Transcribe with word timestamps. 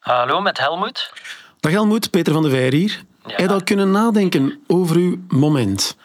Hallo, 0.00 0.40
met 0.40 0.58
Helmoet. 0.58 1.12
Dag 1.60 1.72
Helmoet, 1.72 2.10
Peter 2.10 2.32
van 2.32 2.42
de 2.42 2.50
Veer 2.50 2.72
hier. 2.72 3.04
Ja. 3.26 3.30
Heb 3.30 3.38
je 3.38 3.48
al 3.48 3.62
kunnen 3.62 3.90
nadenken 3.90 4.64
over 4.66 4.96
uw 4.96 5.16
moment? 5.28 5.96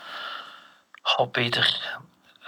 Oh, 1.18 1.32
Peter. 1.32 1.98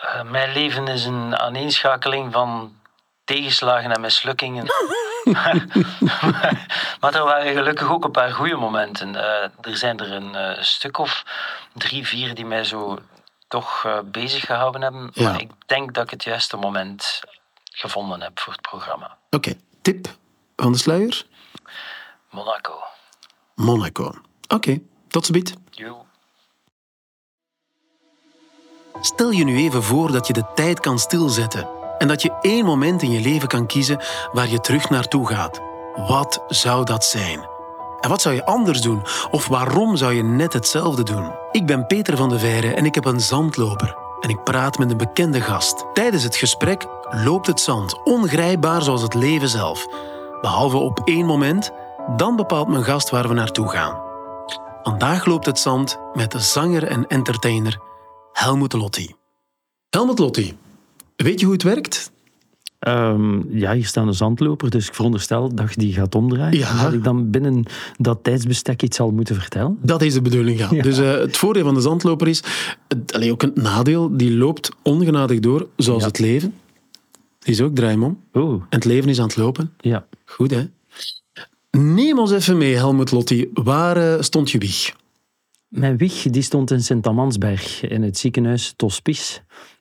Eh, 0.02 0.24
mijn 0.24 0.54
leven 0.54 0.88
is 0.88 1.06
een 1.06 1.38
aaneenschakeling 1.38 2.34
van 2.34 2.76
tegenslagen 3.24 3.92
en 3.92 4.02
mislukkingen. 4.02 4.66
maar 7.00 7.16
er 7.16 7.24
waren 7.24 7.54
gelukkig 7.54 7.90
ook 7.90 8.04
een 8.04 8.12
paar 8.12 8.32
goede 8.32 8.56
momenten. 8.56 9.16
Eh, 9.16 9.50
er 9.62 9.78
zijn 9.78 10.00
er 10.00 10.12
een 10.12 10.36
eh, 10.36 10.64
stuk 10.64 10.98
of 10.98 11.24
drie, 11.74 12.08
vier 12.08 12.36
die 12.36 12.46
mij 12.46 12.64
zo 12.64 13.00
toch 13.48 14.02
bezig 14.06 14.46
gehouden 14.46 14.82
hebben. 14.82 15.10
Ja. 15.14 15.32
Maar 15.32 15.42
ik 15.42 15.52
denk 15.66 15.94
dat 15.94 16.04
ik 16.04 16.10
het 16.10 16.24
juiste 16.24 16.58
moment 16.58 17.22
gevonden 17.64 18.22
heb 18.22 18.40
voor 18.40 18.54
het 18.54 18.62
programma. 18.62 19.18
Oké, 19.30 19.54
tip 19.82 20.08
van 20.56 20.72
de 20.72 20.78
sluier? 20.78 21.26
Monaco. 22.30 22.74
Monaco. 23.56 24.12
Oké, 24.48 24.82
tot 25.08 25.26
ziens. 25.26 25.54
Joe. 25.70 25.96
Stel 29.02 29.32
je 29.32 29.44
nu 29.44 29.58
even 29.58 29.84
voor 29.84 30.12
dat 30.12 30.28
je 30.28 30.34
de 30.34 30.46
tijd 30.56 30.80
kan 30.80 31.00
stilzetten 31.00 31.68
en 31.98 32.08
dat 32.08 32.22
je 32.22 32.38
één 32.42 32.66
moment 32.66 33.02
in 33.02 33.12
je 33.12 33.22
leven 33.22 33.48
kan 33.48 33.66
kiezen 33.66 34.00
waar 34.32 34.50
je 34.50 34.60
terug 34.60 34.90
naartoe 34.90 35.28
gaat. 35.28 35.62
Wat 35.96 36.44
zou 36.48 36.86
dat 36.86 37.06
zijn? 37.06 37.40
En 38.00 38.10
wat 38.10 38.22
zou 38.22 38.36
je 38.36 38.46
anders 38.46 38.82
doen? 38.82 39.02
Of 39.32 39.48
waarom 39.48 39.96
zou 39.96 40.14
je 40.14 40.24
net 40.24 40.54
hetzelfde 40.54 41.04
doen? 41.04 41.32
Ik 41.52 41.66
ben 41.66 41.88
Peter 41.88 42.18
van 42.18 42.30
de 42.30 42.40
Veire 42.40 42.74
en 42.74 42.86
ik 42.86 42.96
heb 42.96 43.06
een 43.06 43.22
zandloper. 43.22 43.98
En 44.20 44.30
ik 44.30 44.44
praat 44.44 44.78
met 44.78 44.92
een 44.92 44.98
bekende 44.98 45.42
gast. 45.42 45.86
Tijdens 45.94 46.24
het 46.24 46.36
gesprek 46.36 46.86
loopt 47.10 47.48
het 47.48 47.60
zand, 47.60 48.04
ongrijpbaar 48.04 48.82
zoals 48.82 49.02
het 49.02 49.14
leven 49.14 49.50
zelf. 49.50 49.88
Behalve 50.42 50.78
op 50.78 51.02
één 51.06 51.26
moment, 51.26 51.72
dan 52.16 52.36
bepaalt 52.36 52.68
mijn 52.68 52.84
gast 52.84 53.10
waar 53.10 53.28
we 53.28 53.34
naartoe 53.34 53.70
gaan. 53.70 54.06
Vandaag 54.84 55.26
loopt 55.26 55.46
het 55.46 55.60
zand 55.60 56.00
met 56.14 56.32
de 56.32 56.40
zanger 56.40 56.84
en 56.84 57.08
entertainer 57.08 57.78
Helmut 58.34 58.74
Lotti. 58.74 59.14
Helmut 59.90 60.20
Lotti, 60.20 60.58
weet 61.16 61.40
je 61.40 61.46
hoe 61.46 61.54
het 61.54 61.64
werkt? 61.64 62.12
Ehm, 62.80 63.58
ja, 63.58 63.74
hier 63.74 63.86
staat 63.86 64.08
een 64.08 64.14
zandloper, 64.14 64.70
dus 64.70 64.88
ik 64.88 64.94
veronderstel 64.96 65.56
dat 65.56 65.70
je 65.74 65.80
die 65.80 65.94
gaat 65.94 66.16
omdraaien. 66.16 66.58
Ja. 66.58 66.70
En 66.78 66.84
Dat 66.84 66.94
ik 66.94 67.04
dan 67.04 67.30
binnen 67.30 67.64
dat 67.98 68.20
tijdsbestek 68.24 68.82
iets 68.84 68.98
zal 68.98 69.12
moeten 69.12 69.36
vertellen. 69.36 69.78
Dat 69.82 70.02
is 70.02 70.14
de 70.14 70.22
bedoeling, 70.22 70.60
ja. 70.60 70.68
Ja. 70.72 70.82
Dus 70.82 70.98
eh, 70.98 71.12
het 71.12 71.38
voordeel 71.38 71.64
van 71.64 71.74
de 71.74 71.82
zandloper 71.82 72.28
is, 72.28 72.44
het, 72.88 73.14
allee, 73.14 73.32
ook 73.32 73.42
een 73.44 73.52
nadeel, 73.56 74.18
die 74.18 74.38
loopt 74.38 74.72
ongenadig 74.82 75.40
door, 75.40 75.68
zoals 75.76 76.02
Ja. 76.02 76.08
het 76.08 76.20
leven. 76.20 76.54
Die 77.40 77.54
is 77.54 77.62
ook 77.62 77.76
draaimom. 77.76 78.20
Oh, 78.34 78.52
En 78.52 78.62
het 78.70 78.86
leven 78.86 79.10
is 79.10 79.20
aan 79.20 79.28
het 79.28 79.38
lopen. 79.38 79.74
ja. 79.78 80.06
Goed, 80.26 80.52
hè? 80.52 80.66
Neem 81.78 82.20
ons 82.20 82.32
even 82.32 82.58
mee, 82.58 82.76
Helmut 82.76 83.12
Lotti. 83.12 83.50
Waar 83.54 83.98
eh, 83.98 84.22
stond 84.22 84.52
je 84.52 84.58
wieg? 84.58 84.96
Mijn 85.68 85.98
wieg 85.98 86.24
die 86.24 86.42
stond 86.42 86.72
in 86.72 86.84
Sint-Amansberg, 86.84 87.82
in 87.82 88.02
het 88.02 88.18
ziekenhuis 88.18 88.74
Tospice. 88.76 89.40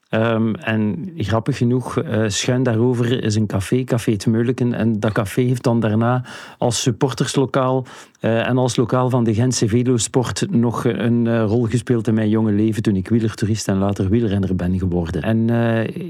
Ehm, 0.09 0.53
en 0.53 1.11
grappig 1.17 1.57
genoeg, 1.57 1.97
eh, 1.97 2.23
schuin 2.27 2.63
daarover 2.63 3.23
is 3.23 3.35
een 3.35 3.45
café, 3.45 3.83
Café 3.83 4.11
het 4.11 4.25
Meuleken. 4.25 4.73
En 4.73 4.99
dat 4.99 5.11
café 5.11 5.41
heeft 5.41 5.63
dan 5.63 5.79
daarna 5.79 6.25
als 6.57 6.81
supporterslokaal 6.81 7.85
eh, 8.19 8.47
en 8.47 8.57
als 8.57 8.75
lokaal 8.75 9.09
van 9.09 9.23
de 9.23 9.33
Gentse 9.33 9.67
Velosport 9.67 10.45
nog 10.49 10.85
een 10.85 11.27
eh, 11.27 11.43
rol 11.43 11.63
gespeeld 11.63 12.07
in 12.07 12.13
mijn 12.13 12.29
jonge 12.29 12.51
leven 12.51 12.83
toen 12.83 12.95
ik 12.95 13.09
wielertoerist 13.09 13.67
en 13.67 13.77
later 13.77 14.09
wielrenner 14.09 14.55
ben 14.55 14.79
geworden. 14.79 15.21
En 15.21 15.49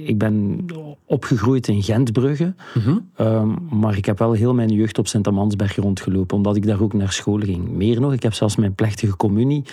ik 0.08 0.18
ben 0.18 0.66
opgegroeid 1.06 1.68
in 1.68 1.84
Gentbrugge, 1.84 2.54
Ehm, 3.16 3.50
maar 3.70 3.98
ik 3.98 4.06
heb 4.06 4.20
wel 4.20 4.32
heel 4.32 4.54
mijn 4.54 4.70
jeugd 4.70 4.98
op 4.98 5.08
Sint-Amansberg 5.08 5.76
rondgelopen, 5.76 6.38
omdat 6.38 6.56
ik 6.56 6.66
daar 6.66 6.82
ook 6.82 6.94
naar 6.94 7.12
school 7.12 7.40
ging. 7.40 7.70
Meer 7.70 8.02
nog, 8.02 8.14
ik 8.14 8.24
heb 8.24 8.34
zelfs 8.34 8.56
mijn 8.56 8.74
plechtige 8.74 9.16
communie, 9.16 9.64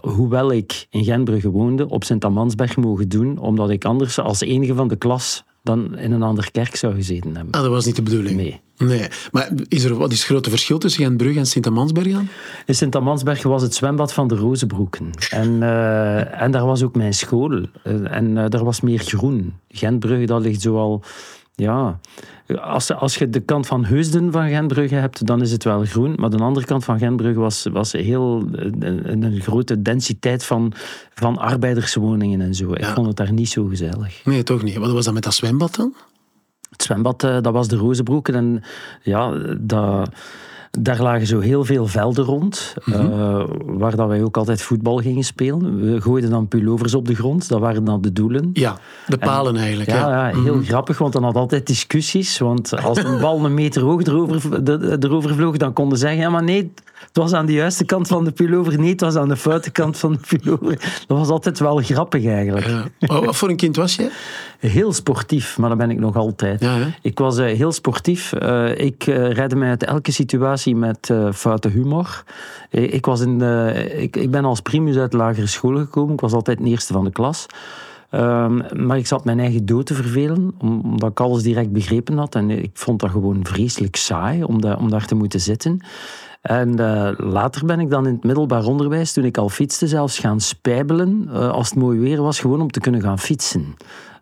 hoewel 0.00 0.52
ik 0.52 0.86
in 0.90 1.04
Gentbrugge 1.04 1.50
woonde, 1.50 1.88
op 1.88 2.04
Sint-Amansberg 2.04 2.76
mogen 2.76 3.08
doen, 3.08 3.38
omdat 3.38 3.69
ik 3.70 3.84
anders 3.84 4.18
als 4.18 4.40
enige 4.40 4.74
van 4.74 4.88
de 4.88 4.96
klas 4.96 5.44
dan 5.62 5.98
in 5.98 6.12
een 6.12 6.22
andere 6.22 6.50
kerk 6.50 6.76
zou 6.76 6.94
gezeten 6.94 7.34
hebben. 7.34 7.54
Ah, 7.54 7.62
dat 7.62 7.70
was 7.70 7.84
niet 7.86 7.96
de 7.96 8.02
bedoeling. 8.02 8.36
Nee. 8.36 8.60
Nee. 8.76 9.08
Maar 9.32 9.50
is 9.68 9.84
er, 9.84 9.94
wat 9.94 10.12
is 10.12 10.18
het 10.18 10.26
grote 10.26 10.50
verschil 10.50 10.78
tussen 10.78 11.04
Gentbrugge 11.04 11.38
en 11.38 11.46
Sint-Amansberg 11.46 12.14
aan? 12.14 12.28
In 12.66 12.74
Sint-Amansberg 12.74 13.42
was 13.42 13.62
het 13.62 13.74
zwembad 13.74 14.12
van 14.12 14.28
de 14.28 14.36
Rozenbroeken. 14.36 15.10
En, 15.30 15.62
eh, 15.62 16.42
en 16.42 16.50
daar 16.50 16.64
was 16.64 16.82
ook 16.82 16.96
mijn 16.96 17.14
school. 17.14 17.66
Eh, 17.82 18.16
en 18.16 18.38
eh, 18.38 18.44
daar 18.48 18.64
was 18.64 18.80
meer 18.80 18.98
groen. 18.98 19.54
Gentbrugge, 19.68 20.26
dat 20.26 20.42
ligt 20.42 20.60
zoal... 20.60 21.02
Ja, 21.60 22.00
als, 22.60 22.92
als 22.92 23.16
je 23.16 23.30
de 23.30 23.40
kant 23.40 23.66
van 23.66 23.84
Heusden 23.84 24.32
van 24.32 24.48
Gentbrugge 24.48 24.94
hebt, 24.94 25.26
dan 25.26 25.40
is 25.40 25.52
het 25.52 25.64
wel 25.64 25.84
groen. 25.84 26.14
Maar 26.18 26.30
de 26.30 26.38
andere 26.38 26.66
kant 26.66 26.84
van 26.84 26.98
Gentbrugge 26.98 27.40
was, 27.40 27.66
was 27.72 27.92
heel 27.92 28.44
eh, 28.54 28.64
een, 28.64 29.22
een 29.22 29.40
grote 29.40 29.82
densiteit 29.82 30.44
van, 30.44 30.72
van 31.14 31.38
arbeiderswoningen 31.38 32.40
en 32.40 32.54
zo. 32.54 32.72
Ik 32.72 32.84
vond 32.84 33.06
het 33.06 33.16
daar 33.16 33.32
niet 33.32 33.48
zo 33.48 33.64
gezellig. 33.64 34.24
Nee, 34.24 34.42
toch 34.42 34.62
niet. 34.62 34.76
Wat 34.76 34.92
was 34.92 35.04
dat 35.04 35.14
met 35.14 35.22
dat 35.22 35.34
zwembad 35.34 35.74
dan? 35.74 35.94
Het 36.70 36.82
zwembad, 36.82 37.22
eh, 37.22 37.40
dat 37.40 37.52
was 37.52 37.68
de 37.68 37.76
Rozenbroeken. 37.76 38.34
En 38.34 38.62
ja, 39.02 39.30
dat, 39.58 40.10
daar 40.70 41.02
lagen 41.02 41.26
zo 41.26 41.40
heel 41.40 41.64
veel 41.64 41.86
velden 41.86 42.24
rond, 42.24 42.74
eh, 42.84 43.42
waar 43.64 43.96
dat 43.96 44.08
wij 44.08 44.22
ook 44.22 44.36
altijd 44.36 44.62
voetbal 44.62 44.96
gingen 44.96 45.24
spelen. 45.24 45.80
We 45.92 46.00
gooiden 46.00 46.30
dan 46.30 46.48
pullovers 46.48 46.94
op 46.94 47.06
de 47.06 47.14
grond, 47.14 47.48
dat 47.48 47.60
waren 47.60 47.84
dan 47.84 48.00
de 48.00 48.12
doelen. 48.12 48.50
Ja, 48.52 48.76
de 49.06 49.18
palen 49.18 49.56
eigenlijk. 49.56 49.90
Ja, 49.90 50.08
Ja, 50.10 50.28
ja, 50.28 50.42
heel 50.42 50.60
grappig, 50.62 50.98
want 50.98 51.12
dan 51.12 51.24
had 51.24 51.34
altijd 51.36 51.66
discussies. 51.66 52.38
Want 52.38 52.82
als 52.84 52.98
een 53.04 53.20
bal 53.20 53.44
een 53.44 53.54
meter 53.54 53.82
hoog 53.82 54.02
erover, 54.02 54.64
de- 54.64 54.96
erover 55.00 55.34
vloog, 55.34 55.56
dan 55.56 55.72
konden 55.72 55.98
ze 55.98 56.04
zeggen: 56.06 56.22
ja, 56.22 56.30
maar 56.30 56.42
nee, 56.42 56.72
het 57.00 57.16
was 57.16 57.32
aan 57.32 57.46
de 57.46 57.52
juiste 57.52 57.84
kant 57.84 58.08
van 58.08 58.24
de 58.24 58.30
pullover. 58.30 58.78
Nee, 58.78 58.90
het 58.90 59.00
was 59.00 59.16
aan 59.16 59.28
de 59.28 59.36
foute 59.36 59.70
kant 59.70 59.96
van 59.98 60.12
de 60.12 60.36
pullover. 60.38 60.78
Dat 61.06 61.18
was 61.18 61.28
altijd 61.28 61.58
wel 61.58 61.76
grappig 61.76 62.24
eigenlijk. 62.26 62.66
Ja. 62.66 62.84
Oh, 63.16 63.24
wat 63.24 63.36
voor 63.36 63.48
een 63.48 63.56
kind 63.56 63.76
was 63.76 63.94
jij? 63.96 64.10
Heel 64.58 64.92
sportief, 64.92 65.58
maar 65.58 65.68
dat 65.68 65.78
ben 65.78 65.90
ik 65.90 65.98
nog 65.98 66.16
altijd. 66.16 66.60
Ja, 66.60 66.76
ik 67.02 67.18
was 67.18 67.38
eh, 67.38 67.56
heel 67.56 67.72
sportief. 67.72 68.32
Eh, 68.32 68.78
ik 68.78 69.04
redde 69.04 69.56
mij 69.56 69.68
uit 69.68 69.84
elke 69.84 70.12
situatie 70.12 70.58
met 70.66 71.10
eh, 71.10 71.32
foute 71.32 71.68
humor. 71.68 72.22
Eh, 72.70 72.92
ik, 72.92 73.06
was 73.06 73.20
in, 73.20 73.42
eh, 73.42 74.02
ik, 74.02 74.16
ik 74.16 74.30
ben 74.30 74.44
als 74.44 74.60
primus 74.60 74.96
uit 74.96 75.10
de 75.10 75.16
lagere 75.16 75.46
school 75.46 75.76
gekomen. 75.76 76.12
Ik 76.14 76.20
was 76.20 76.32
altijd 76.32 76.58
de 76.58 76.64
eerste 76.64 76.92
van 76.92 77.04
de 77.04 77.10
klas. 77.12 77.46
Ehm, 78.10 78.84
maar 78.86 78.98
ik 78.98 79.06
zat 79.06 79.24
mijn 79.24 79.40
eigen 79.40 79.66
dood 79.66 79.86
te 79.86 79.94
vervelen, 79.94 80.54
om- 80.58 80.80
omdat 80.84 81.10
ik 81.10 81.20
alles 81.20 81.42
direct 81.42 81.72
begrepen 81.72 82.18
had. 82.18 82.34
En 82.34 82.50
ik 82.50 82.70
vond 82.74 83.00
dat 83.00 83.10
gewoon 83.10 83.40
vreselijk 83.42 83.96
saai 83.96 84.42
om, 84.44 84.60
da- 84.60 84.76
om 84.76 84.90
daar 84.90 85.06
te 85.06 85.14
moeten 85.14 85.40
zitten. 85.40 85.80
En 86.40 86.74
later 87.16 87.66
ben 87.66 87.80
ik 87.80 87.90
dan 87.90 88.06
in 88.06 88.12
het 88.14 88.24
middelbaar 88.24 88.64
onderwijs, 88.64 89.12
toen 89.12 89.24
ik 89.24 89.38
al 89.38 89.48
fietste, 89.48 89.86
zelfs 89.88 90.18
gaan 90.18 90.40
spijbelen, 90.40 91.28
als 91.28 91.68
het 91.70 91.78
mooi 91.78 91.98
weer 91.98 92.22
was, 92.22 92.40
gewoon 92.40 92.60
om 92.60 92.70
te 92.70 92.80
kunnen 92.80 93.00
gaan 93.00 93.18
fietsen. 93.18 93.74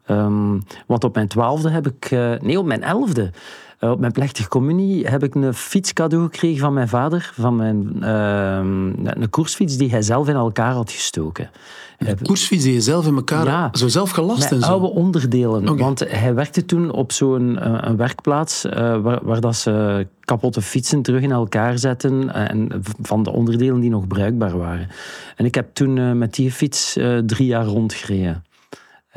Ehm, 0.06 0.58
want 0.86 1.04
op 1.04 1.14
mijn 1.14 1.28
twaalfde 1.28 1.70
heb 1.70 1.86
ik, 1.86 2.10
nee, 2.42 2.58
op 2.58 2.66
mijn 2.66 2.82
elfde, 2.82 3.30
eh, 3.78 3.90
op 3.90 3.98
mijn 4.00 4.12
plechtige 4.12 4.48
communie 4.48 5.06
heb 5.06 5.22
ik 5.24 5.34
een 5.34 5.54
fiets 5.54 5.92
cadeau 5.92 6.24
gekregen 6.24 6.58
van 6.58 6.72
mijn 6.72 6.88
vader, 6.88 7.32
van 7.34 7.56
mijn, 7.56 8.02
ehm, 8.02 9.06
een 9.20 9.30
koersfiets 9.30 9.76
die 9.76 9.90
hij 9.90 10.02
zelf 10.02 10.28
in 10.28 10.34
elkaar 10.34 10.72
had 10.72 10.92
gestoken. 10.92 11.50
Een 11.98 12.18
koersfiets 12.22 12.64
die 12.64 12.72
je 12.72 12.80
zelf 12.80 13.06
in 13.06 13.14
elkaar 13.14 13.44
Ja. 13.44 13.68
zo 13.72 13.88
zelf 13.88 14.10
gelast 14.10 14.50
en 14.52 14.60
zo. 14.60 14.70
oude 14.70 14.86
onderdelen. 14.86 15.76
Want 15.76 16.04
hij 16.08 16.34
werkte 16.34 16.64
toen 16.64 16.90
op 16.90 17.12
zo'n 17.12 17.58
eh, 17.58 17.78
een 17.80 17.96
werkplaats 17.96 18.64
eh, 18.64 18.96
waar, 19.00 19.18
waar 19.22 19.40
dat 19.40 19.56
ze 19.56 20.06
kapotte 20.20 20.62
fietsen 20.62 21.02
terug 21.02 21.22
in 21.22 21.32
elkaar 21.32 21.78
zetten 21.78 22.34
en 22.34 22.82
van 23.02 23.22
de 23.22 23.32
onderdelen 23.32 23.80
die 23.80 23.90
nog 23.90 24.06
bruikbaar 24.06 24.58
waren. 24.58 24.88
En 25.36 25.44
ik 25.44 25.54
heb 25.54 25.68
toen 25.72 26.18
met 26.18 26.34
die 26.34 26.52
fiets 26.52 26.98
drie 27.26 27.46
jaar 27.46 27.64
rondgereden. 27.64 28.42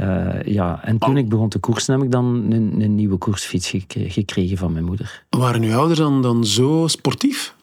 Eh, 0.01 0.53
ja, 0.53 0.79
en 0.83 0.97
toen 0.97 1.17
ik 1.17 1.29
begon 1.29 1.49
te 1.49 1.59
koersen 1.59 1.93
heb 1.93 2.03
ik 2.03 2.11
dan 2.11 2.45
een, 2.49 2.75
een 2.81 2.95
nieuwe 2.95 3.17
koersfiets 3.17 3.69
gek- 3.69 3.95
gekregen 3.97 4.57
van 4.57 4.71
mijn 4.71 4.85
moeder. 4.85 5.23
Waren 5.29 5.63
uw 5.63 5.75
ouders 5.75 5.99
dan, 5.99 6.21
dan 6.21 6.45
zo 6.45 6.87
sportief? 6.87 7.55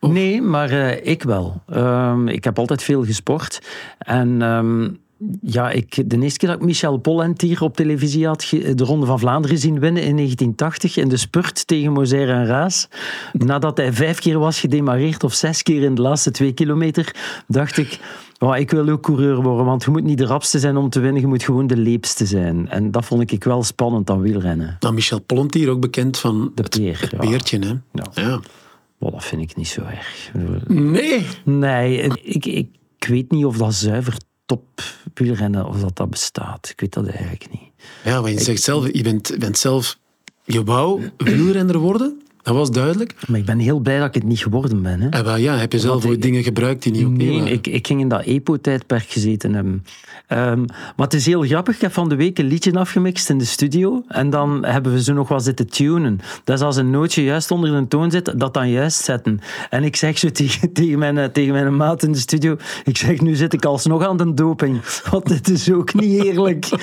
Nee, 0.00 0.42
maar 0.42 0.70
eh, 0.70 1.10
ik 1.12 1.22
wel. 1.22 1.62
Ehm, 1.68 2.28
ik 2.28 2.44
heb 2.44 2.58
altijd 2.58 2.82
veel 2.82 3.04
gesport. 3.04 3.60
En 3.98 4.42
ehm, 4.42 4.88
ja, 5.42 5.70
ik, 5.70 6.10
de 6.10 6.18
eerste 6.20 6.38
keer 6.38 6.48
dat 6.48 6.58
ik 6.58 6.64
Michel 6.64 6.96
Pollent 6.96 7.40
hier 7.40 7.62
op 7.62 7.76
televisie 7.76 8.26
had 8.26 8.46
de 8.50 8.84
Ronde 8.84 9.06
van 9.06 9.18
Vlaanderen 9.18 9.58
zien 9.58 9.80
winnen 9.80 10.02
in 10.02 10.16
1980 10.16 10.96
in 10.96 11.08
de 11.08 11.16
spurt 11.16 11.66
tegen 11.66 11.92
Moser 11.92 12.28
en 12.30 12.46
Raas, 12.46 12.88
nadat 13.32 13.76
hij 13.76 13.92
vijf 13.92 14.18
keer 14.18 14.38
was 14.38 14.60
gedemareerd 14.60 15.24
of 15.24 15.34
zes 15.34 15.62
keer 15.62 15.82
in 15.82 15.94
de 15.94 16.02
laatste 16.02 16.30
twee 16.30 16.52
kilometer, 16.52 17.14
dacht 17.46 17.76
ik, 17.76 17.98
oh, 18.48 18.56
ik 18.56 18.70
wil 18.70 18.88
ook 18.88 19.02
coureur 19.02 19.42
worden, 19.42 19.64
want 19.64 19.84
je 19.84 19.90
moet 19.90 20.04
niet 20.04 20.18
de 20.18 20.26
rapste 20.26 20.58
zijn 20.58 20.76
om 20.76 20.90
te 20.90 21.00
winnen, 21.00 21.20
je 21.20 21.26
moet 21.26 21.42
gewoon 21.42 21.66
de 21.66 21.76
leepste 21.76 22.26
zijn. 22.26 22.68
En 22.68 22.90
dat 22.90 23.04
vond 23.04 23.30
ik 23.30 23.44
wel 23.44 23.62
spannend 23.62 24.10
aan 24.10 24.20
wielrennen. 24.20 24.76
Dan 24.78 24.94
Michel 24.94 25.20
Pollentier, 25.20 25.68
ook 25.68 25.80
bekend 25.80 26.18
van 26.18 26.52
De 26.54 26.62
peer, 26.62 27.00
het 27.00 27.10
ja. 27.10 27.18
peertje. 27.18 27.58
Hè? 27.58 27.74
Ja. 27.92 28.06
Ja. 28.12 28.40
Dat 28.98 29.24
vind 29.24 29.42
ik 29.42 29.56
niet 29.56 29.68
zo 29.68 29.80
erg. 29.80 30.30
Nee. 30.66 31.26
Nee, 31.44 31.98
ik, 32.22 32.46
ik, 32.46 32.68
ik 32.98 33.08
weet 33.08 33.30
niet 33.30 33.44
of 33.44 33.56
dat 33.56 33.74
zuiver 33.74 34.16
top 34.46 34.82
wielrennen, 35.14 35.66
of 35.66 35.80
dat 35.80 35.96
dat 35.96 36.10
bestaat. 36.10 36.68
Ik 36.68 36.80
weet 36.80 36.92
dat 36.92 37.06
eigenlijk 37.06 37.46
niet. 37.50 37.70
Ja, 38.04 38.20
want 38.22 38.34
je 38.34 38.40
zegt 38.40 38.62
zelf, 38.62 38.92
je 38.92 39.02
bent, 39.02 39.36
bent 39.38 39.58
zelf... 39.58 39.98
Je 40.44 40.64
wou 40.64 41.10
wielrenner 41.16 41.78
worden, 41.78 42.22
Dat 42.42 42.54
was 42.54 42.70
duidelijk. 42.70 43.14
Maar 43.26 43.38
ik 43.38 43.44
ben 43.44 43.58
heel 43.58 43.78
blij 43.78 43.98
dat 43.98 44.08
ik 44.08 44.14
het 44.14 44.24
niet 44.24 44.38
geworden 44.38 44.82
ben. 44.82 45.00
Hè. 45.00 45.08
En 45.08 45.24
wel, 45.24 45.36
ja, 45.36 45.56
heb 45.56 45.72
je 45.72 45.78
zelf 45.78 46.04
ik- 46.04 46.22
dingen 46.22 46.42
gebruikt 46.42 46.82
die 46.82 46.92
niet 46.92 47.04
oké 47.04 47.12
Nee, 47.16 47.38
waren? 47.38 47.52
ik, 47.52 47.66
ik 47.66 47.86
ging 47.86 48.00
in 48.00 48.08
dat 48.08 48.22
EPO-tijdperk 48.24 49.04
gezeten 49.08 49.54
hebben. 49.54 49.84
Ehm, 50.26 50.60
maar 50.96 51.06
het 51.06 51.14
is 51.14 51.26
heel 51.26 51.42
grappig. 51.42 51.74
Ik 51.74 51.80
heb 51.80 51.92
van 51.92 52.08
de 52.08 52.14
week 52.14 52.38
een 52.38 52.46
liedje 52.46 52.72
afgemixt 52.72 53.30
in 53.30 53.38
de 53.38 53.44
studio. 53.44 54.02
En 54.08 54.30
dan 54.30 54.64
hebben 54.64 54.92
we 54.92 55.02
zo 55.02 55.12
nog 55.12 55.28
wat 55.28 55.44
zitten 55.44 55.66
tunen. 55.70 56.20
Dat 56.44 56.58
is 56.58 56.64
als 56.64 56.76
een 56.76 56.90
nootje 56.90 57.22
juist 57.24 57.50
onder 57.50 57.70
de 57.80 57.88
toon 57.88 58.10
zit, 58.10 58.32
dat 58.40 58.54
dan 58.54 58.70
juist 58.70 59.04
zetten. 59.04 59.40
En 59.70 59.84
ik 59.84 59.96
zeg 59.96 60.18
zo 60.18 60.30
tegen, 60.40 60.72
tegen, 60.72 60.98
mijn, 60.98 61.18
eh, 61.18 61.24
tegen 61.24 61.52
mijn 61.52 61.76
maat 61.76 62.02
in 62.02 62.12
de 62.12 62.18
studio, 62.18 62.56
ik 62.84 62.96
zeg, 62.96 63.20
nu 63.20 63.34
zit 63.34 63.52
ik 63.52 63.64
alsnog 63.64 64.04
aan 64.06 64.16
de 64.16 64.34
doping. 64.34 64.80
Want 65.10 65.28
dit 65.28 65.48
is 65.48 65.70
ook 65.72 65.94
niet 65.94 66.24
eerlijk. 66.24 66.68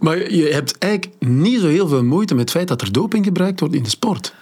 Maar 0.00 0.32
je 0.32 0.48
hebt 0.52 0.78
eigenlijk 0.78 1.12
niet 1.18 1.60
zo 1.60 1.66
heel 1.68 1.88
veel 1.88 2.04
moeite 2.04 2.34
met 2.34 2.42
het 2.42 2.50
feit 2.50 2.68
dat 2.68 2.80
er 2.82 2.92
doping 2.92 3.24
gebruikt 3.24 3.60
wordt 3.60 3.74
in 3.74 3.82
de 3.82 3.88
sport 3.88 4.00
stort. 4.02 4.32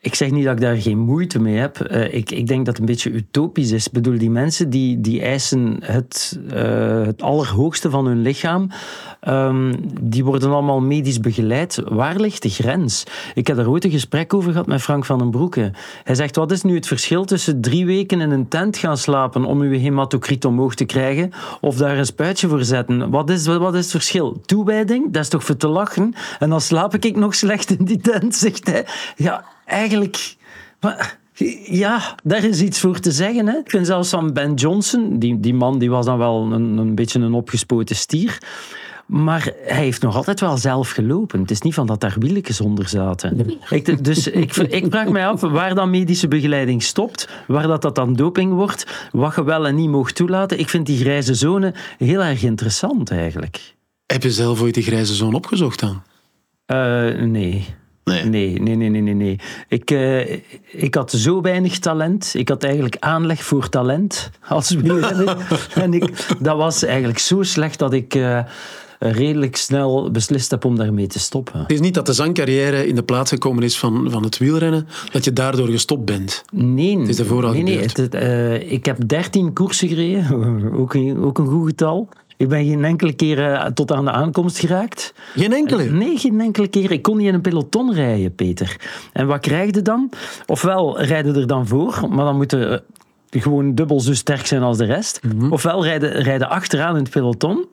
Ik 0.00 0.14
zeg 0.14 0.30
niet 0.30 0.44
dat 0.44 0.52
ik 0.52 0.60
daar 0.60 0.76
geen 0.76 0.98
moeite 0.98 1.38
mee 1.38 1.56
heb. 1.56 1.80
Eh, 1.80 2.14
ik, 2.14 2.30
ik 2.30 2.46
denk 2.46 2.58
dat 2.58 2.66
het 2.66 2.78
een 2.78 2.94
beetje 2.94 3.10
utopisch 3.10 3.70
is. 3.70 3.90
Bedoel, 3.90 4.18
die 4.18 4.30
mensen 4.30 4.70
die, 4.70 5.00
die 5.00 5.22
eisen 5.22 5.76
het, 5.82 6.40
eh, 6.50 7.02
het 7.02 7.22
allerhoogste 7.22 7.90
van 7.90 8.06
hun 8.06 8.22
lichaam, 8.22 8.70
ehm, 9.20 9.74
die 10.00 10.24
worden 10.24 10.50
allemaal 10.50 10.80
medisch 10.80 11.20
begeleid. 11.20 11.82
Waar 11.84 12.16
ligt 12.16 12.42
de 12.42 12.48
grens? 12.48 13.04
Ik 13.34 13.46
heb 13.46 13.56
daar 13.56 13.68
ooit 13.68 13.84
een 13.84 13.90
gesprek 13.90 14.34
over 14.34 14.50
gehad 14.50 14.66
met 14.66 14.82
Frank 14.82 15.04
van 15.04 15.18
den 15.18 15.30
Broeke. 15.30 15.72
Hij 16.04 16.14
zegt, 16.14 16.36
wat 16.36 16.50
is 16.50 16.62
nu 16.62 16.74
het 16.74 16.86
verschil 16.86 17.24
tussen 17.24 17.60
drie 17.60 17.86
weken 17.86 18.20
in 18.20 18.30
een 18.30 18.48
tent 18.48 18.76
gaan 18.76 18.96
slapen 18.96 19.44
om 19.44 19.60
uw 19.60 19.78
hematocriet 19.78 20.44
omhoog 20.44 20.74
te 20.74 20.84
krijgen, 20.84 21.30
of 21.60 21.76
daar 21.76 21.98
een 21.98 22.06
spuitje 22.06 22.48
voor 22.48 22.64
zetten? 22.64 23.10
Wat 23.10 23.30
is, 23.30 23.46
wat 23.46 23.74
is 23.74 23.80
het 23.80 23.90
verschil? 23.90 24.40
Toewijding? 24.46 25.12
Dat 25.12 25.22
is 25.22 25.28
toch 25.28 25.44
voor 25.44 25.56
te 25.56 25.68
lachen? 25.68 26.14
En 26.38 26.50
dan 26.50 26.60
slaap 26.60 26.94
ik 26.94 27.16
nog 27.16 27.34
slecht 27.34 27.70
in 27.78 27.84
die 27.84 28.00
tent, 28.00 28.34
zegt 28.34 28.66
hij. 28.66 28.86
Ja, 29.16 29.44
eigenlijk... 29.68 30.36
Maar, 30.80 31.18
ja, 31.64 32.14
daar 32.22 32.44
is 32.44 32.60
iets 32.60 32.80
voor 32.80 32.98
te 32.98 33.12
zeggen. 33.12 33.46
Hè. 33.46 33.58
Ik 33.58 33.70
vind 33.70 33.86
zelfs 33.86 34.08
van 34.10 34.32
Ben 34.32 34.54
Johnson, 34.54 35.18
die, 35.18 35.40
die 35.40 35.54
man 35.54 35.78
die 35.78 35.90
was 35.90 36.06
dan 36.06 36.18
wel 36.18 36.52
een, 36.52 36.76
een 36.78 36.94
beetje 36.94 37.20
een 37.20 37.32
opgespoten 37.32 37.96
stier. 37.96 38.38
Maar 39.06 39.52
hij 39.64 39.82
heeft 39.82 40.02
nog 40.02 40.16
altijd 40.16 40.40
wel 40.40 40.56
zelf 40.56 40.90
gelopen. 40.90 41.40
Het 41.40 41.50
is 41.50 41.60
niet 41.60 41.74
van 41.74 41.86
dat 41.86 42.00
daar 42.00 42.16
wieltjes 42.18 42.60
onder 42.60 42.88
zaten. 42.88 43.58
Ik, 43.70 44.04
dus 44.04 44.26
ik, 44.26 44.56
ik 44.56 44.86
vraag 44.90 45.08
mij 45.08 45.26
af 45.26 45.40
waar 45.40 45.74
dan 45.74 45.90
medische 45.90 46.28
begeleiding 46.28 46.82
stopt, 46.82 47.28
waar 47.46 47.66
dat, 47.66 47.82
dat 47.82 47.94
dan 47.94 48.14
doping 48.14 48.52
wordt, 48.52 49.08
wat 49.12 49.34
je 49.34 49.44
wel 49.44 49.66
en 49.66 49.74
niet 49.74 49.90
mocht 49.90 50.14
toelaten. 50.14 50.58
Ik 50.58 50.68
vind 50.68 50.86
die 50.86 50.98
grijze 50.98 51.34
zone 51.34 51.74
heel 51.98 52.22
erg 52.22 52.42
interessant 52.42 53.10
eigenlijk. 53.10 53.74
Heb 54.06 54.22
je 54.22 54.30
zelf 54.30 54.62
ooit 54.62 54.74
die 54.74 54.82
grijze 54.82 55.14
zone 55.14 55.36
opgezocht 55.36 55.80
dan? 55.80 56.02
Eh, 56.66 57.14
nee. 57.14 57.66
Nee. 58.08 58.58
Nee, 58.58 58.76
nee, 58.76 58.88
nee, 58.90 59.00
nee, 59.02 59.14
nee. 59.14 59.38
Ik, 59.68 59.90
eh, 59.90 60.30
ik 60.66 60.94
had 60.94 61.10
zo 61.10 61.40
weinig 61.40 61.78
talent. 61.78 62.32
Ik 62.36 62.48
had 62.48 62.62
eigenlijk 62.62 62.96
aanleg 63.00 63.44
voor 63.44 63.68
talent 63.68 64.30
als 64.48 64.70
wielrenner. 64.70 65.36
en 65.74 65.92
ik, 65.94 66.26
dat 66.40 66.56
was 66.56 66.82
eigenlijk 66.82 67.18
zo 67.18 67.42
slecht 67.42 67.78
dat 67.78 67.92
ik 67.92 68.14
eh, 68.14 68.40
redelijk 68.98 69.56
snel 69.56 70.10
beslist 70.10 70.50
heb 70.50 70.64
om 70.64 70.76
daarmee 70.76 71.06
te 71.06 71.18
stoppen. 71.18 71.60
Het 71.60 71.70
is 71.72 71.80
niet 71.80 71.94
dat 71.94 72.06
de 72.06 72.12
zangcarrière 72.12 72.86
in 72.86 72.94
de 72.94 73.02
plaats 73.02 73.30
gekomen 73.30 73.62
is 73.62 73.78
van, 73.78 74.06
van 74.10 74.22
het 74.22 74.38
wielrennen, 74.38 74.88
dat 75.12 75.24
je 75.24 75.32
daardoor 75.32 75.68
gestopt 75.68 76.04
bent. 76.04 76.44
Nee, 76.52 76.98
is 77.08 77.16
daarvoor 77.16 77.44
al 77.44 77.52
nee, 77.52 77.62
nee 77.62 77.78
het- 77.80 77.96
het, 77.96 78.14
eh, 78.14 78.72
ik 78.72 78.86
heb 78.86 79.08
13 79.08 79.52
koersen 79.52 79.88
gereden, 79.88 80.72
ook 80.80 80.94
een, 80.94 81.18
ook 81.22 81.38
een 81.38 81.46
goed 81.46 81.66
getal. 81.68 82.08
Ik 82.38 82.48
ben 82.48 82.66
geen 82.66 82.84
enkele 82.84 83.12
keer 83.12 83.52
eh, 83.52 83.66
tot 83.66 83.92
aan 83.92 84.04
de 84.04 84.10
aankomst 84.10 84.58
geraakt. 84.58 85.14
Geen 85.34 85.52
enkele. 85.52 85.84
Nee, 85.84 86.18
geen 86.18 86.40
enkele 86.40 86.68
keer. 86.68 86.90
Ik 86.90 87.02
kon 87.02 87.16
niet 87.16 87.26
in 87.26 87.34
een 87.34 87.40
peloton 87.40 87.94
rijden, 87.94 88.34
Peter. 88.34 88.76
En 89.12 89.26
wat 89.26 89.40
krijg 89.40 89.74
je 89.74 89.82
dan? 89.82 90.10
Ofwel 90.46 91.00
rijden 91.00 91.36
er 91.36 91.46
dan 91.46 91.66
voor, 91.66 92.06
maar 92.08 92.24
dan 92.24 92.36
moeten 92.36 92.72
eh, 92.72 92.78
gewoon 93.42 93.74
dubbel 93.74 94.00
zo 94.00 94.14
sterk 94.14 94.46
zijn 94.46 94.62
als 94.62 94.76
de 94.76 94.84
rest. 94.84 95.20
Ofwel 95.50 95.84
rijden, 95.84 96.10
rijden 96.10 96.48
achteraan 96.48 96.96
in 96.96 97.02
het 97.02 97.10
peloton. 97.10 97.66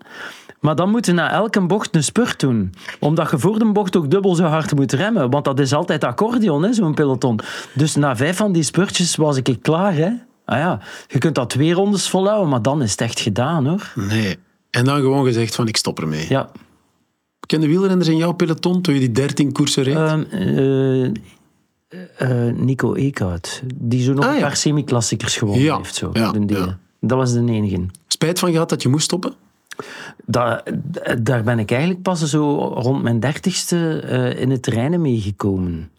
Maar 0.59 0.75
dan 0.75 0.89
moet 0.89 1.05
je 1.05 1.13
na 1.13 1.31
elke 1.31 1.61
bocht 1.61 1.95
een 1.95 2.03
spurt 2.03 2.39
doen. 2.39 2.73
Omdat 2.99 3.31
je 3.31 3.39
voor 3.39 3.59
de 3.59 3.71
bocht 3.71 3.95
ook 3.95 4.11
dubbel 4.11 4.35
zo 4.35 4.43
hard 4.43 4.75
moet 4.75 4.93
remmen. 4.93 5.29
Want 5.29 5.45
dat 5.45 5.59
is 5.59 5.73
altijd 5.73 6.03
accordeon, 6.03 6.63
hè, 6.63 6.73
zo'n 6.73 6.93
peloton. 6.93 7.39
Dus 7.73 7.95
na 7.95 8.15
vijf 8.15 8.37
van 8.37 8.51
die 8.51 8.63
spurtjes 8.63 9.15
was 9.15 9.37
ik 9.37 9.57
klaar. 9.61 9.93
Hè. 9.93 10.09
Ah 10.45 10.57
ja, 10.57 10.79
je 11.07 11.17
kunt 11.17 11.35
dat 11.35 11.49
twee 11.49 11.73
rondes 11.73 12.09
volhouden, 12.09 12.49
maar 12.49 12.61
dan 12.61 12.81
is 12.81 12.91
het 12.91 13.01
echt 13.01 13.19
gedaan, 13.19 13.67
hoor. 13.67 13.91
Nee. 13.95 14.37
En 14.75 14.85
dan 14.85 14.99
gewoon 14.99 15.25
gezegd 15.25 15.55
van 15.55 15.67
ik 15.67 15.77
stop 15.77 15.99
ermee. 15.99 16.25
Ja. 16.29 16.51
Ken 17.47 17.61
de 17.61 17.67
wielrenners 17.67 18.07
in 18.09 18.17
jouw 18.17 18.31
peloton 18.31 18.81
toen 18.81 18.93
je 18.93 18.99
die 18.99 19.11
13 19.11 19.51
koersen 19.51 19.83
reed? 19.83 19.95
Ehm, 19.95 20.23
eh, 20.31 21.05
eh, 22.17 22.55
Nico 22.55 22.93
Eekhout, 22.93 23.61
die 23.75 24.03
zo 24.03 24.13
nog 24.13 24.23
Ah, 24.25 24.29
een 24.31 24.37
ja. 24.37 24.41
paar 24.41 24.55
semi-klassiekers 24.55 25.37
gewonnen 25.37 25.63
Ja, 25.63 25.77
heeft. 25.77 25.95
Zo, 25.95 26.09
ja. 26.13 26.33
Dat 26.99 27.17
was 27.17 27.33
de 27.33 27.39
enige. 27.39 27.85
Spijt 28.07 28.39
van 28.39 28.51
gehad 28.51 28.69
dat 28.69 28.81
je 28.81 28.89
moest 28.89 29.03
stoppen? 29.05 29.33
Da- 30.25 30.63
daar 31.21 31.43
ben 31.43 31.59
ik 31.59 31.71
eigenlijk 31.71 32.01
pas 32.01 32.23
zo 32.23 32.55
rond 32.57 33.03
mijn 33.03 33.19
dertigste 33.19 33.99
eh, 33.99 34.41
in 34.41 34.49
het 34.49 34.61
terrein 34.63 35.01
meegekomen. 35.01 35.91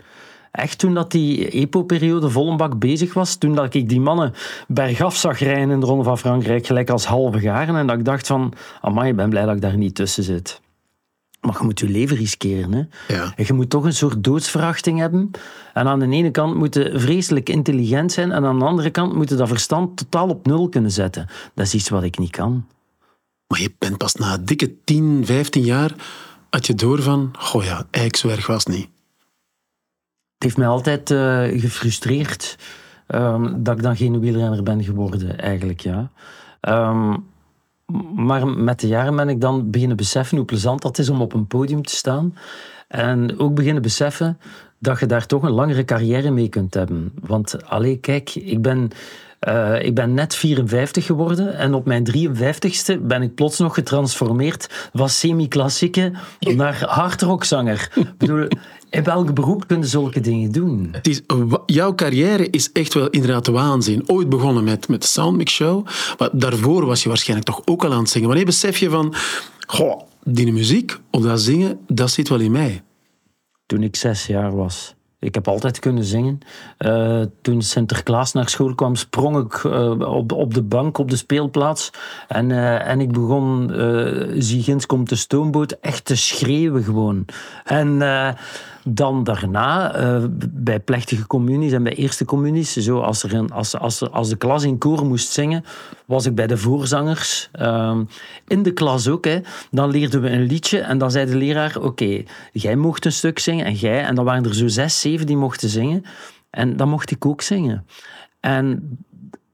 Echt 0.56 0.79
toen 0.79 0.94
dat 0.94 1.11
die 1.11 1.50
EPO-periode 1.50 2.31
vol 2.31 2.50
een 2.50 2.56
bak 2.56 2.79
bezig 2.79 3.14
was, 3.14 3.37
toen 3.37 3.55
dat 3.55 3.75
ik 3.75 3.88
die 3.88 4.00
mannen 4.00 4.32
bergaf 4.69 5.17
zag 5.17 5.38
rijden 5.38 5.70
in 5.70 5.81
de 5.81 5.87
Ronde 5.87 6.05
van 6.05 6.19
Frankrijk, 6.19 6.67
gelijk 6.67 6.91
als 6.91 7.05
halve 7.05 7.41
garen, 7.41 7.76
en 7.76 7.87
dat 7.87 7.99
ik 7.99 8.05
dacht 8.05 8.26
van, 8.26 8.53
amai, 8.81 9.11
ik 9.11 9.17
ben 9.17 9.31
blij 9.31 9.44
dat 9.44 9.55
ik 9.55 9.61
daar 9.61 9.76
niet 9.76 9.94
tussen 9.94 10.23
zit. 10.23 10.61
Maar 11.41 11.56
je 11.58 11.64
moet 11.64 11.81
je 11.81 11.88
leven 11.88 12.17
riskeren. 12.17 12.73
Hè? 12.73 13.14
Ja. 13.14 13.32
En 13.37 13.44
je 13.47 13.53
moet 13.53 13.70
toch 13.70 13.85
een 13.85 13.93
soort 13.93 14.25
doodsverachting 14.25 14.99
hebben. 14.99 15.31
En 15.75 15.87
aan 15.87 15.99
de 15.99 16.08
ene 16.08 16.31
kant 16.31 16.55
moet 16.55 16.75
je 16.75 16.93
vreselijk 16.94 17.49
intelligent 17.49 18.12
zijn, 18.12 18.32
en 18.32 18.44
aan 18.44 18.59
de 18.59 18.64
andere 18.64 18.91
kant 18.91 19.14
moet 19.14 19.29
je 19.29 19.35
dat 19.35 19.49
verstand 19.49 19.97
totaal 19.97 20.29
op 20.29 20.47
nul 20.47 20.69
kunnen 20.69 20.91
zetten. 20.91 21.26
Dat 21.55 21.67
is 21.67 21.75
iets 21.75 21.88
wat 21.88 22.02
ik 22.02 22.19
niet 22.19 22.31
kan. 22.31 22.67
Maar 23.47 23.61
je 23.61 23.73
bent 23.79 23.99
pas 23.99 24.14
na 24.14 24.38
dikke 24.38 24.75
10, 24.85 25.26
15 25.26 25.62
jaar 25.62 25.94
had 26.50 26.67
je 26.67 26.75
door 26.75 27.02
van, 27.02 27.31
goh 27.38 27.64
ja, 27.64 27.75
eigenlijk 27.75 28.17
zo 28.17 28.29
erg 28.29 28.47
was 28.47 28.64
het 28.64 28.75
niet. 28.75 28.88
Het 30.37 30.44
heeft 30.44 30.56
mij 30.56 30.67
altijd 30.67 31.11
eh, 31.11 31.43
gefrustreerd 31.61 32.59
ehm, 33.06 33.62
dat 33.62 33.77
ik 33.77 33.83
dan 33.83 33.97
geen 33.97 34.21
wielrenner 34.21 34.62
ben 34.62 34.85
geworden, 34.85 35.38
eigenlijk, 35.38 35.81
ja. 35.81 36.11
Ehm, 36.61 37.17
maar 38.15 38.49
met 38.49 38.81
de 38.81 38.87
jaren 38.88 39.17
ben 39.17 39.29
ik 39.29 39.41
dan 39.41 39.71
beginnen 39.71 39.97
beseffen 39.97 40.37
hoe 40.37 40.47
plezant 40.47 40.83
dat 40.83 40.99
is 40.99 41.09
om 41.09 41.21
op 41.21 41.33
een 41.33 41.47
podium 41.47 41.83
te 41.83 41.97
staan. 41.97 42.35
En 42.88 43.38
ook 43.38 43.55
beginnen 43.55 43.83
beseffen 43.83 44.38
dat 44.78 45.00
je 45.00 45.07
daar 45.07 45.26
toch 45.26 45.43
een 45.43 45.50
langere 45.50 45.85
carrière 45.85 46.31
mee 46.31 46.49
kunt 46.49 46.75
hebben. 46.75 47.12
Want, 47.23 47.64
allee, 47.69 47.99
kijk, 47.99 48.35
ik 48.35 48.62
ben... 48.62 48.90
eh, 49.38 49.83
ik 49.83 49.95
ben 49.95 50.14
net 50.14 50.35
54 50.35 51.07
geworden 51.07 51.55
en 51.57 51.75
op 51.75 51.87
mijn 51.87 52.07
53ste 52.16 53.00
ben 53.00 53.23
ik 53.23 53.35
plots 53.35 53.59
nog 53.59 53.75
getransformeerd 53.75 54.90
van 54.93 55.09
semi-klassieke 55.09 56.12
naar 56.57 56.85
hardrockzanger. 56.85 57.90
Ik 57.95 58.19
bedoel, 58.19 58.49
in 58.90 59.02
welk 59.05 59.35
beroep 59.35 59.66
kunnen 59.66 59.88
zulke 59.88 60.21
dingen 60.21 60.52
doen? 60.52 60.88
Het 60.93 61.07
is, 61.07 61.21
jouw 61.66 61.95
carrière 61.95 62.50
is 62.50 62.73
echt 62.73 62.95
wel 62.95 63.09
inderdaad 63.09 63.47
waanzin. 63.47 64.09
Ooit 64.09 64.28
begonnen 64.28 64.64
met, 64.64 64.88
met 64.88 65.02
de 65.02 65.09
Soundmix 65.09 65.52
Show, 65.52 65.87
maar 66.19 66.28
daarvoor 66.33 66.87
was 66.87 67.02
je 67.02 67.09
waarschijnlijk 67.09 67.49
toch 67.49 67.62
ook 67.64 67.85
al 67.85 67.93
aan 67.93 67.99
het 67.99 68.11
zingen. 68.11 68.28
Wanneer 68.28 68.47
besef 68.47 68.78
je 68.78 68.90
van, 68.90 69.14
goh, 69.66 70.00
die 70.25 70.52
muziek 70.52 70.99
of 71.11 71.23
dat 71.23 71.40
zingen, 71.40 71.78
dat 71.87 72.11
zit 72.11 72.28
wel 72.28 72.40
in 72.40 72.52
mij. 72.52 72.83
Toen 73.66 73.83
ik 73.83 73.97
zes 73.97 74.26
jaar 74.26 74.57
was. 74.57 74.95
Ik 75.19 75.35
heb 75.35 75.49
altijd 75.49 75.78
kunnen 75.78 76.05
zingen. 76.05 76.38
Eh, 76.78 77.23
toen 77.43 77.62
Sinterklaas 77.62 78.33
naar 78.33 78.49
school 78.49 78.75
kwam, 78.75 78.95
sprong 78.95 79.45
ik 79.45 79.64
eh, 79.64 80.00
op, 80.00 80.33
op 80.33 80.55
de 80.55 80.62
bank 80.62 80.99
op 80.99 81.11
de 81.11 81.16
speelplaats. 81.16 81.90
En, 82.28 82.50
eh, 82.50 82.88
en 82.88 83.00
ik 83.00 83.12
begon, 83.12 83.73
eh 83.73 84.35
Ziegins 84.38 84.87
komt 84.87 85.09
de 85.09 85.16
stoomboot, 85.16 85.73
echt 85.81 86.05
te 86.05 86.16
schreeuwen 86.16 86.83
gewoon. 86.83 87.25
En 87.64 87.99
dan 88.88 89.25
daarna, 89.25 89.95
eh, 89.95 90.25
bij 90.50 90.81
plechtige 90.81 91.26
communies 91.26 91.73
en 91.73 91.83
bij 91.83 91.95
eerste 91.95 92.25
communies, 92.25 92.73
zo 92.73 93.00
als, 93.00 93.23
er 93.23 93.35
een, 93.35 93.50
als, 93.50 93.78
als, 93.78 94.11
als 94.11 94.28
de 94.28 94.37
klas 94.37 94.64
in 94.64 94.78
koor 94.78 95.07
moest 95.07 95.33
zingen, 95.33 95.64
was 96.05 96.26
ik 96.26 96.35
bij 96.35 96.47
de 96.47 96.57
voorzangers. 96.57 97.49
Ehm, 97.52 98.05
in 98.47 98.62
de 98.62 98.73
klas 98.73 99.09
ook. 99.09 99.25
Hè. 99.25 99.40
Dan 99.71 99.90
leerden 99.90 100.21
we 100.21 100.31
een 100.31 100.43
liedje 100.43 100.78
en 100.78 100.99
dan 100.99 101.11
zei 101.11 101.26
de 101.26 101.37
leraar, 101.37 101.76
oké, 101.81 102.23
jij 102.52 102.76
mocht 102.76 103.05
een 103.05 103.12
stuk 103.12 103.38
zingen 103.38 103.64
en 103.64 103.75
jij. 103.75 104.05
En 104.05 104.14
dan 104.14 104.25
waren 104.25 104.45
er 104.45 104.55
zo 104.55 104.69
zes, 104.69 105.00
zeven 105.00 105.26
die 105.26 105.37
mochten 105.37 105.69
zingen. 105.69 106.05
En 106.50 106.76
dan 106.76 106.88
mocht 106.88 107.11
ik 107.11 107.26
ook 107.26 107.43
zingen. 107.43 107.87
En 108.40 108.99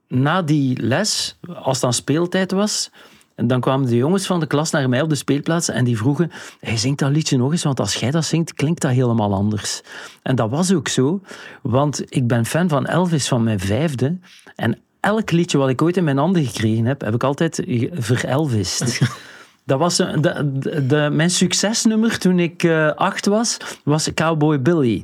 na 0.07 0.41
die 0.41 0.81
les, 0.81 1.39
als 1.53 1.79
dan 1.79 1.93
speeltijd 1.93 2.51
was, 2.51 2.91
dan 3.35 3.61
kwamen 3.61 3.87
de 3.87 3.95
jongens 3.95 4.25
van 4.25 4.39
de 4.39 4.47
klas 4.47 4.71
naar 4.71 4.89
mij 4.89 5.01
op 5.01 5.09
de 5.09 5.15
speelplaats 5.15 5.69
en 5.69 5.83
die 5.83 5.97
vroegen, 5.97 6.31
hij 6.59 6.77
zingt 6.77 6.99
dat 6.99 7.11
liedje 7.11 7.37
nog 7.37 7.51
eens, 7.51 7.63
want 7.63 7.79
als 7.79 7.95
jij 7.95 8.11
dat 8.11 8.25
zingt, 8.25 8.53
klinkt 8.53 8.81
dat 8.81 8.91
helemaal 8.91 9.33
anders. 9.33 9.81
En 10.21 10.35
dat 10.35 10.49
was 10.49 10.73
ook 10.73 10.87
zo, 10.87 11.21
want 11.61 12.03
ik 12.09 12.27
ben 12.27 12.45
fan 12.45 12.69
van 12.69 12.85
Elvis 12.85 13.27
van 13.27 13.43
mijn 13.43 13.59
vijfde 13.59 14.17
en 14.55 14.79
elk 14.99 15.31
liedje 15.31 15.57
wat 15.57 15.69
ik 15.69 15.81
ooit 15.81 15.97
in 15.97 16.03
mijn 16.03 16.17
handen 16.17 16.45
gekregen 16.45 16.85
heb, 16.85 17.01
heb 17.01 17.13
ik 17.13 17.23
altijd 17.23 17.63
verelvist. 17.91 18.99
Dat 19.65 19.79
was 19.79 19.97
de, 19.97 20.51
de- 20.87 21.09
mijn 21.11 21.29
succesnummer 21.29 22.17
toen 22.17 22.39
ik 22.39 22.63
eh, 22.63 22.91
acht 22.91 23.25
was, 23.25 23.57
was 23.83 24.13
Cowboy 24.13 24.61
Billy. 24.61 25.03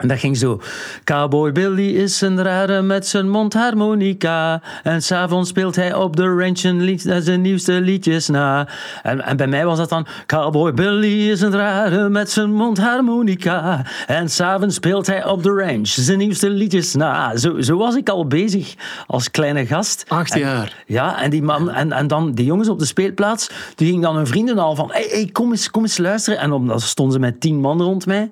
En 0.00 0.08
dat 0.08 0.18
ging 0.18 0.36
zo. 0.36 0.60
Cowboy 1.04 1.52
Billy 1.52 1.96
is 1.96 2.20
een 2.20 2.42
rare 2.42 2.82
met 2.82 3.06
zijn 3.06 3.30
mondharmonica. 3.30 4.62
En 4.82 5.02
s'avonds 5.02 5.48
speelt 5.48 5.76
hij 5.76 5.94
op 5.94 6.16
de 6.16 6.34
ranch 6.34 6.62
en 6.62 6.80
lied, 6.80 7.14
zijn 7.18 7.40
nieuwste 7.40 7.72
liedjes 7.72 8.28
na. 8.28 8.68
En, 9.02 9.24
en 9.24 9.36
bij 9.36 9.46
mij 9.46 9.64
was 9.64 9.78
dat 9.78 9.88
dan... 9.88 10.06
Cowboy 10.26 10.72
Billy 10.72 11.30
is 11.30 11.40
een 11.40 11.52
rare 11.56 12.08
met 12.08 12.30
zijn 12.30 12.52
mondharmonica. 12.52 13.86
En 14.06 14.28
s'avonds 14.28 14.74
speelt 14.74 15.06
hij 15.06 15.26
op 15.26 15.42
de 15.42 15.50
ranch 15.50 15.88
zijn 15.88 16.18
nieuwste 16.18 16.50
liedjes 16.50 16.94
na. 16.94 17.36
Zo, 17.36 17.60
zo 17.60 17.76
was 17.76 17.96
ik 17.96 18.08
al 18.08 18.26
bezig 18.26 18.74
als 19.06 19.30
kleine 19.30 19.66
gast. 19.66 20.04
Acht 20.08 20.32
En- 20.32 20.40
jaar. 20.40 20.82
ja, 20.86 21.22
en, 21.22 21.30
die 21.30 21.42
man, 21.42 21.70
en, 21.70 21.92
en 21.92 22.06
dan 22.06 22.32
die 22.32 22.44
jongens 22.44 22.68
op 22.68 22.78
de 22.78 22.84
speelplaats, 22.84 23.50
die 23.74 23.86
gingen 23.86 24.02
dan 24.02 24.16
hun 24.16 24.26
vrienden 24.26 24.58
al 24.58 24.74
van, 24.74 24.88
hey, 24.92 25.06
hey, 25.10 25.28
kom, 25.32 25.50
eens, 25.50 25.70
kom 25.70 25.82
eens 25.82 25.98
luisteren. 25.98 26.38
En 26.38 26.50
dan 26.50 26.80
stonden 26.80 27.14
ze 27.14 27.20
met 27.20 27.40
tien 27.40 27.60
man 27.60 27.82
rond 27.82 28.06
mij. 28.06 28.30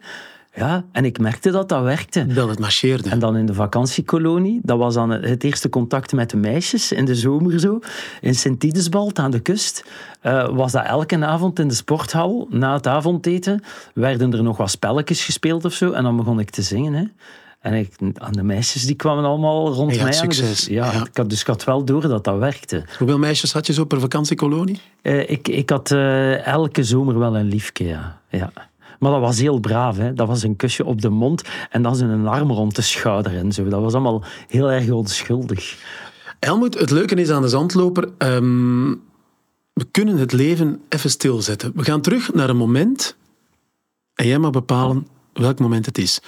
Ja, 0.59 0.85
en 0.93 1.05
ik 1.05 1.19
merkte 1.19 1.51
dat 1.51 1.69
dat 1.69 1.83
werkte. 1.83 2.27
Dat 2.27 2.49
het 2.49 2.59
marcheerde. 2.59 3.11
En 3.11 3.19
dan 3.19 3.37
in 3.37 3.47
de 3.47 3.55
vakantiekolonie, 3.55 4.61
dat 4.63 4.79
was 4.79 4.95
dan 4.95 5.11
het 5.11 5.45
eerste 5.45 5.69
contact 5.69 6.13
met 6.13 6.31
de 6.31 6.37
meisjes 6.37 6.93
in 6.93 7.05
de 7.05 7.15
zomer 7.15 7.61
zo. 7.61 7.79
In 8.21 8.35
Sint-Idesbald 8.35 9.19
aan 9.19 9.31
de 9.31 9.41
kust 9.41 9.85
eh, 10.21 10.49
was 10.49 10.73
dat 10.73 10.85
elke 10.85 11.27
avond 11.27 11.59
in 11.59 11.69
de 11.69 11.75
sporthal. 11.75 12.47
Na 12.51 12.75
het 12.75 12.87
avondeten 12.87 13.63
werden 13.95 14.33
er 14.33 14.43
nog 14.43 14.57
wat 14.57 14.71
spelletjes 14.71 15.25
gespeeld 15.25 15.65
of 15.65 15.73
zo. 15.73 15.93
En 15.93 16.03
dan 16.03 16.17
begon 16.17 16.41
ik 16.41 16.51
te 16.51 16.63
zingen. 16.63 16.93
Hè. 16.93 17.05
En 17.61 17.75
ik, 17.75 17.95
aan 18.15 18.33
de 18.33 18.43
meisjes 18.43 18.87
die 18.87 18.95
kwamen 18.95 19.25
allemaal 19.25 19.73
rond 19.73 20.03
mij 20.03 20.21
aan. 20.21 20.29
Dus, 20.29 20.67
ja, 20.67 20.93
ja. 20.93 21.05
Ik 21.05 21.17
had, 21.17 21.31
dus 21.31 21.41
ik 21.41 21.47
had 21.47 21.65
wel 21.65 21.85
door 21.85 22.09
dat 22.09 22.25
dat 22.25 22.39
werkte. 22.39 22.85
Hoeveel 22.99 23.19
meisjes 23.19 23.53
had 23.53 23.67
je 23.67 23.73
zo 23.73 23.85
per 23.85 24.01
vakantiekolonie? 24.01 24.81
Eh, 25.03 25.31
ik, 25.31 25.49
ik 25.49 25.71
had 25.71 25.91
eh, 25.91 26.47
elke 26.47 26.85
zomer 26.85 27.19
wel 27.19 27.37
een 27.37 27.49
liefje, 27.49 27.85
ja. 27.85 28.21
ja. 28.31 28.53
Maar 28.99 29.11
dat 29.11 29.21
was 29.21 29.41
heel 29.41 29.59
braaf. 29.59 29.97
Hè. 29.97 30.13
Dat 30.13 30.29
was 30.29 30.43
een 30.43 30.57
kusje 30.57 30.85
op 30.85 31.01
de 31.01 31.09
mond 31.09 31.43
en 31.71 31.83
dan 31.83 32.01
een 32.01 32.27
arm 32.27 32.51
rond 32.51 32.77
de 32.77 32.83
schouder 32.83 33.37
en 33.37 33.53
zo. 33.53 33.69
Dat 33.69 33.81
was 33.81 33.93
allemaal 33.93 34.25
heel 34.49 34.71
erg 34.71 34.91
onschuldig. 34.91 35.77
Helmoet, 36.41 36.79
het 36.79 36.91
leuke 36.91 37.15
is 37.15 37.31
aan 37.31 37.43
de 37.43 37.49
zandloper, 37.49 38.09
ehm, 38.19 38.91
we 39.73 39.87
kunnen 39.91 40.17
het 40.17 40.33
leven 40.33 40.81
even 40.89 41.11
stilzetten. 41.11 41.73
We 41.75 41.85
gaan 41.85 42.01
terug 42.01 42.35
naar 42.35 42.49
een 42.49 42.57
moment 42.57 43.17
en 44.15 44.27
jij 44.27 44.39
mag 44.39 44.51
bepalen 44.51 45.07
welk 45.33 45.59
moment 45.59 45.87
het 45.87 45.99
is. 45.99 46.21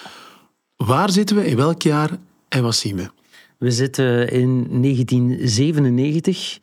Waar 0.77 1.11
zitten 1.11 1.37
we, 1.37 1.47
in 1.47 1.57
welk 1.57 1.83
jaar 1.83 2.11
en 2.49 2.63
wat 2.63 2.75
zien 2.75 2.97
we? 2.97 3.11
We 3.59 3.71
zitten 3.71 4.31
in 4.31 4.83
1997 4.83 6.59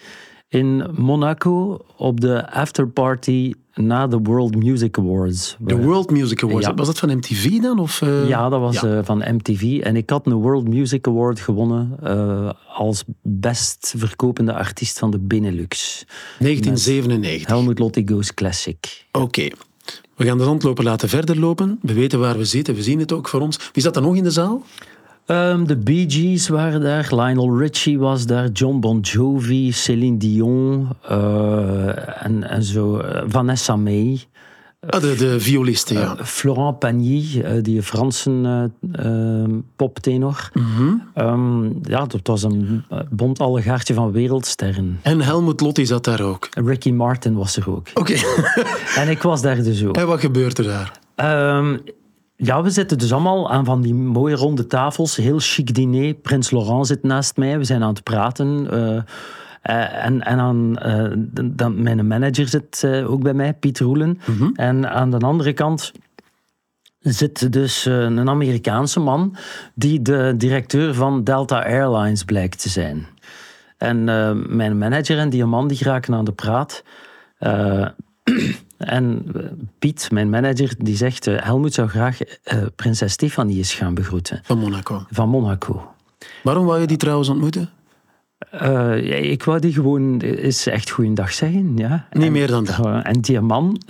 in 0.47 0.89
Monaco 0.95 1.85
op 1.97 2.21
de 2.21 2.51
afterparty 2.51 3.53
na 3.77 4.07
de 4.07 4.19
World 4.23 4.55
Music 4.55 4.97
Awards. 4.97 5.55
De 5.59 5.77
World 5.77 6.09
Music 6.11 6.43
Awards. 6.43 6.65
Ja. 6.67 6.73
Was 6.73 6.87
dat 6.87 6.99
van 6.99 7.15
MTV 7.17 7.59
dan? 7.59 7.79
Of, 7.79 8.01
eh? 8.01 8.27
Ja, 8.27 8.49
dat 8.49 8.59
was 8.59 8.79
Ja. 8.79 8.97
eh, 8.97 8.99
van 9.03 9.17
MTV. 9.35 9.79
En 9.83 9.95
ik 9.95 10.09
had 10.09 10.25
een 10.25 10.33
World 10.33 10.67
Music 10.67 11.07
Award 11.07 11.39
gewonnen 11.39 11.97
eh, 12.03 12.49
als 12.75 13.03
best 13.21 13.93
verkopende 13.97 14.53
artiest 14.53 14.99
van 14.99 15.11
de 15.11 15.19
Benelux. 15.19 16.05
1997. 16.39 17.47
Helmut 17.47 17.79
Lotti 17.79 18.03
Goes 18.07 18.33
Classic. 18.33 19.05
Oké. 19.11 19.47
We 20.15 20.25
gaan 20.25 20.37
de 20.37 20.43
zandloper 20.43 20.83
laten 20.83 21.09
verder 21.09 21.39
lopen. 21.39 21.79
We 21.81 21.93
weten 21.93 22.19
waar 22.19 22.37
we 22.37 22.45
zitten. 22.45 22.75
We 22.75 22.83
zien 22.83 22.99
het 22.99 23.11
ook 23.11 23.27
voor 23.27 23.39
ons. 23.41 23.59
Wie 23.73 23.83
zat 23.83 23.95
er 23.95 24.01
nog 24.01 24.15
in 24.15 24.23
de 24.23 24.31
zaal? 24.31 24.63
Ehm, 25.27 25.63
de 25.65 25.77
Bee 25.77 26.05
Gees 26.07 26.47
waren 26.47 26.81
daar, 26.81 27.07
Lionel 27.09 27.57
Richie 27.57 27.99
was 27.99 28.25
daar, 28.25 28.49
John 28.49 28.79
Bon 28.79 28.99
Jovi, 28.99 29.71
Céline 29.71 30.17
Dion 30.17 30.87
eh, 31.07 32.25
en, 32.25 32.43
en 32.49 32.63
zo, 32.63 32.97
eh, 32.97 33.23
Vanessa 33.27 33.75
May, 33.75 34.19
Ah, 34.89 35.01
de, 35.01 35.15
de 35.15 35.39
violisten, 35.39 35.95
ja. 35.99 36.15
Eh, 36.17 36.23
Florent 36.25 36.79
Pagny, 36.79 37.43
die 37.61 37.81
Franse 37.83 38.31
eh, 38.91 39.43
eh, 39.43 39.49
poptenor. 39.75 40.49
Mhm. 40.53 40.93
Ehm, 41.13 41.63
ja, 41.81 42.05
dat 42.05 42.19
was 42.27 42.43
een 42.43 42.83
bont 43.09 43.39
allegaartje 43.39 43.93
van 43.93 44.11
wereldsterren. 44.11 44.99
En 45.01 45.21
Helmut 45.21 45.61
Lotti 45.61 45.85
zat 45.85 46.03
daar 46.03 46.21
ook. 46.21 46.49
Ricky 46.51 46.91
Martin 46.91 47.33
was 47.35 47.57
er 47.57 47.69
ook. 47.69 47.87
Oké. 47.93 48.15
En 48.95 49.09
ik 49.09 49.21
was 49.21 49.41
daar 49.41 49.63
dus 49.63 49.85
ook. 49.85 49.97
en 49.97 50.07
wat 50.07 50.19
gebeurt 50.19 50.57
er 50.57 50.63
daar? 50.63 50.99
Ehm, 51.15 51.77
ja, 52.39 52.63
we 52.63 52.69
zitten 52.69 52.97
dus 52.97 53.11
allemaal 53.13 53.51
aan 53.51 53.65
van 53.65 53.81
die 53.81 53.93
mooie 53.93 54.35
ronde 54.35 54.67
tafels. 54.67 55.15
Heel 55.15 55.39
chic 55.39 55.73
diner. 55.73 56.13
Prins 56.13 56.51
Laurent 56.51 56.87
zit 56.87 57.03
naast 57.03 57.37
mij. 57.37 57.57
We 57.57 57.63
zijn 57.63 57.83
aan 57.83 57.93
het 57.93 58.03
praten. 58.03 58.67
eh, 58.71 58.97
eh, 59.61 60.05
en 60.05 60.21
en 60.23 60.39
aan, 60.39 60.77
eh, 60.77 61.11
de- 61.55 61.69
mijn 61.69 62.07
manager 62.07 62.47
zit 62.47 62.85
ook 63.05 63.21
bij 63.23 63.33
mij, 63.33 63.53
Piet 63.53 63.79
Roelen. 63.79 64.19
En 64.55 64.89
aan 64.91 65.11
de 65.11 65.17
andere 65.17 65.53
kant 65.53 65.91
zit 66.99 67.53
dus 67.53 67.85
een 67.85 68.29
Amerikaanse 68.29 68.99
man 68.99 69.35
die 69.75 70.01
de 70.01 70.33
directeur 70.37 70.93
van 70.93 71.23
Delta 71.23 71.63
Airlines 71.63 72.23
blijkt 72.23 72.61
te 72.61 72.69
zijn. 72.69 73.07
En 73.77 74.03
mijn 74.55 74.77
manager 74.77 75.17
en 75.17 75.29
die 75.29 75.45
man 75.45 75.67
die 75.67 75.77
geraken 75.77 76.13
aan 76.13 76.25
de 76.25 76.31
praat. 76.33 76.83
En 78.77 79.23
eh, 79.35 79.41
Piet, 79.79 80.11
mijn 80.11 80.29
manager, 80.29 80.73
die 80.77 80.95
zegt... 80.95 81.27
eh, 81.27 81.35
Helmoet 81.43 81.73
zou 81.73 81.87
graag 81.87 82.21
eh, 82.21 82.57
prinses 82.75 83.11
Stefanie 83.11 83.57
eens 83.57 83.73
gaan 83.73 83.93
begroeten. 83.93 84.39
Van 84.43 84.57
Monaco. 84.57 85.05
Van 85.11 85.29
Monaco. 85.29 85.91
Waarom 86.43 86.65
wou 86.65 86.81
je 86.81 86.87
die 86.87 86.97
trouwens 86.97 87.29
ontmoeten? 87.29 87.69
Ja, 88.51 88.93
ik 88.93 89.43
wou 89.43 89.59
die 89.59 89.73
gewoon 89.73 90.19
eens 90.21 90.65
echt 90.67 90.89
goeiedag 90.89 91.31
zeggen. 91.33 91.77
Ja. 91.77 92.07
Niet 92.11 92.23
En- 92.23 92.31
meer 92.31 92.47
dan 92.47 92.65
dat. 92.65 92.85
Uh, 92.85 92.99
en 93.03 93.21
die 93.21 93.41
man, 93.41 93.81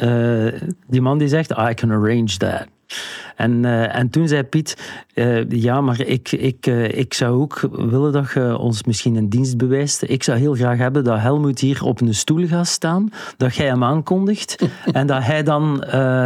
die 0.88 1.02
man 1.02 1.18
die 1.18 1.28
zegt, 1.28 1.52
I 1.52 1.74
can 1.74 1.92
arrange 1.92 2.38
that. 2.38 2.68
En, 3.36 3.66
eh, 3.66 3.96
en 3.96 4.10
toen 4.10 4.28
zei 4.28 4.44
Piet, 4.44 4.78
eh, 5.14 5.50
ja, 5.50 5.82
maar 5.82 6.02
ik, 6.02 6.32
ik, 6.32 6.68
eh, 6.68 6.98
ik 6.98 7.14
zou 7.14 7.42
ook 7.42 7.60
willen 7.72 8.12
dat 8.12 8.32
je 8.32 8.58
ons 8.58 8.84
misschien 8.84 9.16
een 9.16 9.30
dienst 9.30 9.58
bewijst. 9.58 10.04
Ik 10.08 10.24
zou 10.24 10.38
heel 10.38 10.54
graag 10.54 10.78
hebben 10.78 11.04
dat 11.04 11.20
Helmut 11.20 11.60
hier 11.60 11.84
op 11.84 12.02
een 12.02 12.16
stoel 12.16 12.48
gaat 12.48 12.68
staan, 12.68 13.10
dat 13.38 13.56
jij 13.56 13.68
hem 13.68 13.84
aankondigt 13.84 14.68
en 14.92 15.08
dat 15.08 15.24
hij 15.24 15.44
dan 15.44 15.84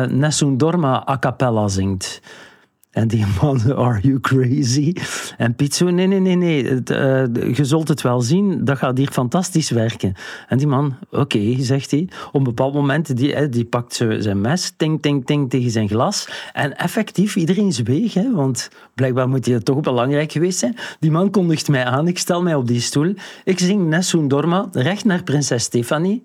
Nessun 0.10 0.58
Dorma 0.58 1.08
a 1.10 1.20
cappella 1.20 1.68
zingt. 1.68 2.22
En 2.92 3.08
die 3.08 3.26
man, 3.42 3.76
are 3.76 4.00
you 4.02 4.20
crazy? 4.20 4.94
En 5.38 5.56
Piet 5.56 5.76
zo, 5.76 5.90
nee, 5.90 6.08
nee, 6.08 6.20
nee, 6.20 6.36
nee, 6.36 6.84
eh, 6.84 7.56
je 7.56 7.66
zult 7.66 7.88
het 7.88 8.02
wel 8.02 8.22
zien, 8.22 8.66
dat 8.66 8.78
gaat 8.78 8.98
hier 8.98 9.12
fantastisch 9.12 9.70
werken. 9.70 10.14
En 10.48 10.58
die 10.58 10.68
man, 10.68 10.96
oké, 11.12 11.56
zegt 11.60 11.92
hij. 11.92 12.10
Op 12.28 12.34
een 12.34 12.44
bepaald 12.44 12.74
moment, 12.74 13.18
die, 13.18 13.50
die 13.50 13.66
pakt 13.66 14.06
zijn 14.18 14.42
mes, 14.42 14.74
ting, 14.78 15.02
ting, 15.02 15.26
ting 15.26 15.50
tegen 15.50 15.72
zijn 15.72 15.88
glas. 15.88 16.30
En 16.54 16.78
effectief, 16.78 17.36
iedereen 17.36 17.74
zweeg, 17.74 18.14
hè, 18.14 18.32
want 18.32 18.70
blijkbaar 18.94 19.30
moet 19.30 19.46
hij 19.46 19.60
toch 19.60 19.80
belangrijk 19.80 20.32
geweest 20.32 20.60
zijn. 20.60 20.76
Die 21.00 21.12
man 21.12 21.32
kondigt 21.32 21.68
mij 21.68 21.86
aan, 21.86 22.08
ik 22.08 22.18
stel 22.18 22.42
mij 22.42 22.56
op 22.56 22.68
die 22.68 22.82
stoel. 22.82 23.14
Ik 23.44 23.60
zing 23.60 23.88
Nessun 23.88 24.28
Dorma, 24.28 24.68
recht 24.72 25.06
naar 25.06 25.24
prinses 25.24 25.64
Stefanie. 25.64 26.24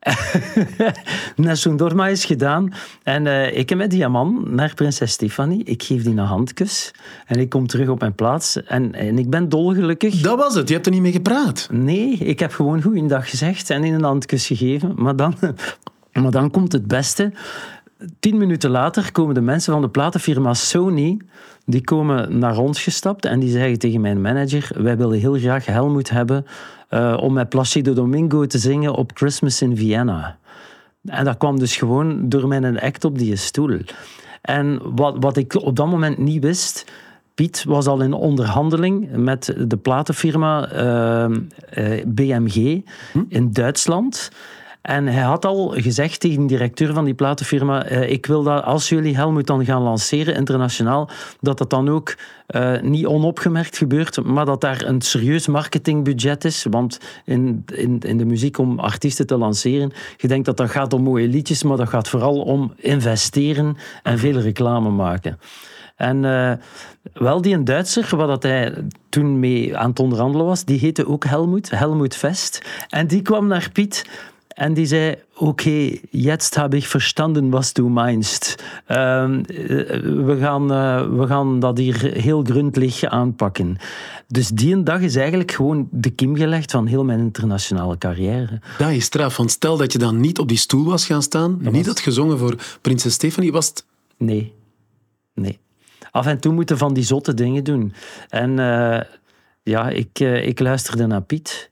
Nessun 1.36 1.76
Dorma 1.76 2.08
is 2.08 2.24
gedaan. 2.24 2.72
En 3.02 3.26
eh, 3.26 3.58
ik 3.58 3.68
heb 3.68 3.78
met 3.78 3.90
die 3.90 4.08
man 4.08 4.44
naar 4.48 4.74
prinses 4.74 5.12
Stefanie. 5.12 5.64
Ik 5.64 5.82
geef 5.82 6.02
die 6.02 6.12
een 6.12 6.18
handkus. 6.18 6.90
En 7.26 7.38
ik 7.40 7.48
kom 7.48 7.66
terug 7.66 7.88
op 7.88 8.00
mijn 8.00 8.14
plaats. 8.14 8.62
En, 8.62 8.94
en 8.94 9.18
ik 9.18 9.30
ben 9.30 9.48
dolgelukkig. 9.48 10.20
Dat 10.20 10.38
was 10.38 10.54
het. 10.54 10.68
Je 10.68 10.74
hebt 10.74 10.86
er 10.86 10.92
niet 10.92 11.02
mee 11.02 11.12
gepraat. 11.12 11.68
Nee, 11.72 12.12
ik 12.12 12.38
heb 12.38 12.52
gewoon 12.52 12.82
goeiedag 12.82 13.30
gezegd 13.30 13.70
en 13.70 13.84
in 13.84 13.94
een 13.94 14.04
handkus 14.04 14.46
gegeven. 14.46 14.92
Maar 14.96 15.16
dan, 15.16 15.34
maar 16.22 16.30
dan 16.30 16.50
komt 16.50 16.72
het 16.72 16.86
beste. 16.86 17.32
Tien 18.20 18.36
minuten 18.36 18.70
later 18.70 19.12
komen 19.12 19.34
de 19.34 19.40
mensen 19.40 19.72
van 19.72 19.82
de 19.82 19.88
platenfirma 19.88 20.54
Sony... 20.54 21.18
die 21.64 21.84
komen 21.84 22.38
naar 22.38 22.58
ons 22.58 22.82
gestapt 22.82 23.24
en 23.24 23.40
die 23.40 23.50
zeggen 23.50 23.78
tegen 23.78 24.00
mijn 24.00 24.20
manager... 24.20 24.70
wij 24.82 24.96
willen 24.96 25.18
heel 25.18 25.34
graag 25.34 25.66
Helmut 25.66 26.10
hebben... 26.10 26.46
eh, 26.88 27.16
om 27.20 27.32
met 27.32 27.48
Placido 27.48 27.92
Domingo 27.92 28.46
te 28.46 28.58
zingen 28.58 28.94
op 28.94 29.10
Christmas 29.14 29.62
in 29.62 29.76
Vienna. 29.76 30.38
En 31.04 31.24
dat 31.24 31.36
kwam 31.36 31.58
dus 31.58 31.76
gewoon 31.76 32.28
door 32.28 32.48
mijn 32.48 32.80
act 32.80 33.04
op 33.04 33.18
die 33.18 33.36
stoel. 33.36 33.78
En 34.42 34.80
wat, 34.94 35.16
wat 35.20 35.36
ik 35.36 35.54
op 35.54 35.76
dat 35.76 35.86
moment 35.86 36.18
niet 36.18 36.42
wist... 36.42 36.84
Piet 37.34 37.64
was 37.64 37.86
al 37.86 38.00
in 38.00 38.12
onderhandeling 38.12 39.16
met 39.16 39.54
de 39.58 39.76
platenfirma 39.76 40.68
eh, 40.68 41.24
eh, 41.24 42.04
BMG 42.06 42.82
in 43.28 43.52
Duitsland. 43.52 44.30
En 44.82 45.06
hij 45.06 45.22
had 45.22 45.44
al 45.44 45.68
gezegd 45.76 46.20
tegen 46.20 46.40
de 46.40 46.46
directeur 46.46 46.94
van 46.94 47.04
die 47.04 47.14
platenfirma: 47.14 47.84
eh, 47.84 48.10
Ik 48.10 48.26
wil 48.26 48.42
dat 48.42 48.64
als 48.64 48.88
jullie 48.88 49.16
Helmut 49.16 49.46
dan 49.46 49.64
gaan 49.64 49.82
lanceren 49.82 50.34
internationaal, 50.34 51.10
dat 51.40 51.58
dat 51.58 51.70
dan 51.70 51.88
ook 51.88 52.16
eh, 52.46 52.80
niet 52.80 53.06
onopgemerkt 53.06 53.76
gebeurt, 53.76 54.22
maar 54.24 54.44
dat 54.44 54.60
daar 54.60 54.84
een 54.84 55.00
serieus 55.00 55.46
marketingbudget 55.46 56.44
is. 56.44 56.66
Want 56.70 57.00
in, 57.24 57.64
in, 57.74 57.98
in 57.98 58.18
de 58.18 58.24
muziek 58.24 58.58
om 58.58 58.78
artiesten 58.78 59.26
te 59.26 59.36
lanceren, 59.36 59.92
je 60.16 60.28
denkt 60.28 60.46
dat 60.46 60.56
dat 60.56 60.70
gaat 60.70 60.92
om 60.92 61.02
mooie 61.02 61.28
liedjes, 61.28 61.62
maar 61.62 61.76
dat 61.76 61.88
gaat 61.88 62.08
vooral 62.08 62.40
om 62.40 62.72
investeren 62.76 63.76
en 64.02 64.18
veel 64.18 64.40
reclame 64.40 64.90
maken. 64.90 65.38
En 65.96 66.24
eh, 66.24 66.52
wel, 67.12 67.40
die 67.40 67.54
een 67.54 67.64
Duitser, 67.64 68.16
waar 68.16 68.26
dat 68.26 68.42
hij 68.42 68.74
toen 69.08 69.40
mee 69.40 69.76
aan 69.76 69.90
het 69.90 69.98
onderhandelen 69.98 70.46
was, 70.46 70.64
die 70.64 70.78
heette 70.78 71.06
ook 71.06 71.24
Helmoet, 71.24 71.70
Helmoet 71.70 72.16
Vest. 72.16 72.62
En 72.88 73.06
die 73.06 73.22
kwam 73.22 73.46
naar 73.46 73.70
Piet 73.72 74.04
En 74.60 74.74
die 74.74 74.86
zei, 74.86 75.16
oké, 75.36 75.90
jetzt 76.10 76.54
heb 76.54 76.74
ik 76.74 76.86
verstanden 76.86 77.50
wat 77.50 77.70
du 77.72 77.82
meinst. 77.82 78.54
Ehm, 78.86 79.40
eh, 79.40 79.56
we, 80.00 80.36
gaan, 80.40 80.72
eh, 80.72 81.08
we 81.08 81.26
gaan 81.26 81.60
dat 81.60 81.78
hier 81.78 82.02
heel 82.02 82.42
gründlich 82.42 83.04
aanpakken. 83.04 83.76
Dus 84.26 84.48
die 84.48 84.82
dag 84.82 85.00
is 85.00 85.16
eigenlijk 85.16 85.52
gewoon 85.52 85.88
de 85.90 86.10
kiem 86.10 86.36
gelegd 86.36 86.70
van 86.70 86.86
heel 86.86 87.04
mijn 87.04 87.18
internationale 87.18 87.98
carrière. 87.98 88.60
Dat 88.78 88.90
is 88.90 89.04
straf, 89.04 89.36
want 89.36 89.50
stel 89.50 89.76
dat 89.76 89.92
je 89.92 89.98
dan 89.98 90.20
niet 90.20 90.38
op 90.38 90.48
die 90.48 90.58
stoel 90.58 90.84
was 90.84 91.06
gaan 91.06 91.22
staan, 91.22 91.58
niet 91.60 91.86
had 91.86 92.00
gezongen 92.00 92.38
voor 92.38 92.54
prinses 92.80 93.12
Stephanie, 93.12 93.52
was 93.52 93.68
het... 93.68 93.86
Nee, 94.16 94.54
nee. 95.34 95.58
Af 96.10 96.26
en 96.26 96.40
toe 96.40 96.52
moeten 96.52 96.78
van 96.78 96.94
die 96.94 97.04
zotte 97.04 97.34
dingen 97.34 97.64
doen. 97.64 97.92
En 98.28 98.58
eh, 98.58 99.00
ja, 99.62 99.88
ik, 99.88 100.18
ik 100.18 100.60
luisterde 100.60 101.06
naar 101.06 101.22
Piet. 101.22 101.70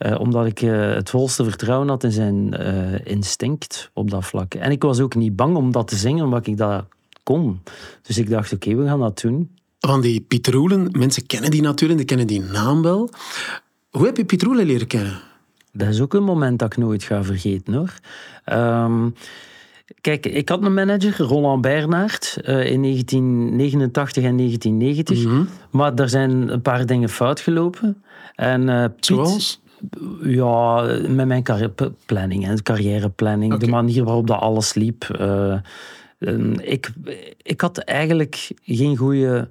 Eh, 0.00 0.20
omdat 0.20 0.46
ik 0.46 0.62
eh, 0.62 0.94
het 0.94 1.10
volste 1.10 1.44
vertrouwen 1.44 1.88
had 1.88 2.04
in 2.04 2.12
zijn 2.12 2.54
eh, 2.54 3.06
instinct 3.06 3.90
op 3.94 4.10
dat 4.10 4.24
vlak. 4.24 4.54
En 4.54 4.70
ik 4.70 4.82
was 4.82 5.00
ook 5.00 5.14
niet 5.14 5.36
bang 5.36 5.56
om 5.56 5.72
dat 5.72 5.88
te 5.88 5.96
zingen, 5.96 6.24
omdat 6.24 6.46
ik 6.46 6.56
dat 6.56 6.84
kon. 7.22 7.62
Dus 8.02 8.18
ik 8.18 8.30
dacht, 8.30 8.52
oké, 8.52 8.74
we 8.74 8.86
gaan 8.86 9.00
dat 9.00 9.20
doen. 9.20 9.50
Van 9.78 10.00
die 10.00 10.20
Piet 10.20 10.48
Roelen, 10.48 10.88
mensen 10.90 11.26
kennen 11.26 11.50
die 11.50 11.62
natuurlijk, 11.62 11.98
die 11.98 12.08
kennen 12.08 12.26
die 12.26 12.40
naam 12.40 12.82
wel. 12.82 13.10
Hoe 13.90 14.06
heb 14.06 14.16
je 14.16 14.24
Piet 14.24 14.42
Roelen 14.42 14.66
leren 14.66 14.86
kennen? 14.86 15.20
Dat 15.72 15.88
is 15.88 16.00
ook 16.00 16.14
een 16.14 16.24
moment 16.24 16.58
dat 16.58 16.72
ik 16.72 16.78
nooit 16.78 17.02
ga 17.02 17.24
vergeten 17.24 17.74
hoor. 17.74 17.94
Ehm, 18.44 19.08
kijk, 20.00 20.26
ik 20.26 20.48
had 20.48 20.62
een 20.62 20.74
manager, 20.74 21.18
Roland 21.18 21.60
Bernard, 21.60 22.38
eh, 22.42 22.70
in 22.70 22.80
1989 22.80 24.24
en 24.24 24.36
1990. 24.36 25.24
Mhm. 25.24 25.44
Maar 25.70 25.94
daar 25.94 26.08
zijn 26.08 26.52
een 26.52 26.62
paar 26.62 26.86
dingen 26.86 27.08
fout 27.08 27.40
gelopen. 27.40 28.02
En, 28.34 28.68
eh, 28.68 28.84
Piet, 28.84 29.06
Zoals? 29.06 29.60
Ja, 30.22 30.82
met 31.08 31.26
mijn 31.26 31.44
planning 32.06 32.46
en 32.46 32.62
carrièreplanning, 32.62 33.56
de 33.56 33.66
manier 33.66 34.04
waarop 34.04 34.26
dat 34.26 34.40
alles 34.40 34.74
liep. 34.74 35.04
eh, 35.04 35.52
ehm, 36.18 36.52
ik, 36.52 36.90
ik 37.42 37.60
had 37.60 37.78
eigenlijk 37.78 38.48
geen 38.64 38.96
goede. 38.96 39.48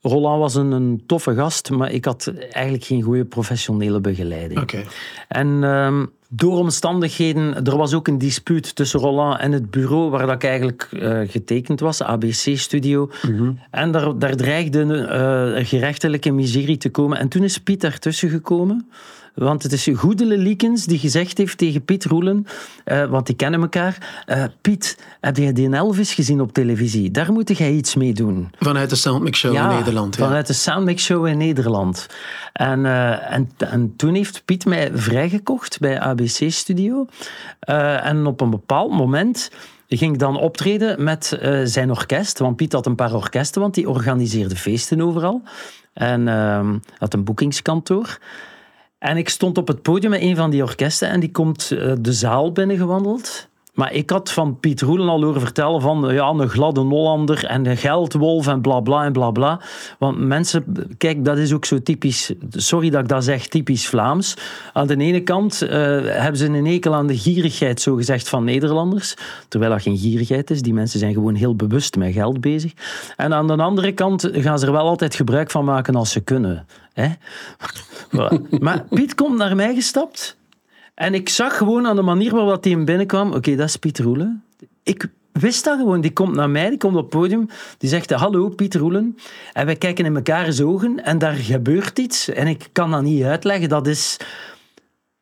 Roland 0.00 0.40
was 0.40 0.54
een, 0.54 0.70
een 0.70 1.02
toffe 1.06 1.34
gast, 1.34 1.70
maar 1.70 1.92
ik 1.92 2.04
had 2.04 2.32
eigenlijk 2.50 2.84
geen 2.84 3.02
goede 3.02 3.24
professionele 3.24 4.00
begeleiding. 4.00 4.60
Oké. 4.60 4.82
En 5.28 5.64
ehm, 5.64 6.04
door 6.28 6.58
omstandigheden, 6.58 7.64
er 7.64 7.76
was 7.76 7.94
ook 7.94 8.08
een 8.08 8.18
dispuut 8.18 8.74
tussen 8.74 9.00
Roland 9.00 9.40
en 9.40 9.52
het 9.52 9.70
bureau 9.70 10.10
waar 10.10 10.26
dat 10.26 10.34
ik 10.34 10.44
eigenlijk 10.44 10.88
eh, 10.92 11.20
getekend 11.26 11.80
was, 11.80 12.02
ABC 12.02 12.56
Studio. 12.56 13.10
En 13.70 13.92
daar, 13.92 14.18
daar 14.18 14.36
dreigde 14.36 15.06
eh, 15.06 15.66
gerechtelijke 15.66 16.30
miserie 16.30 16.76
te 16.76 16.90
komen. 16.90 17.18
En 17.18 17.28
toen 17.28 17.42
is 17.44 17.58
Piet 17.58 17.80
daartussen 17.80 18.28
gekomen. 18.28 18.88
Want 19.36 19.62
het 19.62 19.72
is 19.72 19.88
Goedele 19.94 20.36
Liekens 20.36 20.84
die 20.84 20.98
gezegd 20.98 21.38
heeft 21.38 21.58
tegen 21.58 21.84
Piet 21.84 22.04
Roelen, 22.04 22.46
eh, 22.84 23.04
want 23.04 23.26
die 23.26 23.36
kennen 23.36 23.60
elkaar. 23.60 24.22
eh, 24.26 24.44
Piet, 24.60 24.98
heb 25.20 25.36
jij 25.36 25.52
die 25.52 25.70
Elvis 25.70 26.14
gezien 26.14 26.40
op 26.40 26.52
televisie? 26.52 27.10
Daar 27.10 27.32
moet 27.32 27.58
jij 27.58 27.72
iets 27.72 27.94
mee 27.94 28.12
doen. 28.12 28.50
Vanuit 28.58 28.90
de 28.90 28.96
Soundmix 28.96 29.38
Show 29.38 29.54
in 29.54 29.68
Nederland. 29.68 30.16
Ja. 30.16 30.24
Vanuit 30.24 30.46
de 30.46 30.52
Soundmix 30.52 31.04
Show 31.04 31.26
in 31.26 31.38
Nederland. 31.38 32.06
En, 32.52 32.86
eh, 32.86 33.32
en, 33.32 33.50
en 33.58 33.96
toen 33.96 34.14
heeft 34.14 34.42
Piet 34.44 34.64
mij 34.64 34.90
vrijgekocht 34.94 35.80
bij 35.80 36.00
ABC 36.00 36.50
Studio. 36.50 37.06
En 37.60 38.26
op 38.26 38.40
een 38.40 38.50
bepaald 38.50 38.92
moment 38.92 39.50
ging 39.88 40.12
ik 40.12 40.18
dan 40.18 40.36
optreden 40.38 41.04
met 41.04 41.38
zijn 41.64 41.90
orkest. 41.90 42.38
Want 42.38 42.56
Piet 42.56 42.72
had 42.72 42.86
een 42.86 42.94
paar 42.94 43.14
orkesten, 43.14 43.60
want 43.60 43.74
die 43.74 43.88
organiseerde 43.88 44.56
feesten 44.56 45.00
overal. 45.00 45.42
En 45.92 46.28
ehm, 46.28 46.78
had 46.98 47.14
een 47.14 47.24
boekingskantoor. 47.24 48.18
En 49.06 49.16
ik 49.16 49.28
stond 49.28 49.58
op 49.58 49.68
het 49.68 49.82
podium 49.82 50.10
met 50.10 50.20
een 50.20 50.36
van 50.36 50.50
die 50.50 50.62
orkesten 50.62 51.08
en 51.08 51.20
die 51.20 51.30
komt 51.30 51.70
eh, 51.70 51.92
de 52.00 52.12
zaal 52.12 52.52
binnengewandeld. 52.52 53.48
Maar 53.76 53.92
ik 53.92 54.10
had 54.10 54.32
van 54.32 54.60
Piet 54.60 54.80
Roelen 54.80 55.08
al 55.08 55.22
horen 55.22 55.40
vertellen 55.40 55.80
van 55.80 56.14
ja, 56.14 56.28
een 56.28 56.48
gladde 56.48 56.80
Hollander 56.80 57.44
en 57.44 57.62
de 57.62 57.76
geldwolf 57.76 58.46
en 58.46 58.60
bla 58.60 58.80
bla 58.80 59.04
en 59.04 59.12
bla 59.12 59.30
bla. 59.30 59.60
Want 59.98 60.18
mensen, 60.18 60.64
kijk, 60.98 61.24
dat 61.24 61.38
is 61.38 61.52
ook 61.52 61.64
zo 61.64 61.82
typisch, 61.82 62.32
sorry 62.50 62.90
dat 62.90 63.00
ik 63.00 63.08
dat 63.08 63.24
zeg, 63.24 63.46
typisch 63.46 63.88
Vlaams. 63.88 64.36
Aan 64.72 64.86
de 64.86 64.96
ene 64.96 65.20
kant 65.20 65.62
eh, 65.62 65.70
hebben 66.04 66.36
ze 66.36 66.46
een 66.46 66.66
hekel 66.66 66.94
aan 66.94 67.06
de 67.06 67.18
gierigheid, 67.18 67.80
zo 67.80 67.94
gezegd, 67.94 68.28
van 68.28 68.44
Nederlanders. 68.44 69.14
Terwijl 69.48 69.70
dat 69.72 69.82
geen 69.82 69.98
gierigheid 69.98 70.50
is. 70.50 70.62
Die 70.62 70.74
mensen 70.74 70.98
zijn 70.98 71.14
gewoon 71.14 71.34
heel 71.34 71.56
bewust 71.56 71.96
met 71.96 72.12
geld 72.12 72.40
bezig. 72.40 72.72
En 73.16 73.34
aan 73.34 73.46
de 73.46 73.56
andere 73.56 73.92
kant 73.92 74.28
gaan 74.32 74.58
ze 74.58 74.66
er 74.66 74.72
wel 74.72 74.88
altijd 74.88 75.14
gebruik 75.14 75.50
van 75.50 75.64
maken 75.64 75.94
als 75.94 76.10
ze 76.10 76.20
kunnen. 76.20 76.66
Hè? 76.92 77.08
Maar 78.60 78.84
Piet 78.90 79.14
komt 79.14 79.36
naar 79.36 79.56
mij 79.56 79.74
gestapt. 79.74 80.36
En 80.96 81.14
ik 81.14 81.28
zag 81.28 81.56
gewoon 81.56 81.86
aan 81.86 81.96
de 81.96 82.02
manier 82.02 82.30
waarop 82.34 82.62
hij 82.62 82.72
hem 82.72 82.84
binnenkwam. 82.84 83.32
Oké, 83.32 83.56
dat 83.56 83.68
is 83.68 83.76
Piet 83.76 83.98
Roelen. 83.98 84.44
Ik 84.82 85.06
wist 85.32 85.64
dat 85.64 85.78
gewoon. 85.78 86.00
Die 86.00 86.12
komt 86.12 86.34
naar 86.34 86.50
mij, 86.50 86.68
die 86.68 86.78
komt 86.78 86.94
op 86.96 87.00
het 87.00 87.10
podium. 87.10 87.48
Die 87.78 87.88
zegt, 87.88 88.10
hallo 88.10 88.48
Piet 88.48 88.74
Roelen. 88.74 89.16
En 89.52 89.66
wij 89.66 89.76
kijken 89.76 90.04
in 90.04 90.12
mekaars 90.12 90.60
ogen 90.60 91.04
en 91.04 91.18
daar 91.18 91.32
gebeurt 91.34 91.98
iets. 91.98 92.28
En 92.28 92.46
ik 92.46 92.68
kan 92.72 92.90
dat 92.90 93.02
niet 93.02 93.22
uitleggen. 93.22 93.68
Dat 93.68 93.86
is... 93.86 94.16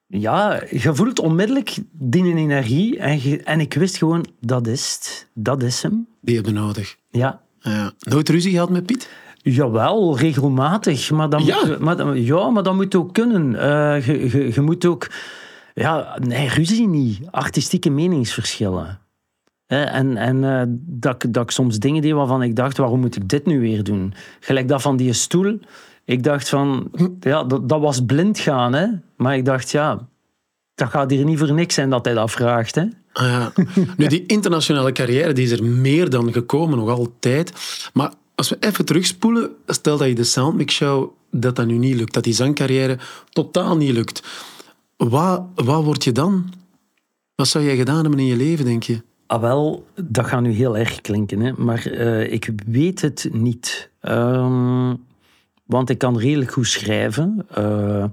Ja, 0.07 0.63
je 0.71 0.95
voelt 0.95 1.19
onmiddellijk 1.19 1.77
die 1.93 2.35
energie. 2.35 2.99
En, 2.99 3.23
je- 3.23 3.43
en 3.43 3.61
ik 3.61 3.75
wist 3.75 3.97
gewoon, 3.97 4.27
dat 4.41 4.67
is 4.67 4.95
het. 5.01 5.29
Dat 5.35 5.63
is 5.63 5.83
hem. 5.83 6.07
Die 6.21 6.35
hebben 6.35 6.55
nodig. 6.55 6.97
Ja. 7.11 7.41
Nooit 7.99 8.29
ruzie 8.29 8.51
gehad 8.53 8.71
met 8.71 8.87
Piet? 8.87 9.09
Jawel, 9.43 10.19
regelmatig. 10.19 11.11
Maar 11.11 11.29
dan 11.29 11.45
Ja? 11.45 11.67
moet, 11.67 11.79
maar, 11.79 12.17
ja, 12.19 12.51
maar 12.51 12.63
dat 12.63 12.75
moet 12.75 12.95
ook 12.95 13.13
kunnen. 13.15 13.55
Eh, 13.61 14.07
je, 14.07 14.31
je, 14.39 14.51
je 14.55 14.61
moet 14.61 14.85
ook... 14.85 15.07
Ja, 15.75 16.19
nee, 16.21 16.49
ruzie 16.49 16.89
niet. 16.89 17.21
Artistieke 17.31 17.91
meningsverschillen. 17.91 18.99
En 19.67 20.17
en 20.17 20.45
eh, 20.45 20.63
dat, 20.77 21.27
dat 21.29 21.43
ik 21.43 21.51
soms 21.51 21.79
dingen 21.79 22.03
deed 22.03 22.13
waarvan 22.13 22.43
ik 22.43 22.57
dacht, 22.57 22.77
waarom 22.77 23.01
moet 23.01 23.17
ik 23.17 23.29
dit 23.29 23.47
nu 23.47 23.61
weer 23.61 23.85
doen? 23.85 24.15
Gelijk 24.41 24.69
dat 24.69 24.83
van 24.83 24.97
die 24.97 25.13
stoel. 25.13 25.59
Ik 26.05 26.23
dacht 26.23 26.49
van, 26.49 26.91
ja, 27.21 27.45
dat, 27.45 27.69
dat 27.69 27.81
was 27.81 28.05
blind 28.05 28.39
gaan. 28.39 28.73
Hè? 28.73 28.87
Maar 29.17 29.37
ik 29.37 29.45
dacht, 29.45 29.71
ja, 29.71 30.09
dat 30.75 30.89
gaat 30.89 31.11
hier 31.11 31.25
niet 31.25 31.39
voor 31.39 31.53
niks 31.53 31.75
zijn 31.75 31.91
dat 31.91 32.05
hij 32.05 32.15
dat 32.15 32.31
vraagt. 32.31 32.75
Hè? 32.75 32.85
Ah, 33.13 33.27
ja. 33.27 33.53
Nu, 33.97 34.07
die 34.07 34.27
internationale 34.27 34.93
carrière 34.93 35.33
die 35.33 35.45
is 35.45 35.51
er 35.51 35.65
meer 35.65 36.11
dan 36.11 36.33
gekomen, 36.33 36.79
nog 36.79 36.89
altijd. 36.89 37.53
Maar 37.93 38.13
als 38.35 38.49
we 38.49 38.57
even 38.61 38.85
terugspoelen, 38.85 39.51
stel 39.67 39.97
dat 39.99 40.09
je 40.09 40.15
de 40.15 40.25
Soundmix 40.25 40.75
Show, 40.75 41.11
dat 41.31 41.57
dat 41.57 41.67
nu 41.67 41.77
niet 41.79 41.97
lukt, 41.97 42.15
dat 42.15 42.25
die 42.25 42.35
zangcarrière 42.35 42.99
totaal 43.31 43.77
niet 43.77 43.93
lukt. 43.93 44.23
Wat, 44.97 45.43
wat 45.55 45.85
word 45.85 46.05
je 46.05 46.13
dan? 46.13 46.53
Wat 47.35 47.49
zou 47.49 47.65
jij 47.65 47.77
gedaan 47.77 48.01
hebben 48.01 48.19
in 48.19 48.27
je 48.27 48.37
leven, 48.37 48.65
denk 48.65 48.83
je? 48.83 49.03
Ah, 49.27 49.41
wel, 49.41 49.87
dat 49.95 50.27
gaat 50.27 50.41
nu 50.43 50.51
heel 50.51 50.77
erg 50.77 51.01
klinken, 51.01 51.41
hè? 51.41 51.53
maar 51.53 51.87
eh, 51.87 52.33
ik 52.33 52.51
weet 52.67 53.01
het 53.01 53.29
niet. 53.33 53.91
Ehm, 54.01 54.95
want 55.65 55.91
ik 55.91 55.99
kan 55.99 56.19
redelijk 56.19 56.53
goed 56.53 56.67
schrijven. 56.67 57.47
Eh, 57.51 58.05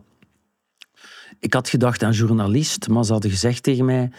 ik 1.39 1.53
had 1.53 1.69
gedacht 1.69 2.03
aan 2.03 2.11
journalist, 2.11 2.87
maar 2.89 3.05
ze 3.05 3.11
hadden 3.11 3.31
gezegd 3.31 3.63
tegen 3.63 3.85
mij: 3.85 4.11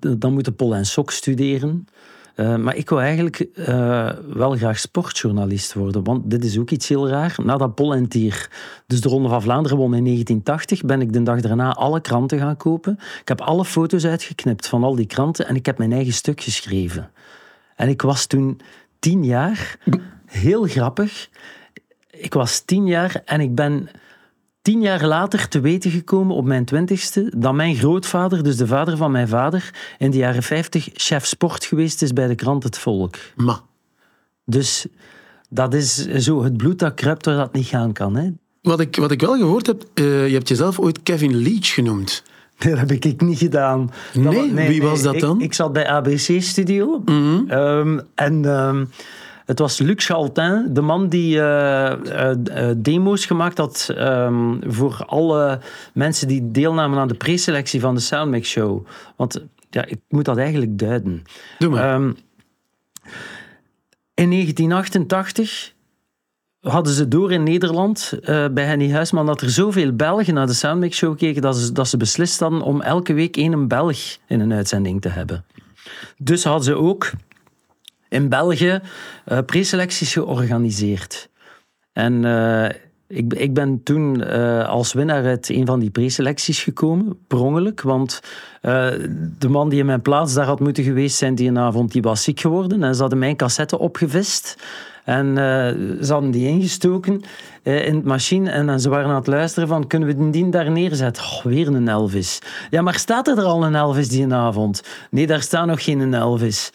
d- 0.00 0.20
dan 0.20 0.32
moet 0.32 0.46
je 0.46 0.52
Pol 0.52 0.74
en 0.74 0.86
Sok 0.86 1.10
studeren. 1.10 1.86
Eh, 2.34 2.56
maar 2.56 2.76
ik 2.76 2.88
wou 2.88 3.02
eigenlijk 3.02 3.46
eh, 3.54 4.10
wel 4.32 4.56
graag 4.56 4.78
sportjournalist 4.78 5.72
worden, 5.72 6.04
want 6.04 6.30
dit 6.30 6.44
is 6.44 6.58
ook 6.58 6.70
iets 6.70 6.88
heel 6.88 7.08
raar. 7.08 7.36
Nadat 7.42 7.74
Pol 7.74 7.94
en 7.94 8.08
Tier 8.08 8.50
dus 8.86 9.00
de 9.00 9.08
Ronde 9.08 9.28
van 9.28 9.42
Vlaanderen 9.42 9.76
won 9.78 9.94
in 9.94 10.04
1980, 10.04 10.82
ben 10.82 11.00
ik 11.00 11.12
de 11.12 11.22
dag 11.22 11.40
daarna 11.40 11.72
alle 11.72 12.00
kranten 12.00 12.38
gaan 12.38 12.56
kopen. 12.56 12.98
Ik 13.20 13.28
heb 13.28 13.40
alle 13.40 13.64
foto's 13.64 14.06
uitgeknipt 14.06 14.68
van 14.68 14.84
al 14.84 14.94
die 14.94 15.06
kranten 15.06 15.46
en 15.46 15.56
ik 15.56 15.66
heb 15.66 15.78
mijn 15.78 15.92
eigen 15.92 16.12
stuk 16.12 16.40
geschreven. 16.40 17.10
En 17.76 17.88
ik 17.88 18.02
was 18.02 18.26
toen 18.26 18.60
tien 18.98 19.24
jaar, 19.24 19.78
heel 20.26 20.62
grappig. 20.62 21.28
Ik 22.10 22.34
was 22.34 22.60
tien 22.60 22.86
jaar 22.86 23.22
en 23.24 23.40
ik 23.40 23.54
ben 23.54 23.88
tien 24.64 24.80
jaar 24.80 25.04
later 25.04 25.48
te 25.48 25.60
weten 25.60 25.90
gekomen 25.90 26.36
op 26.36 26.44
mijn 26.44 26.64
twintigste 26.64 27.32
dat 27.36 27.54
mijn 27.54 27.74
grootvader, 27.74 28.42
dus 28.42 28.56
de 28.56 28.66
vader 28.66 28.96
van 28.96 29.10
mijn 29.10 29.28
vader, 29.28 29.70
in 29.98 30.10
de 30.10 30.16
jaren 30.16 30.42
50 30.42 30.88
chef 30.92 31.26
sport 31.26 31.64
geweest 31.64 32.02
is 32.02 32.12
bij 32.12 32.26
de 32.26 32.34
krant 32.34 32.62
Het 32.62 32.78
Volk. 32.78 33.14
Maar, 33.36 33.60
Dus 34.44 34.86
dat 35.48 35.74
is 35.74 36.06
zo 36.06 36.42
het 36.42 36.56
bloed 36.56 36.78
dat 36.78 36.94
kruipt 36.94 37.26
waar 37.26 37.36
dat 37.36 37.52
niet 37.52 37.66
gaan 37.66 37.92
kan. 37.92 38.16
Hè? 38.16 38.30
wat 38.64 38.80
ik, 38.80 38.96
wat 38.96 39.10
ik 39.10 39.20
wel 39.20 39.36
gehoord 39.36 39.66
heb, 39.66 39.84
eh, 39.94 40.26
je 40.26 40.34
hebt 40.34 40.48
jezelf 40.48 40.78
ooit 40.78 41.02
Kevin 41.02 41.36
Leach 41.36 41.74
genoemd. 41.74 42.22
Dat 42.58 42.78
heb 42.78 42.92
ik 42.92 43.20
niet 43.20 43.38
gedaan. 43.38 43.90
Dat 44.12 44.32
Nee? 44.32 44.68
Wie 44.68 44.82
was 44.82 45.02
dat 45.02 45.20
dan? 45.20 45.40
Ik, 45.40 45.54
zat 45.54 45.72
bij 45.72 45.88
ABC 45.88 46.42
Studio. 46.42 47.02
Ehm, 47.04 48.00
en 48.14 48.44
ehm, 48.44 48.84
het 49.44 49.58
was 49.58 49.78
Luc 49.78 50.04
Chaltin, 50.04 50.66
de 50.70 50.80
man 50.80 51.08
die 51.08 51.40
eh, 51.40 51.92
eh, 51.92 52.70
eh, 52.70 52.76
demo's 52.76 53.26
gemaakt 53.26 53.58
had 53.58 53.90
ehm, 53.96 54.54
voor 54.66 55.04
alle 55.06 55.60
mensen 55.92 56.28
die 56.28 56.50
deelnamen 56.50 56.98
aan 56.98 57.08
de 57.08 57.14
preselectie 57.14 57.80
van 57.80 57.94
de 57.94 58.00
Soundmix 58.00 58.48
Show. 58.48 58.86
Want 59.16 59.44
ja, 59.70 59.84
ik 59.84 60.00
moet 60.08 60.24
dat 60.24 60.36
eigenlijk 60.36 60.78
duiden. 60.78 61.22
Doe 61.58 61.70
maar. 61.70 61.94
Ehm, 61.94 62.12
in 64.14 64.30
1988 64.30 65.72
hadden 66.60 66.92
ze 66.92 67.08
door 67.08 67.32
in 67.32 67.42
Nederland 67.42 68.12
uh, 68.20 68.46
bij 68.48 68.64
Henny 68.64 68.92
Huisman 68.92 69.26
dat 69.26 69.40
er 69.40 69.50
zoveel 69.50 69.92
Belgen 69.92 70.34
naar 70.34 70.46
de 70.46 70.52
Soundmix 70.52 70.96
Show 70.96 71.16
keken 71.16 71.42
dat 71.42 71.56
ze, 71.56 71.72
dat 71.72 71.88
ze 71.88 71.96
beslist 71.96 72.40
hadden 72.40 72.60
om 72.60 72.80
elke 72.80 73.12
week 73.12 73.36
één 73.36 73.68
Belg 73.68 73.98
in 74.26 74.40
een 74.40 74.52
uitzending 74.52 75.00
te 75.00 75.08
hebben. 75.08 75.44
Dus 76.18 76.44
hadden 76.44 76.64
ze 76.64 76.74
ook 76.74 77.10
in 78.14 78.28
België 78.28 78.80
uh, 79.28 79.38
preselecties 79.46 80.12
georganiseerd. 80.12 81.28
En 81.92 82.22
uh, 82.22 82.68
ik, 83.06 83.34
ik 83.34 83.54
ben 83.54 83.82
toen 83.82 84.20
uh, 84.20 84.68
als 84.68 84.92
winnaar 84.92 85.24
uit 85.24 85.48
een 85.48 85.66
van 85.66 85.80
die 85.80 85.90
preselecties 85.90 86.62
gekomen, 86.62 87.18
per. 87.26 87.72
Want 87.82 88.20
de 89.38 89.48
man 89.48 89.68
die 89.68 89.78
in 89.78 89.86
mijn 89.86 90.02
plaats 90.02 90.34
daar 90.34 90.46
had 90.46 90.60
moeten 90.60 90.84
geweest 90.84 91.16
zijn 91.16 91.34
die 91.34 91.58
avond, 91.58 91.92
die 91.92 92.02
was 92.02 92.22
ziek 92.22 92.40
geworden. 92.40 92.82
En 92.82 92.94
ze 92.94 93.00
hadden 93.00 93.18
mijn 93.18 93.36
cassette 93.36 93.78
opgevist. 93.78 94.56
En 95.04 95.26
uh, 95.26 95.34
ze 96.02 96.12
hadden 96.12 96.30
die 96.30 96.48
ingestoken 96.48 97.22
in 97.62 97.94
het 97.94 98.04
machine. 98.04 98.50
En, 98.50 98.68
en, 98.68 98.80
ze 98.80 98.88
waren 98.88 99.10
aan 99.10 99.14
het 99.14 99.26
luisteren 99.26 99.68
van, 99.68 99.86
kunnen 99.86 100.08
we 100.08 100.30
die 100.30 100.48
daar 100.48 100.70
neerzetten? 100.70 101.22
Oh, 101.22 101.42
weer 101.42 101.66
een 101.66 101.88
Elvis. 101.88 102.38
Ja, 102.70 102.82
maar 102.82 102.94
staat 102.94 103.28
er 103.28 103.42
al 103.42 103.64
een 103.64 103.74
Elvis 103.74 104.08
die 104.08 104.32
avond? 104.32 104.82
Nee, 105.10 105.26
daar 105.26 105.42
staat 105.42 105.66
nog 105.66 105.84
geen 105.84 106.14
Elvis. 106.14 106.70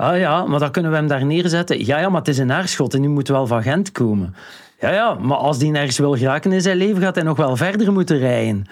Ah 0.00 0.18
ja, 0.18 0.44
maar 0.44 0.58
dan 0.58 0.70
kunnen 0.70 0.90
we 0.90 0.96
hem 0.96 1.06
daar 1.06 1.24
neerzetten. 1.24 1.84
Ja, 1.86 1.98
ja, 1.98 2.08
maar 2.08 2.20
het 2.20 2.28
is 2.28 2.38
een 2.38 2.52
aarschot 2.52 2.94
en 2.94 3.00
die 3.00 3.10
moet 3.10 3.28
wel 3.28 3.46
van 3.46 3.62
Gent 3.62 3.92
komen. 3.92 4.34
Ja, 4.80 4.92
ja, 4.92 5.14
maar 5.14 5.36
als 5.36 5.58
die 5.58 5.70
nergens 5.70 5.98
wil 5.98 6.16
geraken 6.16 6.52
in 6.52 6.60
zijn 6.60 6.76
leven, 6.76 7.02
gaat 7.02 7.14
hij 7.14 7.24
nog 7.24 7.36
wel 7.36 7.56
verder 7.56 7.92
moeten 7.92 8.18
rijden. 8.18 8.66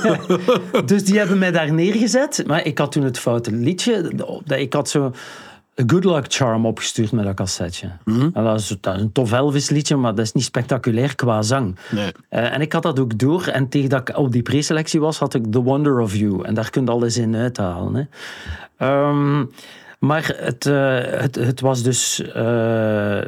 dus 0.84 1.04
die 1.04 1.18
hebben 1.18 1.38
mij 1.38 1.50
daar 1.50 1.72
neergezet. 1.72 2.42
Maar 2.46 2.66
ik 2.66 2.78
had 2.78 2.92
toen 2.92 3.02
het 3.02 3.18
foute 3.18 3.52
liedje. 3.52 4.12
Ik 4.46 4.72
had 4.72 4.88
zo 4.88 5.12
een 5.74 5.90
Good 5.90 6.04
Luck 6.04 6.24
Charm 6.28 6.66
opgestuurd 6.66 7.12
met 7.12 7.24
dat 7.24 7.34
cassetje. 7.34 7.90
Mhm. 8.04 8.28
En 8.34 8.44
dat, 8.44 8.60
is, 8.60 8.76
dat 8.80 8.96
is 8.96 9.02
een 9.02 9.12
tof 9.12 9.32
Elvis 9.32 9.70
liedje, 9.70 9.96
maar 9.96 10.14
dat 10.14 10.24
is 10.24 10.32
niet 10.32 10.44
spectaculair 10.44 11.14
qua 11.14 11.42
zang. 11.42 11.78
Nee. 11.90 12.12
Uh, 12.30 12.54
en 12.54 12.60
ik 12.60 12.72
had 12.72 12.82
dat 12.82 13.00
ook 13.00 13.18
door. 13.18 13.46
En 13.46 13.68
tegen 13.68 13.88
dat 13.88 14.08
ik 14.08 14.16
op 14.16 14.32
die 14.32 14.42
preselectie 14.42 15.00
was, 15.00 15.18
had 15.18 15.34
ik 15.34 15.52
The 15.52 15.62
Wonder 15.62 16.00
of 16.00 16.14
You. 16.14 16.44
En 16.44 16.54
daar 16.54 16.70
kun 16.70 16.84
je 16.84 16.90
alles 16.90 17.16
in 17.16 17.36
uithalen. 17.36 18.08
Hè. 18.76 19.08
Um, 19.08 19.50
maar 20.00 20.34
het, 20.36 20.66
uh, 20.66 20.98
het, 21.00 21.34
het 21.34 21.60
was 21.60 21.82
dus... 21.82 22.22
Uh, 22.36 23.20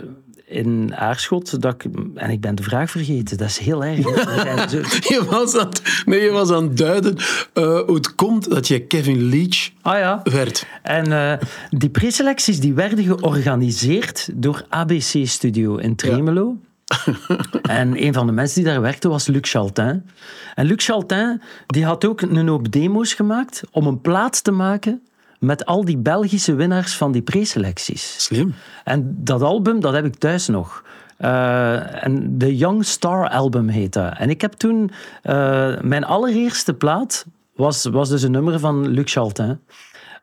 in 0.52 0.94
Aarschot. 0.94 1.60
Dat 1.60 1.74
ik, 1.74 1.84
en 2.14 2.30
ik 2.30 2.40
ben 2.40 2.54
de 2.54 2.62
vraag 2.62 2.90
vergeten. 2.90 3.36
Dat 3.36 3.48
is 3.48 3.58
heel 3.58 3.84
erg. 3.84 3.96
je, 5.08 5.24
was 5.30 5.56
aan, 5.56 5.68
nee, 6.04 6.20
je 6.20 6.30
was 6.30 6.50
aan 6.50 6.62
het 6.62 6.76
duiden 6.76 7.16
uh, 7.54 7.80
hoe 7.80 7.94
het 7.94 8.14
komt 8.14 8.50
dat 8.50 8.68
je 8.68 8.80
Kevin 8.86 9.28
Leach 9.28 9.70
ah, 9.82 9.98
ja. 9.98 10.20
werd. 10.24 10.66
En 10.82 11.10
uh, 11.10 11.32
die 11.70 11.90
preselecties 11.90 12.60
die 12.60 12.74
werden 12.74 13.04
georganiseerd 13.04 14.28
door 14.34 14.64
ABC 14.68 15.26
Studio 15.26 15.76
in 15.76 15.96
Tremelo. 15.96 16.56
Ja. 16.56 17.14
en 17.62 18.04
een 18.04 18.12
van 18.12 18.26
de 18.26 18.32
mensen 18.32 18.62
die 18.62 18.72
daar 18.72 18.80
werkte 18.80 19.08
was 19.08 19.26
Luc 19.26 19.50
Chaltin. 19.50 20.06
En 20.54 20.66
Luc 20.66 20.84
Chaltin 20.84 21.42
die 21.66 21.84
had 21.84 22.04
ook 22.04 22.20
een 22.20 22.48
hoop 22.48 22.72
demo's 22.72 23.14
gemaakt 23.14 23.62
om 23.70 23.86
een 23.86 24.00
plaats 24.00 24.42
te 24.42 24.50
maken 24.50 25.02
met 25.42 25.66
al 25.66 25.84
die 25.84 25.96
Belgische 25.96 26.54
winnaars 26.54 26.96
van 26.96 27.12
die 27.12 27.22
preselecties. 27.22 28.24
Slim. 28.24 28.54
En 28.84 29.16
dat 29.18 29.42
album, 29.42 29.80
dat 29.80 29.92
heb 29.92 30.04
ik 30.04 30.14
thuis 30.14 30.46
nog. 30.46 30.84
Uh, 31.20 32.04
en 32.04 32.38
de 32.38 32.56
Young 32.56 32.84
Star 32.84 33.28
album 33.28 33.68
heet 33.68 33.92
dat. 33.92 34.16
En 34.18 34.30
ik 34.30 34.40
heb 34.40 34.52
toen... 34.52 34.90
Uh, 35.22 35.80
mijn 35.80 36.04
allereerste 36.04 36.74
plaat 36.74 37.26
was, 37.54 37.84
was 37.84 38.08
dus 38.08 38.22
een 38.22 38.30
nummer 38.30 38.58
van 38.58 38.88
Luc 38.88 39.12
Chaltin. 39.12 39.60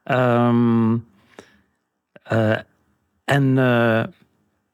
Um, 0.04 1.06
uh, 2.32 2.58
en... 3.26 3.58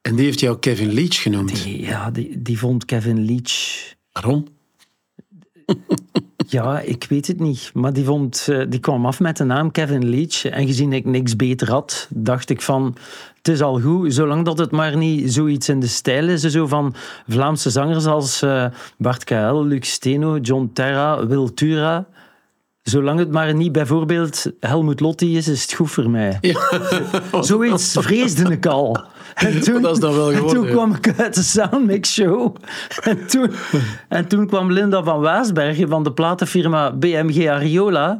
en 0.02 0.16
die 0.16 0.26
heeft 0.26 0.40
jou 0.40 0.60
Kevin 0.60 0.94
Leach 0.94 1.22
genoemd? 1.22 1.64
Die, 1.64 1.82
ja, 1.82 2.12
die, 2.12 2.42
die 2.42 2.60
vond 2.60 2.86
Kevin 2.86 3.26
Leach... 3.26 3.94
Waarom? 4.12 4.48
Ja, 6.48 6.80
ik 6.80 7.06
weet 7.10 7.28
het 7.28 7.40
niet. 7.40 7.72
Maar 7.74 7.94
die, 7.94 8.04
vond, 8.04 8.50
die 8.70 8.80
kwam 8.80 9.06
af 9.06 9.20
met 9.20 9.38
de 9.38 9.44
naam 9.44 9.72
Kevin 9.72 10.10
Leach. 10.10 10.46
En 10.46 10.68
gezien 10.68 10.94
ik 10.94 11.06
niks 11.06 11.36
beter 11.36 11.72
had, 11.72 12.08
dacht 12.10 12.50
ik 12.50 12.62
van... 12.62 12.96
Het 13.38 13.54
is 13.54 13.62
al 13.62 13.80
goed, 13.80 14.14
zolang 14.14 14.46
dat 14.46 14.58
het 14.58 14.72
maar 14.72 14.98
niet 14.98 15.34
zoiets 15.34 15.70
in 15.70 15.80
de 15.80 15.88
stijl 15.88 16.30
is. 16.30 16.42
Zo 16.42 16.68
van 16.68 16.96
Vlaamse 17.28 17.70
zangers 17.70 18.06
als 18.06 18.44
uh, 18.44 18.66
Bart 18.98 19.24
KL, 19.24 19.64
Luc 19.64 19.92
Steno, 19.92 20.38
John 20.38 20.70
Terra, 20.74 21.28
Wil 21.28 21.54
Tura. 21.54 22.06
Zolang 22.86 23.19
het 23.19 23.32
maar 23.32 23.54
niet 23.54 23.71
bijvoorbeeld 23.71 24.52
Helmut 24.60 25.00
Lotti 25.00 25.38
is, 25.38 25.48
is 25.48 25.62
het 25.62 25.74
goed 25.74 25.91
voor 25.91 26.10
mij. 26.10 26.38
Ja. 26.41 26.60
Zoiets 27.41 27.98
vreesde 28.00 28.52
ik 28.52 28.65
al. 28.65 29.04
En 29.36 29.62
toen, 29.62 29.82
dat 29.82 29.91
is 29.91 30.00
dan 30.00 30.15
wel 30.15 30.32
geworden, 30.34 30.62
toen 30.62 30.71
kwam 30.71 30.93
ik 30.93 31.19
uit 31.19 31.36
de 31.36 31.41
Soundmix 31.41 32.13
Show. 32.13 32.56
En 33.04 33.28
toen, 33.28 33.52
en 34.10 34.28
toen 34.28 34.48
kwam 34.48 34.71
Linda 34.71 35.04
van 35.04 35.19
Waasbergen 35.19 35.89
van 35.89 36.04
de 36.04 36.12
platenfirma 36.12 36.91
BMG 36.91 37.48
Ariola 37.48 38.19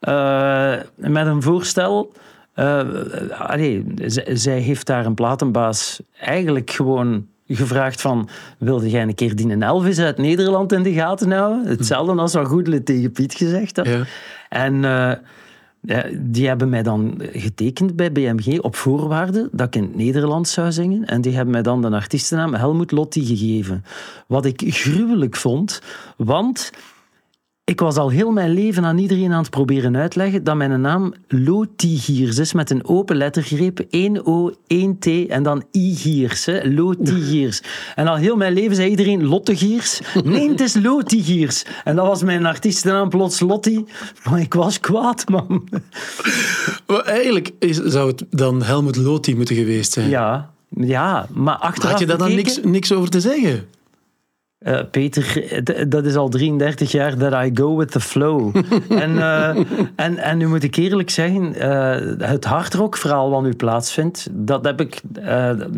uh, 0.00 0.74
met 0.94 1.26
een 1.26 1.42
voorstel. 1.42 2.12
Uh, 2.56 2.80
allee, 3.38 3.84
zij 4.32 4.58
heeft 4.58 4.86
daar 4.86 5.06
een 5.06 5.14
platenbaas 5.14 6.00
eigenlijk 6.18 6.70
gewoon 6.70 7.26
gevraagd 7.48 8.00
van, 8.00 8.28
wilde 8.58 8.90
jij 8.90 9.02
een 9.02 9.14
keer 9.14 9.36
die 9.36 9.58
Elvis 9.58 9.98
uit 9.98 10.18
Nederland 10.18 10.72
in 10.72 10.82
de 10.82 10.92
gaten 10.92 11.30
houden? 11.30 11.66
Hetzelfde 11.66 12.12
als 12.12 12.34
wat 12.34 12.46
Goedele 12.46 12.82
tegen 12.82 13.12
Piet 13.12 13.34
gezegd 13.34 13.76
had. 13.76 13.86
Ja. 13.86 14.04
En 14.48 14.74
uh, 14.74 15.12
ja, 15.80 16.04
die 16.12 16.48
hebben 16.48 16.68
mij 16.68 16.82
dan 16.82 17.22
getekend 17.32 17.96
bij 17.96 18.12
BMG 18.12 18.60
op 18.60 18.76
voorwaarde 18.76 19.48
dat 19.52 19.66
ik 19.66 19.76
in 19.76 19.82
het 19.82 19.96
Nederlands 19.96 20.52
zou 20.52 20.72
zingen. 20.72 21.04
En 21.04 21.20
die 21.20 21.34
hebben 21.34 21.52
mij 21.52 21.62
dan 21.62 21.82
de 21.82 21.90
artiestennaam 21.90 22.54
Helmut 22.54 22.90
Lotti 22.90 23.24
gegeven. 23.24 23.84
Wat 24.26 24.44
ik 24.44 24.62
gruwelijk 24.66 25.36
vond, 25.36 25.82
want 26.16 26.72
ik 27.66 27.80
was 27.80 27.96
al 27.96 28.08
heel 28.08 28.30
mijn 28.30 28.50
leven 28.50 28.84
aan 28.84 28.98
iedereen 28.98 29.32
aan 29.32 29.40
het 29.40 29.50
proberen 29.50 29.96
uitleggen 29.96 30.44
dat 30.44 30.56
mijn 30.56 30.80
naam 30.80 31.14
Lotigiers 31.28 32.38
is 32.38 32.52
met 32.52 32.70
een 32.70 32.86
open 32.86 33.16
lettergreep. 33.16 33.80
1 33.90 34.26
O, 34.26 34.50
1 34.66 34.98
T 34.98 35.06
en 35.06 35.42
dan 35.42 35.64
I-giers. 35.74 36.46
Lotigiers. 36.62 37.60
En 37.94 38.06
al 38.06 38.16
heel 38.16 38.36
mijn 38.36 38.52
leven 38.52 38.76
zei 38.76 38.90
iedereen 38.90 39.24
Lottegiers. 39.24 40.00
Nee, 40.24 40.50
het 40.50 40.60
is 40.60 40.74
Lotigiers. 40.74 41.64
En 41.84 41.96
dat 41.96 42.06
was 42.06 42.22
mijn 42.22 42.46
artiestennaam 42.46 43.08
plots 43.08 43.40
Lotti. 43.40 43.84
Maar 44.24 44.40
ik 44.40 44.54
was 44.54 44.80
kwaad, 44.80 45.28
man. 45.28 45.68
Maar 46.86 47.00
eigenlijk 47.00 47.50
is, 47.58 47.76
zou 47.76 48.10
het 48.10 48.24
dan 48.30 48.62
Helmut 48.62 48.96
Loti 48.96 49.36
moeten 49.36 49.56
geweest 49.56 49.92
zijn. 49.92 50.08
Ja, 50.08 50.50
ja 50.68 51.26
maar 51.34 51.56
achteraf 51.56 51.90
Had 51.90 52.00
je 52.00 52.06
daar 52.06 52.18
dan 52.18 52.34
niks, 52.34 52.60
niks 52.62 52.92
over 52.92 53.10
te 53.10 53.20
zeggen? 53.20 53.68
Uh, 54.58 54.80
Peter, 54.90 55.62
dat 55.88 56.04
is 56.04 56.16
al 56.16 56.28
33 56.28 56.90
jaar 56.92 57.16
that 57.16 57.44
I 57.44 57.50
go 57.54 57.76
with 57.76 57.90
the 57.90 58.00
flow. 58.00 58.56
en, 58.88 59.10
uh, 59.10 59.56
en, 59.96 60.18
en 60.18 60.38
nu 60.38 60.48
moet 60.48 60.62
ik 60.62 60.76
eerlijk 60.76 61.10
zeggen, 61.10 61.54
uh, 61.56 62.28
het 62.28 62.44
hardrock-verhaal 62.44 63.30
wat 63.30 63.42
nu 63.42 63.54
plaatsvindt, 63.54 64.28
dat 64.32 64.64
heb 64.64 64.80
ik 64.80 65.02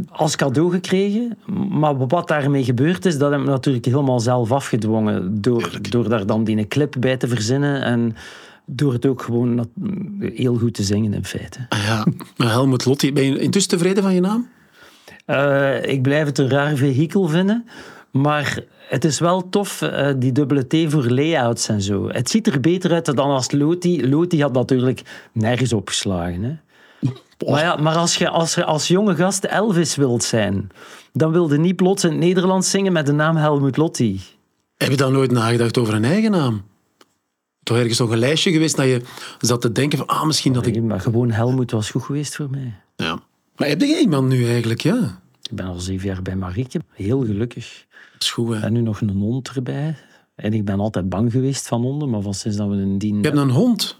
als 0.08 0.36
cadeau 0.36 0.70
gekregen. 0.70 1.38
Maar 1.70 2.06
wat 2.06 2.28
daarmee 2.28 2.64
gebeurd 2.64 3.04
is, 3.04 3.18
dat 3.18 3.30
heb 3.30 3.40
ik 3.40 3.46
natuurlijk 3.46 3.84
helemaal 3.84 4.20
zelf 4.20 4.52
afgedwongen. 4.52 5.40
Door, 5.40 5.70
door 5.90 6.08
daar 6.08 6.26
dan 6.26 6.44
die 6.44 6.68
clip 6.68 6.96
bij 7.00 7.16
te 7.16 7.28
verzinnen 7.28 7.82
en 7.82 8.16
door 8.66 8.92
het 8.92 9.06
ook 9.06 9.22
gewoon 9.22 9.68
heel 10.20 10.56
goed 10.56 10.74
te 10.74 10.82
zingen 10.82 11.14
in 11.14 11.24
feite. 11.24 11.66
Ah 11.68 11.84
ja, 11.84 12.06
Helmut 12.36 12.84
Lotti, 12.84 13.12
ben 13.12 13.24
je 13.24 13.38
intussen 13.38 13.70
tevreden 13.70 14.02
van 14.02 14.14
je 14.14 14.20
naam? 14.20 14.48
ik 15.82 16.02
blijf 16.02 16.26
het 16.26 16.38
een 16.38 16.50
raar 16.50 16.76
vehikel 16.76 17.28
vinden. 17.28 17.64
Maar 18.20 18.58
het 18.88 19.04
is 19.04 19.18
wel 19.18 19.48
tof, 19.48 19.82
uh, 19.82 20.10
die 20.16 20.32
dubbele 20.32 20.66
T 20.66 20.92
voor 20.92 21.10
layouts 21.10 21.68
en 21.68 21.82
zo. 21.82 22.08
Het 22.08 22.30
ziet 22.30 22.46
er 22.46 22.60
beter 22.60 22.92
uit 22.92 23.04
dan 23.04 23.30
als 23.30 23.50
Loti. 23.50 24.08
Loti 24.08 24.42
had 24.42 24.52
natuurlijk 24.52 25.02
nergens 25.32 25.72
opgeslagen. 25.72 26.42
Hè? 26.42 26.56
Maar, 27.46 27.62
ja, 27.62 27.76
maar 27.76 27.96
als 27.96 28.16
je 28.16 28.28
als, 28.28 28.64
als 28.64 28.88
jonge 28.88 29.14
gast 29.14 29.44
Elvis 29.44 29.96
wilt 29.96 30.22
zijn, 30.22 30.70
dan 31.12 31.32
wilde 31.32 31.58
niet 31.58 31.76
plots 31.76 32.04
in 32.04 32.10
het 32.10 32.18
Nederlands 32.18 32.70
zingen 32.70 32.92
met 32.92 33.06
de 33.06 33.12
naam 33.12 33.36
Helmut 33.36 33.76
Lotti. 33.76 34.20
Heb 34.76 34.90
je 34.90 34.96
dan 34.96 35.12
nooit 35.12 35.30
nagedacht 35.30 35.78
over 35.78 35.94
een 35.94 36.04
eigen 36.04 36.30
naam? 36.30 36.62
Toch 37.62 37.76
ergens 37.76 37.98
nog 37.98 38.10
een 38.10 38.18
lijstje 38.18 38.52
geweest 38.52 38.76
dat 38.76 38.86
je 38.86 39.02
zat 39.38 39.60
te 39.60 39.72
denken 39.72 39.98
van, 39.98 40.06
ah, 40.06 40.24
misschien 40.24 40.52
dat 40.52 40.66
ik... 40.66 40.82
Maar 40.82 41.00
gewoon 41.00 41.30
Helmut 41.30 41.70
was 41.70 41.90
goed 41.90 42.02
geweest 42.02 42.36
voor 42.36 42.50
mij. 42.50 42.74
Ja. 42.96 43.20
Maar 43.56 43.68
heb 43.68 43.80
jij 43.80 44.00
iemand 44.00 44.28
nu 44.28 44.48
eigenlijk, 44.48 44.80
ja? 44.80 45.20
Ik 45.50 45.56
ben 45.56 45.66
al 45.66 45.78
zeven 45.80 46.06
jaar 46.08 46.22
bij 46.22 46.36
Marieke. 46.36 46.80
Heel 46.92 47.24
gelukkig. 47.24 47.86
Schoen, 48.18 48.54
En 48.54 48.72
nu 48.72 48.80
nog 48.80 49.00
een 49.00 49.10
hond 49.10 49.48
erbij. 49.48 49.96
En 50.34 50.52
ik 50.52 50.64
ben 50.64 50.80
altijd 50.80 51.08
bang 51.08 51.32
geweest 51.32 51.68
van 51.68 51.82
honden, 51.82 52.10
maar 52.10 52.20
van 52.20 52.34
sinds 52.34 52.56
dat 52.56 52.68
we 52.68 52.74
een 52.74 52.98
dien... 52.98 53.16
Je 53.16 53.22
hebt 53.22 53.36
een 53.36 53.50
hond? 53.50 53.98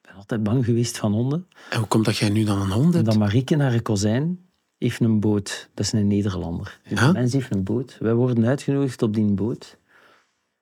Ik 0.00 0.08
ben 0.08 0.14
altijd 0.14 0.42
bang 0.42 0.64
geweest 0.64 0.98
van 0.98 1.12
honden. 1.12 1.46
En 1.70 1.78
hoe 1.78 1.86
komt 1.86 2.04
dat 2.04 2.16
jij 2.16 2.28
nu 2.28 2.44
dan 2.44 2.60
een 2.60 2.70
hond 2.70 2.94
hebt? 2.94 3.06
Dat 3.06 3.16
Marieke, 3.18 3.56
haar 3.56 3.82
kozijn, 3.82 4.38
heeft 4.78 5.00
een 5.00 5.20
boot. 5.20 5.68
Dat 5.74 5.84
is 5.84 5.92
een 5.92 6.06
Nederlander. 6.06 6.80
Dus 6.88 7.00
Ja? 7.00 7.12
mens 7.12 7.32
heeft 7.32 7.54
een 7.54 7.64
boot. 7.64 7.96
Wij 8.00 8.14
worden 8.14 8.46
uitgenodigd 8.46 9.02
op 9.02 9.14
die 9.14 9.32
boot. 9.32 9.78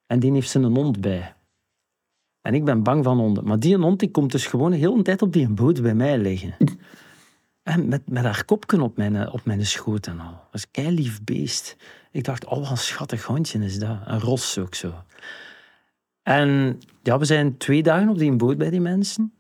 En 0.07 0.19
die 0.21 0.33
heeft 0.33 0.51
zijn 0.51 0.65
hond 0.65 1.01
bij. 1.01 1.35
En 2.43 2.55
ik 2.55 2.65
ben 2.65 2.83
bang 2.83 3.05
van 3.05 3.19
honden. 3.19 3.45
Maar 3.45 3.59
die 3.61 3.77
hond 3.77 3.99
die 4.01 4.11
komt 4.11 4.33
dus 4.33 4.47
gewoon 4.47 4.71
de 4.71 4.77
hele 4.77 5.03
tijd 5.03 5.23
op 5.23 5.33
die 5.33 5.49
boot 5.49 5.83
bij 5.83 5.95
mij 5.95 6.19
liggen. 6.19 6.55
En 7.71 7.89
met, 7.89 8.09
met 8.09 8.25
haar 8.25 8.45
kopje 8.45 8.83
op 8.83 8.97
mijn, 8.97 9.31
op 9.31 9.45
mijn 9.45 9.67
schoot 9.67 10.07
en 10.07 10.21
al. 10.21 10.31
Dat 10.31 10.49
was 10.53 10.63
een 10.63 10.71
keilief 10.71 11.25
beest. 11.25 11.77
Ik 12.11 12.25
dacht, 12.25 12.45
oh, 12.45 12.59
wat 12.59 12.71
een 12.71 12.77
schattig 12.77 13.25
hondje 13.25 13.59
is 13.59 13.79
dat. 13.79 13.99
Een 14.05 14.21
ros 14.21 14.59
ook 14.59 14.75
zo. 14.75 14.95
En 16.23 16.81
ja, 17.03 17.19
we 17.19 17.25
zijn 17.25 17.57
twee 17.57 17.83
dagen 17.83 18.09
op 18.09 18.19
die 18.19 18.33
boot 18.33 18.59
bij 18.59 18.71
die 18.71 18.81
mensen. 18.81 19.33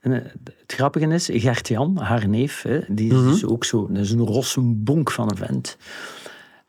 En 0.00 0.12
eh, 0.12 0.32
het 0.44 0.72
grappige 0.72 1.06
is, 1.06 1.28
Gert-Jan, 1.32 1.96
haar 1.96 2.28
neef, 2.28 2.62
hè, 2.62 2.80
die 2.88 3.12
is 3.12 3.22
dus 3.22 3.44
ook 3.44 3.64
zo, 3.64 3.86
dat 3.86 4.04
is 4.04 4.10
een 4.10 4.26
rosse 4.26 4.60
bonk 4.60 5.10
van 5.10 5.30
een 5.30 5.36
vent. 5.36 5.76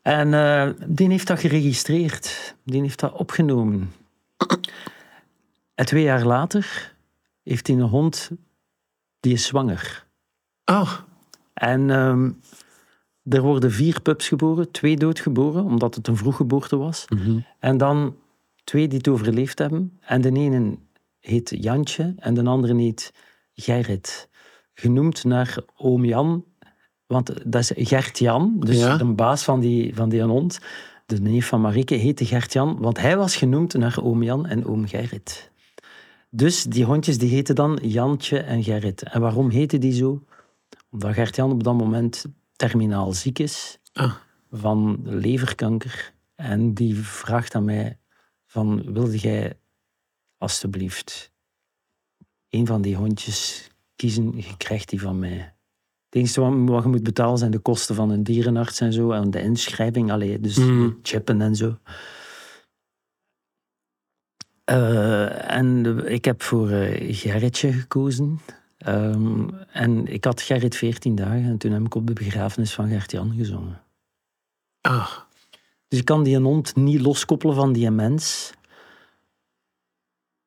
En 0.02 0.34
eh, 0.34 0.69
die 0.88 1.10
heeft 1.10 1.28
dat 1.28 1.39
geregistreerd. 1.39 2.56
Die 2.63 2.82
heeft 2.82 3.00
dat 3.00 3.13
opgenomen. 3.13 3.93
En 5.76 5.86
twee 5.86 6.04
jaar 6.04 6.26
later 6.26 6.95
heeft 7.43 7.67
hij 7.67 7.76
een 7.76 7.82
hond, 7.82 8.30
die 9.19 9.34
is 9.34 9.45
zwanger. 9.45 10.07
Ah, 10.70 10.94
En 11.54 11.90
ehm, 11.90 12.32
er 13.24 13.42
worden 13.42 13.72
vier 13.72 14.02
pups 14.02 14.28
geboren, 14.28 14.72
twee 14.72 14.98
doodgeboren, 14.98 15.64
omdat 15.64 15.96
het 15.96 16.08
een 16.08 16.18
vroeggeboorte 16.18 16.78
was. 16.78 17.06
En 17.60 17.78
dan 17.78 18.16
twee 18.64 18.88
die 18.88 18.98
het 18.98 19.08
overleefd 19.08 19.60
hebben. 19.60 19.98
En 20.02 20.22
de 20.22 20.32
ene 20.32 20.78
heet 21.20 21.54
Jantje 21.62 22.14
en 22.18 22.34
de 22.34 22.44
andere 22.44 22.76
heet 22.76 23.14
Gerrit. 23.54 24.30
Genoemd 24.74 25.24
naar 25.24 25.58
oom 25.78 26.06
Jan, 26.06 26.44
want 27.06 27.34
dat 27.46 27.62
is 27.62 27.88
Gert-Jan, 27.90 28.56
dus 28.60 28.78
Ja. 28.80 28.98
de 28.98 29.06
baas 29.06 29.44
van 29.44 29.60
die, 29.60 29.96
van 29.96 30.10
die 30.10 30.22
hond. 30.22 30.60
De 31.06 31.22
neef 31.22 31.48
van 31.48 31.62
Marieke 31.62 31.96
heette 31.96 32.26
Gert-Jan, 32.26 32.78
want 32.80 33.00
hij 33.00 33.18
was 33.18 33.36
genoemd 33.36 33.74
naar 33.74 33.98
oom 34.04 34.24
Jan 34.24 34.46
en 34.46 34.66
oom 34.66 34.88
Gerrit. 34.88 35.52
Dus 36.30 36.64
die 36.64 36.84
hondjes 36.86 37.18
die 37.18 37.30
heten 37.30 37.56
dan 37.56 37.80
Jantje 37.82 38.40
en 38.40 38.64
Gerrit. 38.64 39.04
En 39.04 39.22
waarom 39.22 39.50
heten 39.50 39.80
die 39.80 39.94
zo? 39.94 40.24
Omdat 40.90 41.14
Gert-Jan 41.14 41.52
op 41.52 41.64
dat 41.64 41.74
moment 41.78 42.26
terminaal 42.56 43.14
ziek 43.14 43.40
is 43.40 43.80
ah. 43.94 44.14
van 44.52 45.00
leverkanker. 45.04 46.14
En 46.36 46.74
die 46.74 46.96
vraagt 46.96 47.56
aan 47.56 47.66
mij 47.66 48.00
van, 48.46 48.94
wilde 48.94 49.18
jij 49.18 49.60
alstublieft 50.38 51.32
een 52.50 52.66
van 52.68 52.82
die 52.82 52.96
hondjes 52.96 53.70
kiezen? 53.96 54.38
Je 54.38 54.58
krijgt 54.58 54.90
die 54.90 55.02
van 55.02 55.20
mij. 55.20 55.56
Het 56.10 56.16
enige 56.16 56.66
wat, 56.66 56.84
je 56.84 56.90
moet 56.90 57.04
betalen 57.04 57.38
zijn 57.38 57.52
de 57.52 57.60
kosten 57.60 57.96
van 57.96 58.10
een 58.10 58.24
dierenarts 58.24 58.80
en 58.82 58.94
zo. 58.94 59.12
En 59.12 59.32
de 59.32 59.42
inschrijving, 59.42 60.12
allee, 60.12 60.40
dus 60.40 60.58
Mhm. 60.58 60.90
chippen 61.02 61.42
en 61.42 61.56
zo. 61.56 61.78
Eh, 64.64 65.52
en 65.52 65.84
de- 65.84 66.04
ik 66.10 66.26
heb 66.26 66.42
voor 66.44 66.70
eh, 66.70 67.16
Gerritje 67.16 67.72
gekozen. 67.74 68.40
Ehm, 68.88 69.47
en 69.71 70.08
ik 70.08 70.23
had 70.23 70.41
Gerrit 70.41 70.76
14 70.76 71.15
dagen 71.15 71.43
en 71.43 71.58
toen 71.58 71.71
heb 71.71 71.86
ik 71.86 71.95
op 71.95 72.08
de 72.08 72.13
begrafenis 72.13 72.73
van 72.73 72.89
Gert-Jan 72.89 73.34
gezongen. 73.36 73.82
ah. 74.82 75.12
Dus 75.88 76.00
ik 76.00 76.06
kan 76.06 76.23
die 76.23 76.39
hond 76.39 76.76
niet 76.76 77.02
loskoppelen 77.02 77.56
van 77.56 77.73
die 77.73 77.91
mens. 77.91 78.52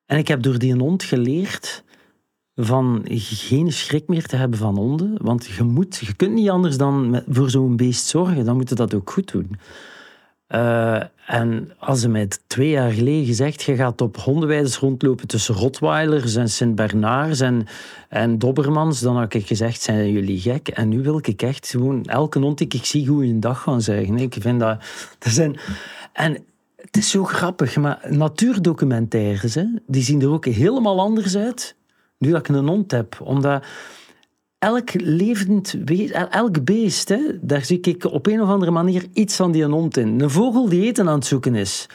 En 0.07 0.19
ik 0.19 0.29
heb 0.29 0.43
door 0.43 0.59
die 0.59 0.75
hond 0.75 1.03
geleerd 1.03 1.85
van 2.55 3.03
geen 3.09 3.73
schrik 3.73 4.09
meer 4.09 4.27
te 4.27 4.37
hebben 4.37 4.59
van 4.59 4.77
honden. 4.77 5.23
Want 5.23 5.47
je, 5.47 5.63
moet, 5.63 5.97
je 5.97 6.15
kunt 6.15 6.33
niet 6.33 6.51
anders 6.51 6.77
dan 6.77 7.23
voor 7.29 7.51
zo'n 7.51 7.77
beest 7.77 8.07
zorgen. 8.07 8.45
Dan 8.45 8.57
moet 8.57 8.69
je 8.69 8.75
dat 8.75 8.95
ook 8.95 9.11
goed 9.11 9.33
doen. 9.33 9.59
Eh, 10.51 11.03
en 11.27 11.73
als 11.79 12.01
ze 12.01 12.09
mij 12.09 12.29
twee 12.47 12.69
jaar 12.69 12.91
geleden 12.91 13.27
gezegd, 13.27 13.63
je 13.63 13.77
gaat 13.77 14.01
op 14.01 14.17
hondenweiders 14.17 14.79
rondlopen 14.79 15.27
tussen 15.27 15.55
Rottweilers 15.55 16.35
en 16.35 16.49
Sint-Bernards 16.49 17.41
en, 17.41 17.67
en 18.09 18.39
Dobermans, 18.39 19.01
dan 19.01 19.17
had 19.17 19.35
ik 19.35 19.47
gezegd, 19.47 19.81
zijn 19.81 20.13
jullie 20.13 20.41
gek? 20.41 20.69
En 20.69 20.89
nu 20.89 21.03
wil 21.03 21.21
ik 21.23 21.43
echt 21.43 21.69
gewoon 21.69 22.05
elke 22.05 22.39
hond 22.39 22.59
die 22.59 22.69
ik 22.69 22.85
zie 22.85 23.07
goeiedag 23.07 23.63
gaan 23.63 23.83
zeggen. 23.83 24.19
Ik 24.19 24.37
vind 24.39 24.61
dat... 24.61 24.85
dat 25.19 25.33
zijn, 25.33 25.59
en 26.13 26.45
het 26.77 26.97
is 26.97 27.11
zo 27.11 27.25
grappig, 27.25 27.77
maar 27.77 28.07
natuurdocumentaires, 28.09 29.55
hè, 29.55 29.65
die 29.87 30.03
zien 30.03 30.23
er 30.23 30.31
ook 30.31 30.45
helemaal 30.45 31.01
anders 31.01 31.37
uit 31.37 31.75
nu 32.19 32.31
dat 32.31 32.49
ik 32.49 32.49
een 32.49 32.69
hond 32.69 32.91
heb. 32.91 33.21
Omdat 33.23 33.65
elk 34.61 34.91
levend 34.93 35.77
wees, 35.85 36.11
el- 36.11 36.29
elk 36.29 36.65
beest, 36.65 37.09
hè, 37.09 37.19
daar 37.41 37.65
zie 37.65 37.81
ik 37.81 38.05
op 38.05 38.27
een 38.27 38.43
of 38.43 38.49
andere 38.49 38.71
manier 38.71 39.07
iets 39.13 39.37
van 39.37 39.53
die 39.53 39.65
hond 39.65 39.97
in. 39.97 40.21
Een 40.21 40.31
vogel 40.31 40.69
die 40.69 40.83
eten 40.87 41.09
aan 41.09 41.15
het 41.15 41.27
zoeken 41.27 41.55
is. 41.55 41.87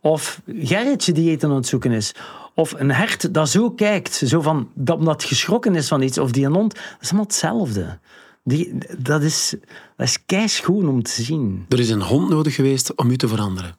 Of 0.00 0.40
Gerritje 0.46 1.12
die 1.12 1.30
eten 1.30 1.48
aan 1.50 1.56
het 1.56 1.66
zoeken 1.66 1.92
is. 1.92 2.14
Of 2.54 2.74
een 2.76 2.90
hert 2.90 3.34
dat 3.34 3.48
zo 3.48 3.70
kijkt, 3.70 4.12
zo 4.14 4.40
van, 4.40 4.68
dat, 4.74 4.98
omdat 4.98 5.24
geschrokken 5.24 5.74
is 5.74 5.88
van 5.88 6.02
iets. 6.02 6.18
Of 6.18 6.32
die 6.32 6.46
hond, 6.46 6.74
dat 6.74 6.82
is 7.00 7.08
allemaal 7.08 7.26
hetzelfde. 7.26 7.98
Die, 8.44 8.74
dat 8.98 9.22
is, 9.22 9.54
dat 9.96 10.06
is 10.06 10.24
keischoon 10.26 10.88
om 10.88 11.02
te 11.02 11.22
zien. 11.22 11.64
Er 11.68 11.78
is 11.78 11.90
een 11.90 12.02
hond 12.02 12.28
nodig 12.28 12.54
geweest 12.54 12.94
om 12.94 13.10
u 13.10 13.16
te 13.16 13.28
veranderen. 13.28 13.76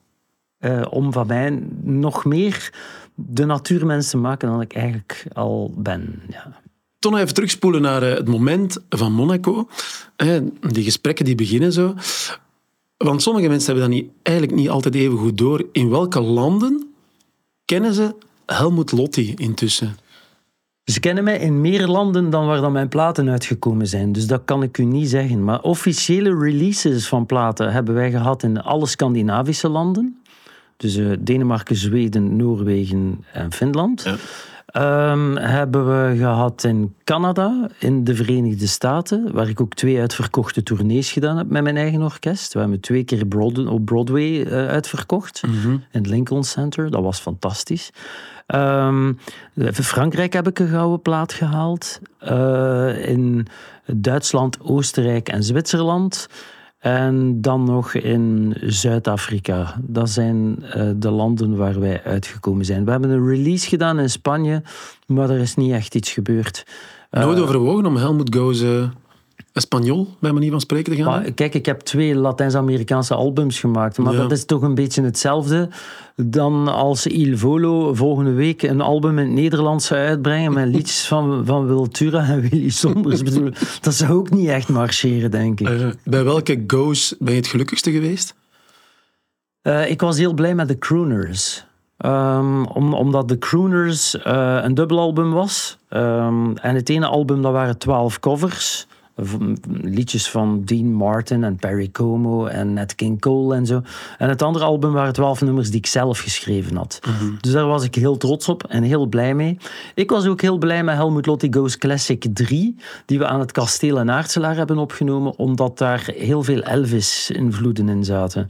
Eh, 0.58 0.86
om 0.90 1.12
van 1.12 1.26
mij 1.26 1.62
nog 1.82 2.24
meer 2.24 2.72
de 3.14 3.44
natuurmens 3.44 4.10
te 4.10 4.16
maken 4.16 4.48
dan 4.48 4.60
ik 4.60 4.74
eigenlijk 4.74 5.24
al 5.32 5.74
ben. 5.76 6.22
Ja. 6.28 6.60
Toch 7.02 7.12
nog 7.12 7.20
even 7.20 7.34
terugspoelen 7.34 7.82
naar 7.82 8.02
eh, 8.02 8.16
het 8.16 8.28
moment 8.28 8.78
van 8.88 9.12
Monaco. 9.12 9.68
Eh, 10.16 10.36
die 10.60 10.84
gesprekken 10.84 11.24
die 11.24 11.34
beginnen 11.34 11.72
zo. 11.72 11.94
Want 12.96 13.22
sommige 13.22 13.48
mensen 13.48 13.72
hebben 13.72 13.90
dat 13.90 14.00
niet, 14.00 14.10
eigenlijk 14.22 14.56
niet 14.56 14.68
altijd 14.68 14.94
even 14.94 15.18
goed 15.18 15.38
door. 15.38 15.64
In 15.72 15.90
welke 15.90 16.20
landen 16.20 16.92
kennen 17.64 17.94
ze 17.94 18.14
Helmut 18.46 18.92
Lotti 18.92 19.34
intussen? 19.36 19.96
Ze 20.84 21.00
kennen 21.00 21.24
mij 21.24 21.38
in 21.38 21.60
meer 21.60 21.86
landen 21.86 22.30
dan 22.30 22.46
waar 22.46 22.60
dan 22.60 22.72
mijn 22.72 22.88
platen 22.88 23.28
uitgekomen 23.28 23.86
zijn. 23.86 24.12
Dus 24.12 24.26
dat 24.26 24.42
kan 24.44 24.62
ik 24.62 24.78
u 24.78 24.84
niet 24.84 25.08
zeggen. 25.08 25.44
Maar 25.44 25.60
officiële 25.60 26.38
releases 26.38 27.08
van 27.08 27.26
platen 27.26 27.72
hebben 27.72 27.94
wij 27.94 28.10
gehad 28.10 28.42
in 28.42 28.62
alle 28.62 28.86
Scandinavische 28.86 29.68
landen. 29.68 30.22
Dus 30.76 30.96
eh, 30.96 31.06
Denemarken, 31.18 31.76
Zweden, 31.76 32.36
Noorwegen 32.36 33.24
en 33.32 33.52
Finland. 33.52 34.02
Ja. 34.02 34.16
Ehm, 34.72 35.36
hebben 35.36 35.86
we 35.86 36.16
gehad 36.16 36.64
in 36.64 36.94
Canada, 37.04 37.68
in 37.78 38.04
de 38.04 38.14
Verenigde 38.14 38.66
Staten, 38.66 39.32
waar 39.32 39.48
ik 39.48 39.60
ook 39.60 39.74
twee 39.74 40.00
uitverkochte 40.00 40.62
tournees 40.62 41.12
gedaan 41.12 41.36
heb 41.36 41.48
met 41.48 41.62
mijn 41.62 41.76
eigen 41.76 42.02
orkest. 42.02 42.52
We 42.52 42.60
hebben 42.60 42.80
twee 42.80 43.04
keer 43.04 43.26
Broad- 43.26 43.66
op 43.66 43.84
Broadway 43.84 44.42
eh, 44.42 44.68
uitverkocht, 44.68 45.42
in 45.42 45.84
het 45.90 46.06
Lincoln 46.06 46.44
Center. 46.44 46.90
Dat 46.90 47.02
was 47.02 47.18
fantastisch. 47.18 47.90
Ehm, 48.46 49.12
in 49.54 49.74
Frankrijk 49.74 50.32
heb 50.32 50.48
ik 50.48 50.58
een 50.58 50.68
gouden 50.68 51.02
plaat 51.02 51.32
gehaald. 51.32 52.00
Eh, 52.18 53.08
in 53.08 53.46
Duitsland, 53.86 54.60
Oostenrijk 54.60 55.28
en 55.28 55.42
Zwitserland. 55.42 56.28
En 56.82 57.40
dan 57.40 57.64
nog 57.64 57.94
in 57.94 58.54
Zuid-Afrika. 58.60 59.76
Dat 59.80 60.10
zijn 60.10 60.64
eh, 60.64 60.90
de 60.96 61.10
landen 61.10 61.56
waar 61.56 61.80
wij 61.80 62.02
uitgekomen 62.04 62.64
zijn. 62.64 62.84
We 62.84 62.90
hebben 62.90 63.10
een 63.10 63.28
release 63.28 63.68
gedaan 63.68 63.98
in 63.98 64.10
Spanje, 64.10 64.62
maar 65.06 65.30
er 65.30 65.40
is 65.40 65.54
niet 65.54 65.72
echt 65.72 65.94
iets 65.94 66.12
gebeurd. 66.12 66.66
Nooit 67.10 67.38
overwogen 67.38 67.86
om 67.86 67.96
Helmut 67.96 68.34
Goes 68.36 68.60
eh 68.60 68.82
Espanol, 69.52 70.08
bij 70.18 70.32
manier 70.32 70.50
van 70.50 70.60
spreken, 70.60 70.92
te 70.96 71.02
gaan? 71.02 71.10
Maar 71.22 71.32
kijk, 71.32 71.54
ik 71.54 71.66
heb 71.66 71.80
twee 71.80 72.14
Latijns-Amerikaanse 72.14 73.14
albums 73.14 73.60
gemaakt. 73.60 73.98
Maar 73.98 74.12
Ja. 74.12 74.18
dat 74.18 74.32
is 74.32 74.44
toch 74.44 74.62
een 74.62 74.74
beetje 74.74 75.02
hetzelfde 75.02 75.68
dan 76.16 76.68
als 76.68 77.06
Il 77.06 77.38
Volo 77.38 77.94
volgende 77.94 78.32
week 78.32 78.62
een 78.62 78.80
album 78.80 79.18
in 79.18 79.24
het 79.24 79.34
Nederlands 79.34 79.86
zou 79.86 80.00
uitbrengen 80.00 80.52
met 80.52 80.68
liedjes 80.68 81.06
van, 81.12 81.42
van 81.46 81.66
Wiltura 81.66 82.24
en 82.28 82.40
Willy 82.40 82.68
Sommers. 82.70 83.22
Bedoel, 83.22 83.50
dat 83.80 83.94
zou 83.94 84.12
ook 84.12 84.30
niet 84.30 84.48
echt 84.48 84.68
marcheren, 84.68 85.30
denk 85.30 85.60
ik. 85.60 85.68
Eh, 85.68 85.86
bij 86.04 86.24
welke 86.24 86.64
Goes 86.66 87.14
ben 87.18 87.32
je 87.34 87.38
het 87.40 87.48
gelukkigste 87.48 87.90
geweest? 87.90 88.34
Eh, 89.62 89.90
ik 89.90 90.00
was 90.00 90.18
heel 90.18 90.32
blij 90.34 90.54
met 90.54 90.68
de 90.68 90.78
Crooners. 90.78 91.64
Ehm, 91.96 92.64
om, 92.64 92.94
omdat 92.94 93.28
de 93.28 93.38
Crooners 93.38 94.18
eh, 94.18 94.58
een 94.62 94.74
dubbelalbum 94.74 95.32
was. 95.32 95.78
Ehm, 95.88 96.52
en 96.54 96.74
het 96.74 96.88
ene 96.88 97.06
album, 97.06 97.42
dat 97.42 97.52
waren 97.52 97.78
twaalf 97.78 98.20
covers. 98.20 98.86
Liedjes 99.82 100.30
van 100.30 100.64
Dean 100.64 100.92
Martin 100.92 101.44
en 101.44 101.56
Perry 101.56 101.88
Como 101.88 102.46
en 102.46 102.72
Nat 102.72 102.94
King 102.94 103.20
Cole 103.20 103.54
en 103.54 103.66
zo. 103.66 103.82
En 104.18 104.28
het 104.28 104.42
andere 104.42 104.64
album 104.64 104.92
waren 104.92 105.12
twaalf 105.12 105.40
nummers 105.40 105.70
die 105.70 105.78
ik 105.78 105.86
zelf 105.86 106.18
geschreven 106.18 106.76
had. 106.76 107.00
Dus 107.40 107.52
daar 107.52 107.66
was 107.66 107.84
ik 107.84 107.94
heel 107.94 108.16
trots 108.16 108.48
op 108.48 108.64
en 108.64 108.82
heel 108.82 109.06
blij 109.06 109.34
mee. 109.34 109.58
Ik 109.94 110.10
was 110.10 110.26
ook 110.26 110.40
heel 110.40 110.58
blij 110.58 110.84
met 110.84 110.94
Helmut 110.94 111.26
Lotti 111.26 111.52
Goes 111.52 111.78
Classic 111.78 112.26
3, 112.32 112.76
die 113.06 113.18
we 113.18 113.26
aan 113.26 113.40
het 113.40 113.52
Kasteel 113.52 113.98
en 113.98 114.10
Aartselaar 114.10 114.56
hebben 114.56 114.78
opgenomen, 114.78 115.38
omdat 115.38 115.78
daar 115.78 116.10
heel 116.16 116.42
veel 116.42 116.60
Elvis-invloeden 116.60 117.88
in 117.88 118.04
zaten. 118.04 118.48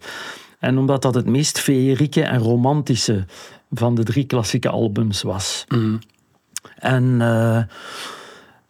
En 0.58 0.78
omdat 0.78 1.02
dat 1.02 1.14
het 1.14 1.26
meest 1.26 1.58
feerieke 1.58 2.22
en 2.22 2.38
romantische 2.38 3.24
van 3.70 3.94
de 3.94 4.02
drie 4.02 4.24
klassieke 4.24 4.68
albums 4.68 5.22
was. 5.22 5.64
En 6.78 7.20
eh, 7.20 7.62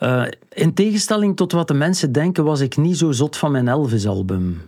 eh, 0.02 0.22
in 0.52 0.74
tegenstelling 0.74 1.36
tot 1.36 1.52
wat 1.52 1.68
de 1.68 1.74
mensen 1.74 2.12
denken, 2.12 2.44
was 2.44 2.60
ik 2.60 2.76
niet 2.76 2.98
zo 2.98 3.12
zot 3.12 3.36
van 3.36 3.50
mijn 3.52 3.68
Elvis-album. 3.68 4.60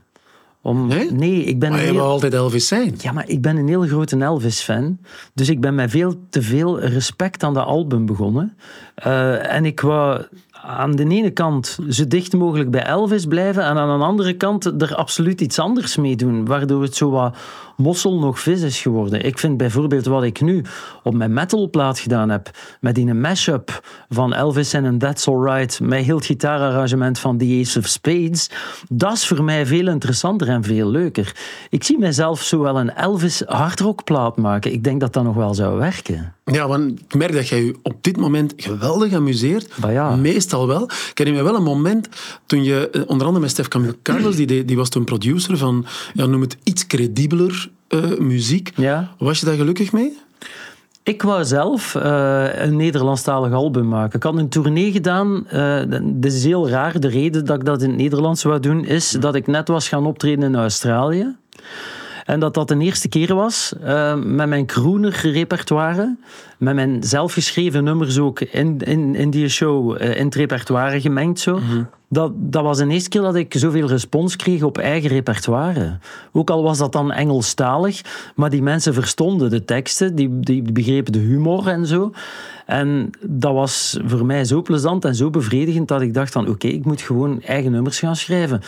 Om, 0.63 0.87
Nee? 1.13 1.45
ik 1.45 1.59
ben 1.59 1.71
Maar 1.71 1.79
je 1.79 1.85
heel- 1.85 1.95
wil 1.95 2.05
altijd 2.05 2.35
Elvis 2.35 2.69
zijn. 2.69 2.95
ja, 2.99 3.13
maar 3.13 3.29
ik 3.29 3.41
ben 3.43 3.57
een 3.57 3.69
heel 3.69 3.83
grote 3.83 4.17
Elvis-fan. 4.19 4.99
Dus 5.35 5.49
ik 5.49 5.61
ben 5.61 5.75
met 5.75 5.91
veel 5.91 6.15
te 6.31 6.43
veel 6.43 6.81
respect 6.81 7.43
aan 7.43 7.55
dat 7.55 7.67
album 7.67 8.07
begonnen. 8.07 8.57
Eh, 8.95 9.55
en 9.55 9.65
ik 9.65 9.81
wou 9.81 10.23
aan 10.67 10.93
de 10.93 11.09
ene 11.09 11.31
kant 11.31 11.79
zo 11.89 12.07
dicht 12.09 12.33
mogelijk 12.33 12.71
bij 12.71 12.85
Elvis 12.85 13.27
blijven 13.27 13.63
en 13.63 13.77
aan 13.77 13.99
de 13.99 14.05
andere 14.05 14.33
kant 14.33 14.83
er 14.83 14.95
absoluut 14.95 15.41
iets 15.41 15.59
anders 15.59 15.97
mee 15.97 16.17
doen, 16.17 16.47
waardoor 16.47 16.83
het 16.83 16.97
zo 16.97 17.11
wat 17.11 17.37
mossel 17.77 18.19
nog 18.19 18.41
vis 18.41 18.61
is 18.63 18.81
geworden. 18.81 19.25
Ik 19.25 19.39
vind 19.39 19.57
bijvoorbeeld 19.57 20.07
wat 20.07 20.23
ik 20.23 20.41
nu 20.41 20.65
op 21.03 21.15
mijn 21.15 21.33
metalplaat 21.33 21.99
gedaan 21.99 22.29
heb, 22.29 22.51
met 22.81 22.95
die 22.95 23.15
mashup 23.15 23.81
van 24.09 24.35
Elvis 24.35 24.73
en 24.73 24.85
een 24.85 24.99
That's 24.99 25.29
Alright, 25.29 25.81
met 25.81 26.05
heel 26.05 26.17
het 26.17 26.27
gitaararrangement 26.27 27.19
van 27.19 27.39
The 27.39 27.59
Ace 27.61 27.79
of 27.79 27.87
Spades, 27.87 28.51
dat 28.89 29.13
is 29.13 29.27
voor 29.27 29.45
mij 29.45 29.67
veel 29.67 29.89
interessanter 29.89 30.49
en 30.49 30.63
veel 30.63 30.91
leuker. 30.91 31.37
Ik 31.71 31.85
zie 31.85 31.99
mijzelf 31.99 32.43
zo 32.43 32.61
wel 32.61 32.79
een 32.79 32.95
Elvis 32.95 33.43
hardrockplaat 33.47 34.37
maken. 34.37 34.73
Ik 34.73 34.85
denk 34.85 35.01
dat 35.01 35.13
dat 35.13 35.25
nog 35.25 35.35
wel 35.35 35.55
zou 35.55 35.79
werken. 35.79 36.35
Ja, 36.45 36.69
want 36.69 37.01
ik 37.01 37.15
merk 37.15 37.33
dat 37.33 37.49
jij 37.49 37.65
je 37.65 37.75
op 37.83 37.95
dit 38.01 38.17
moment 38.17 38.53
geweldig 38.57 39.13
amuseert. 39.13 39.69
Ja. 39.89 40.17
Meestal 40.17 40.67
wel. 40.67 40.83
Ik 40.85 41.19
herinner 41.19 41.43
me 41.45 41.51
wel 41.51 41.59
een 41.59 41.65
moment 41.65 42.09
toen 42.47 42.65
je, 42.65 42.91
eh, 42.91 43.03
onder 43.07 43.27
andere 43.27 43.45
met 43.45 43.51
Stef 43.51 43.69
Camille 43.69 43.97
Carlos, 44.03 44.37
die, 44.37 44.65
die 44.65 44.77
was 44.77 44.89
toen 44.89 45.05
producer 45.05 45.57
van, 45.57 45.87
ja, 46.15 46.27
noem 46.27 46.41
het 46.41 46.57
iets 46.63 46.87
credibeler 46.87 47.71
eh, 47.89 48.19
muziek. 48.19 48.73
Ja. 48.77 49.15
Was 49.19 49.41
je 49.41 49.47
daar 49.47 49.55
gelukkig 49.55 49.93
mee? 49.93 50.19
Ik 51.03 51.23
wou 51.23 51.45
zelf 51.45 51.95
eh, 51.95 52.47
een 52.55 52.77
Nederlandstalig 52.77 53.53
album 53.53 53.89
maken. 53.89 54.17
Ik 54.17 54.23
had 54.23 54.37
een 54.37 54.49
tournee 54.49 54.93
gedaan. 54.93 55.47
eh 55.49 55.81
dat 56.03 56.33
is 56.33 56.45
heel 56.45 56.69
raar. 56.69 57.01
De 57.01 57.09
reden 57.09 57.45
dat 57.45 57.57
ik 57.57 57.65
dat 57.65 57.83
in 57.83 57.89
het 57.89 57.99
Nederlands 57.99 58.43
wou 58.43 58.61
doen, 58.61 58.85
is 58.85 59.11
dat 59.11 59.35
ik 59.35 59.47
net 59.47 59.69
was 59.69 59.89
gaan 59.89 60.07
optreden 60.07 60.45
in 60.45 60.57
Australië. 60.57 61.37
En 62.25 62.41
dat 62.41 62.55
dat 62.55 62.69
de 62.69 62.79
eerste 62.79 63.09
keer 63.09 63.35
was 63.35 63.75
eh, 63.83 64.15
met 64.15 64.49
mijn 64.49 64.67
crooner 64.67 65.21
repertoire. 65.23 66.17
Met 66.59 66.75
mijn 66.75 67.03
zelfgeschreven 67.03 67.85
nummers 67.85 68.19
ook 68.19 68.41
in, 68.41 68.79
in, 68.79 69.15
in 69.15 69.31
die 69.31 69.49
show 69.49 70.03
eh, 70.03 70.17
in 70.19 70.25
het 70.25 70.35
repertoire 70.35 71.01
gemengd. 71.01 71.41
Zo. 71.41 71.61
Dat, 72.15 72.33
dat 72.35 72.63
was 72.63 72.79
de 72.79 72.87
eerste 72.87 73.09
keer 73.09 73.21
dat 73.21 73.35
ik 73.35 73.55
zoveel 73.57 73.87
respons 73.87 74.37
kreeg 74.37 74.63
op 74.63 74.79
eigen 74.79 75.09
repertoire. 75.09 75.99
Ook 76.33 76.51
al 76.51 76.63
was 76.63 76.79
dat 76.79 76.93
dan 76.93 77.13
Engelstalig, 77.13 78.01
maar 78.35 78.51
die 78.51 78.63
mensen 78.63 78.95
verstonden 78.95 79.51
de 79.51 79.65
teksten, 79.65 80.15
die, 80.15 80.41
die 80.41 80.73
begrepen 80.73 81.13
de 81.13 81.19
humor 81.19 81.69
en 81.69 81.87
zo. 81.87 82.13
En 82.67 83.11
dat 83.27 83.53
was 83.53 84.01
voor 84.05 84.27
mij 84.27 84.45
zo 84.45 84.63
plezant 84.63 85.05
en 85.05 85.15
zo 85.15 85.31
bevredigend 85.31 85.89
dat 85.89 86.01
ik 86.01 86.15
dacht 86.15 86.33
van 86.33 86.49
oké, 86.49 86.67
ik 86.67 86.85
moet 86.85 87.01
gewoon 87.01 87.43
eigen 87.43 87.73
nummers 87.73 87.99
gaan 87.99 88.17
schrijven. 88.17 88.61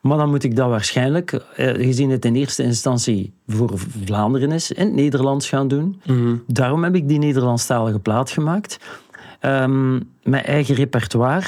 Maar 0.00 0.16
dan 0.16 0.30
moet 0.30 0.44
ik 0.44 0.56
dat 0.56 0.68
waarschijnlijk, 0.68 1.32
eh, 1.32 1.66
gezien 1.66 2.10
het 2.10 2.24
in 2.24 2.34
eerste 2.34 2.62
instantie 2.62 3.32
voor 3.46 3.72
Vlaanderen 4.04 4.52
is, 4.52 4.72
in 4.72 4.86
het 4.86 4.94
Nederlands 4.94 5.48
gaan 5.48 5.68
doen. 5.68 6.00
Daarom 6.46 6.84
heb 6.84 6.94
ik 6.94 7.08
die 7.08 7.18
Nederlandstalige 7.18 7.98
plaat 7.98 8.30
gemaakt. 8.30 8.78
Ehm, 9.40 10.00
mijn 10.22 10.44
eigen 10.44 10.74
repertoire. 10.74 11.46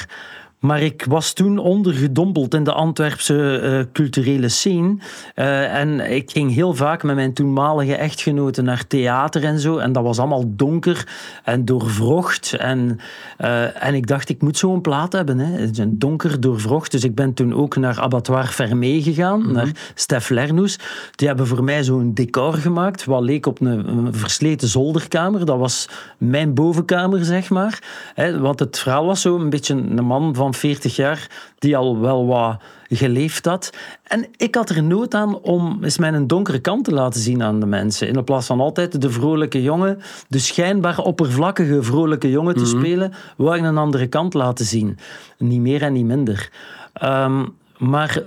Maar 0.59 0.81
ik 0.81 1.05
was 1.09 1.33
toen 1.33 1.57
ondergedompeld 1.57 2.53
in 2.53 2.63
de 2.63 2.71
Antwerpse 2.73 3.59
eh, 3.59 3.93
culturele 3.93 4.49
scene. 4.49 4.97
Eh, 5.35 5.75
en 5.75 6.11
ik 6.11 6.31
ging 6.31 6.53
heel 6.53 6.73
vaak 6.73 7.03
met 7.03 7.15
mijn 7.15 7.33
toenmalige 7.33 7.95
echtgenoten 7.95 8.63
naar 8.63 8.87
theater 8.87 9.43
en 9.43 9.59
zo. 9.59 9.77
En 9.77 9.91
dat 9.91 10.03
was 10.03 10.19
allemaal 10.19 10.43
donker 10.47 11.07
en 11.43 11.65
doorvrocht. 11.65 12.53
En, 12.53 12.99
eh, 13.37 13.85
en 13.85 13.93
ik 13.93 14.07
dacht, 14.07 14.29
ik 14.29 14.41
moet 14.41 14.57
zo'n 14.57 14.81
plaat 14.81 15.13
hebben. 15.13 15.39
Hè. 15.39 15.59
Het 15.59 15.71
is 15.71 15.77
een 15.77 15.99
donker 15.99 16.39
doorvrocht. 16.39 16.91
Dus 16.91 17.03
ik 17.03 17.15
ben 17.15 17.33
toen 17.33 17.53
ook 17.53 17.75
naar 17.75 17.99
Abattoir 17.99 18.47
Fermé 18.47 19.01
gegaan, 19.01 19.51
naar 19.51 19.71
Stef 19.95 20.29
Lernoes. 20.29 20.79
Die 21.15 21.27
hebben 21.27 21.47
voor 21.47 21.63
mij 21.63 21.83
zo'n 21.83 22.13
decor 22.13 22.53
gemaakt, 22.53 23.05
wat 23.05 23.21
leek 23.21 23.45
op 23.45 23.61
een, 23.61 23.87
een 23.87 24.13
versleten 24.13 24.67
zolderkamer. 24.67 25.45
Dat 25.45 25.57
was 25.57 25.89
mijn 26.17 26.53
bovenkamer, 26.53 27.25
zeg 27.25 27.49
maar. 27.49 27.79
Hè, 28.13 28.39
want 28.39 28.59
het 28.59 28.79
verhaal 28.79 29.05
was 29.05 29.21
zo 29.21 29.39
een 29.39 29.49
beetje 29.49 29.73
een 29.73 30.05
man 30.05 30.35
van 30.35 30.46
40 30.53 30.95
jaar 30.95 31.53
die 31.59 31.77
al 31.77 31.99
wel 31.99 32.27
wat 32.27 32.61
geleefd 32.89 33.45
had. 33.45 33.69
En 34.03 34.25
ik 34.37 34.55
had 34.55 34.69
er 34.69 34.83
nood 34.83 35.13
aan 35.13 35.39
om 35.39 35.83
eens 35.83 35.97
mijn 35.97 36.27
donkere 36.27 36.59
kant 36.59 36.83
te 36.83 36.91
laten 36.91 37.21
zien 37.21 37.43
aan 37.43 37.59
de 37.59 37.65
mensen. 37.65 38.07
In 38.07 38.23
plaats 38.23 38.47
van 38.47 38.59
altijd 38.59 39.01
de 39.01 39.09
vrolijke 39.09 39.61
jongen, 39.61 39.99
de 40.27 40.39
schijnbaar 40.39 40.97
oppervlakkige 40.97 41.83
vrolijke 41.83 42.29
jongen 42.29 42.55
te 42.55 42.65
spelen, 42.65 43.13
wou 43.37 43.57
ik 43.57 43.63
een 43.63 43.77
andere 43.77 44.07
kant 44.07 44.33
laten 44.33 44.65
zien. 44.65 44.97
Niet 45.37 45.61
meer 45.61 45.81
en 45.81 45.93
niet 45.93 46.05
minder. 46.05 46.51
Ehm, 46.93 47.45
maar 47.77 48.23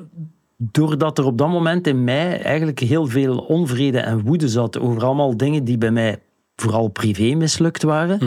doordat 0.56 1.18
er 1.18 1.24
op 1.24 1.38
dat 1.38 1.48
moment 1.48 1.86
in 1.86 2.04
mij 2.04 2.42
eigenlijk 2.42 2.78
heel 2.78 3.06
veel 3.06 3.38
onvrede 3.38 3.98
en 3.98 4.20
woede 4.20 4.48
zat 4.48 4.78
over 4.78 5.04
allemaal 5.04 5.36
dingen 5.36 5.64
die 5.64 5.78
bij 5.78 5.90
mij 5.90 6.18
vooral 6.56 6.88
privé 6.88 7.34
mislukt 7.34 7.82
waren, 7.82 8.20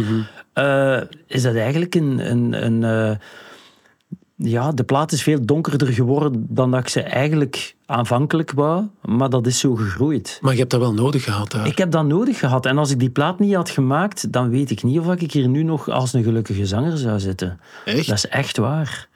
eh, 0.54 1.02
is 1.28 1.42
dat 1.42 1.56
eigenlijk 1.56 1.96
een... 1.96 2.32
een, 2.32 2.66
een 2.66 2.84
eh, 2.84 3.18
ja, 4.36 4.72
de 4.72 4.84
plaat 4.84 5.12
is 5.12 5.24
veel 5.24 5.46
donkerder 5.46 5.88
geworden 5.88 6.46
dan 6.50 6.72
dat 6.72 6.80
ik 6.80 6.88
ze 6.88 7.02
eigenlijk 7.02 7.76
aanvankelijk 7.86 8.52
wou, 8.52 8.88
maar 9.02 9.30
dat 9.30 9.48
is 9.48 9.60
zo 9.60 9.76
gegroeid. 9.76 10.40
Maar 10.42 10.54
je 10.54 10.60
hebt 10.60 10.72
dat 10.72 10.80
wel 10.80 10.94
nodig 10.94 11.24
gehad 11.24 11.52
daar. 11.52 11.68
Ik 11.68 11.78
heb 11.78 11.92
dat 11.92 12.06
nodig 12.06 12.40
gehad 12.40 12.66
en 12.66 12.78
als 12.78 12.92
ik 12.92 13.00
die 13.00 13.10
plaat 13.10 13.40
niet 13.40 13.56
had 13.56 13.70
gemaakt, 13.70 14.32
dan 14.32 14.50
weet 14.50 14.72
ik 14.72 14.84
niet 14.84 15.00
of 15.00 15.16
ik 15.16 15.32
hier 15.32 15.48
nu 15.48 15.64
nog 15.64 15.90
als 15.90 16.14
een 16.14 16.24
gelukkige 16.24 16.66
zanger 16.66 16.98
zou 16.98 17.20
zitten. 17.20 17.60
Echt? 17.86 18.08
Dat 18.08 18.16
is 18.16 18.28
echt 18.28 18.58
waar. 18.58 19.10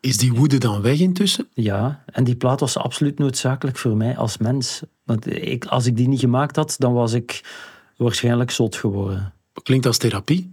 Is 0.00 0.16
die 0.16 0.32
woede 0.32 0.58
dan 0.58 0.82
weg 0.82 0.98
intussen? 0.98 1.48
Ja, 1.54 2.04
en 2.06 2.24
die 2.24 2.36
plaat 2.36 2.60
was 2.60 2.76
absoluut 2.76 3.18
noodzakelijk 3.18 3.76
voor 3.76 3.96
mij 3.96 4.16
als 4.16 4.38
mens. 4.38 4.82
Want 5.04 5.26
ik, 5.26 5.64
als 5.64 5.86
ik 5.86 5.96
die 5.96 6.08
niet 6.08 6.20
gemaakt 6.20 6.56
had, 6.56 6.74
dan 6.78 6.92
was 6.92 7.12
ik 7.12 7.40
waarschijnlijk 7.96 8.50
zot 8.50 8.76
geworden. 8.76 9.32
Klinkt 9.62 9.86
als 9.86 9.98
therapie. 9.98 10.51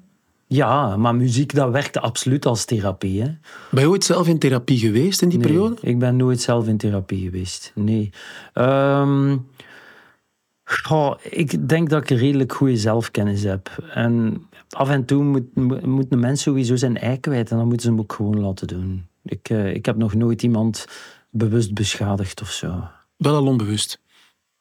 Ja, 0.51 0.97
maar 0.97 1.15
muziek 1.15 1.53
dat 1.53 1.71
werkte 1.71 1.99
absoluut 1.99 2.45
als 2.45 2.65
therapie. 2.65 3.21
Hè? 3.21 3.27
Ben 3.71 3.83
je 3.83 3.89
ooit 3.89 4.03
zelf 4.03 4.27
in 4.27 4.39
therapie 4.39 4.77
geweest 4.79 5.21
in 5.21 5.29
die 5.29 5.37
Nee, 5.37 5.47
periode? 5.47 5.75
ik 5.81 5.99
ben 5.99 6.15
nooit 6.15 6.41
zelf 6.41 6.67
in 6.67 6.77
therapie 6.77 7.23
geweest. 7.23 7.71
Nee. 7.75 8.09
Ehm, 8.53 9.37
goh, 10.63 11.15
ik 11.23 11.69
denk 11.69 11.89
dat 11.89 12.01
ik 12.01 12.17
redelijk 12.17 12.53
goede 12.53 12.77
zelfkennis 12.77 13.43
heb. 13.43 13.89
En 13.93 14.41
af 14.69 14.89
en 14.89 15.05
toe 15.05 15.23
moet, 15.23 15.55
moet 15.85 16.05
een 16.09 16.19
mens 16.19 16.41
sowieso 16.41 16.75
zijn 16.75 16.97
ei 16.97 17.19
kwijt. 17.19 17.51
En 17.51 17.57
dan 17.57 17.65
moeten 17.67 17.85
ze 17.85 17.89
hem 17.91 17.99
ook 17.99 18.13
gewoon 18.13 18.39
laten 18.39 18.67
doen. 18.67 19.05
Ik, 19.23 19.49
eh, 19.49 19.73
ik 19.73 19.85
heb 19.85 19.97
nog 19.97 20.13
nooit 20.13 20.43
iemand 20.43 20.85
bewust 21.29 21.73
beschadigd 21.73 22.41
of 22.41 22.49
zo. 22.51 22.83
Wel 23.17 23.35
al 23.35 23.45
onbewust. 23.47 24.01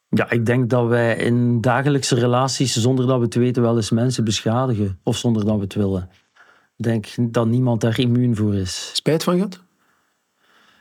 Ja, 0.09 0.29
ik 0.29 0.45
denk 0.45 0.69
dat 0.69 0.87
wij 0.87 1.15
in 1.15 1.61
dagelijkse 1.61 2.15
relaties, 2.15 2.75
zonder 2.75 3.07
dat 3.07 3.17
we 3.17 3.23
het 3.23 3.35
weten, 3.35 3.61
wel 3.61 3.75
eens 3.75 3.91
mensen 3.91 4.23
beschadigen. 4.23 4.99
Of 5.03 5.17
zonder 5.17 5.45
dat 5.45 5.55
we 5.55 5.61
het 5.61 5.73
willen. 5.73 6.09
Ik 6.77 6.83
denk 6.83 7.07
dat 7.19 7.47
niemand 7.47 7.81
daar 7.81 7.99
immuun 7.99 8.35
voor 8.35 8.55
is. 8.55 8.91
Spijt 8.93 9.23
van 9.23 9.33
gehad? 9.33 9.59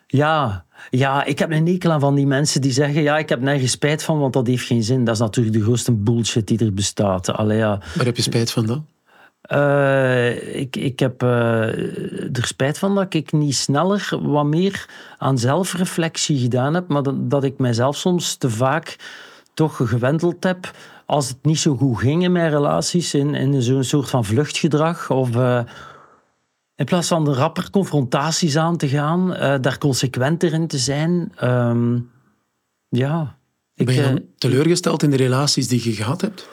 Ja, 0.06 0.64
ja, 0.90 1.24
ik 1.24 1.38
heb 1.38 1.50
een 1.50 1.66
hekel 1.66 1.92
aan 1.92 2.00
van 2.00 2.14
die 2.14 2.26
mensen 2.26 2.60
die 2.60 2.72
zeggen: 2.72 3.02
Ja, 3.02 3.18
ik 3.18 3.28
heb 3.28 3.40
nergens 3.40 3.70
spijt 3.70 4.02
van, 4.02 4.18
want 4.18 4.32
dat 4.32 4.46
heeft 4.46 4.66
geen 4.66 4.82
zin. 4.82 5.04
Dat 5.04 5.14
is 5.14 5.20
natuurlijk 5.20 5.56
de 5.56 5.62
grootste 5.62 5.92
bullshit 5.92 6.46
die 6.46 6.58
er 6.58 6.74
bestaat. 6.74 7.28
Allee, 7.30 7.58
ja. 7.58 7.80
Waar 7.94 8.04
heb 8.04 8.16
je 8.16 8.22
spijt 8.22 8.50
van 8.50 8.66
dan? 8.66 8.86
Eh, 9.40 10.56
ik, 10.60 10.76
ik 10.76 10.98
heb 10.98 11.22
eh, 11.22 12.36
er 12.36 12.46
spijt 12.46 12.78
van 12.78 12.94
dat 12.94 13.14
ik 13.14 13.32
niet 13.32 13.54
sneller 13.54 14.08
wat 14.22 14.44
meer 14.46 14.88
aan 15.18 15.38
zelfreflectie 15.38 16.38
gedaan 16.38 16.74
heb, 16.74 16.88
maar 16.88 17.02
dat, 17.02 17.30
dat 17.30 17.44
ik 17.44 17.58
mijzelf 17.58 17.96
soms 17.96 18.34
te 18.34 18.50
vaak 18.50 18.96
toch 19.54 19.76
gewendeld 19.76 20.44
heb 20.44 20.70
als 21.06 21.28
het 21.28 21.38
niet 21.42 21.58
zo 21.58 21.76
goed 21.76 21.98
ging 21.98 22.22
in 22.22 22.32
mijn 22.32 22.50
relaties, 22.50 23.14
in, 23.14 23.34
in 23.34 23.62
zo'n 23.62 23.84
soort 23.84 24.10
van 24.10 24.24
vluchtgedrag 24.24 25.10
of... 25.10 25.36
eh, 25.36 25.60
in 26.74 26.84
plaats 26.84 27.08
van 27.08 27.24
de 27.24 27.32
rapper 27.34 27.70
confrontaties 27.70 28.56
aan 28.56 28.76
te 28.76 28.88
gaan, 28.88 29.28
daar 29.60 29.78
consequenter 29.78 30.52
in 30.52 30.66
te 30.66 30.78
zijn. 30.78 31.32
ehm, 31.36 31.98
ja. 32.88 33.36
Ik, 33.74 33.86
Ben 33.86 33.94
je 33.94 34.02
dan 34.02 34.22
teleurgesteld 34.38 35.02
in 35.02 35.10
de 35.10 35.16
relaties 35.16 35.68
die 35.68 35.84
je 35.84 35.92
gehad 35.92 36.20
hebt? 36.20 36.48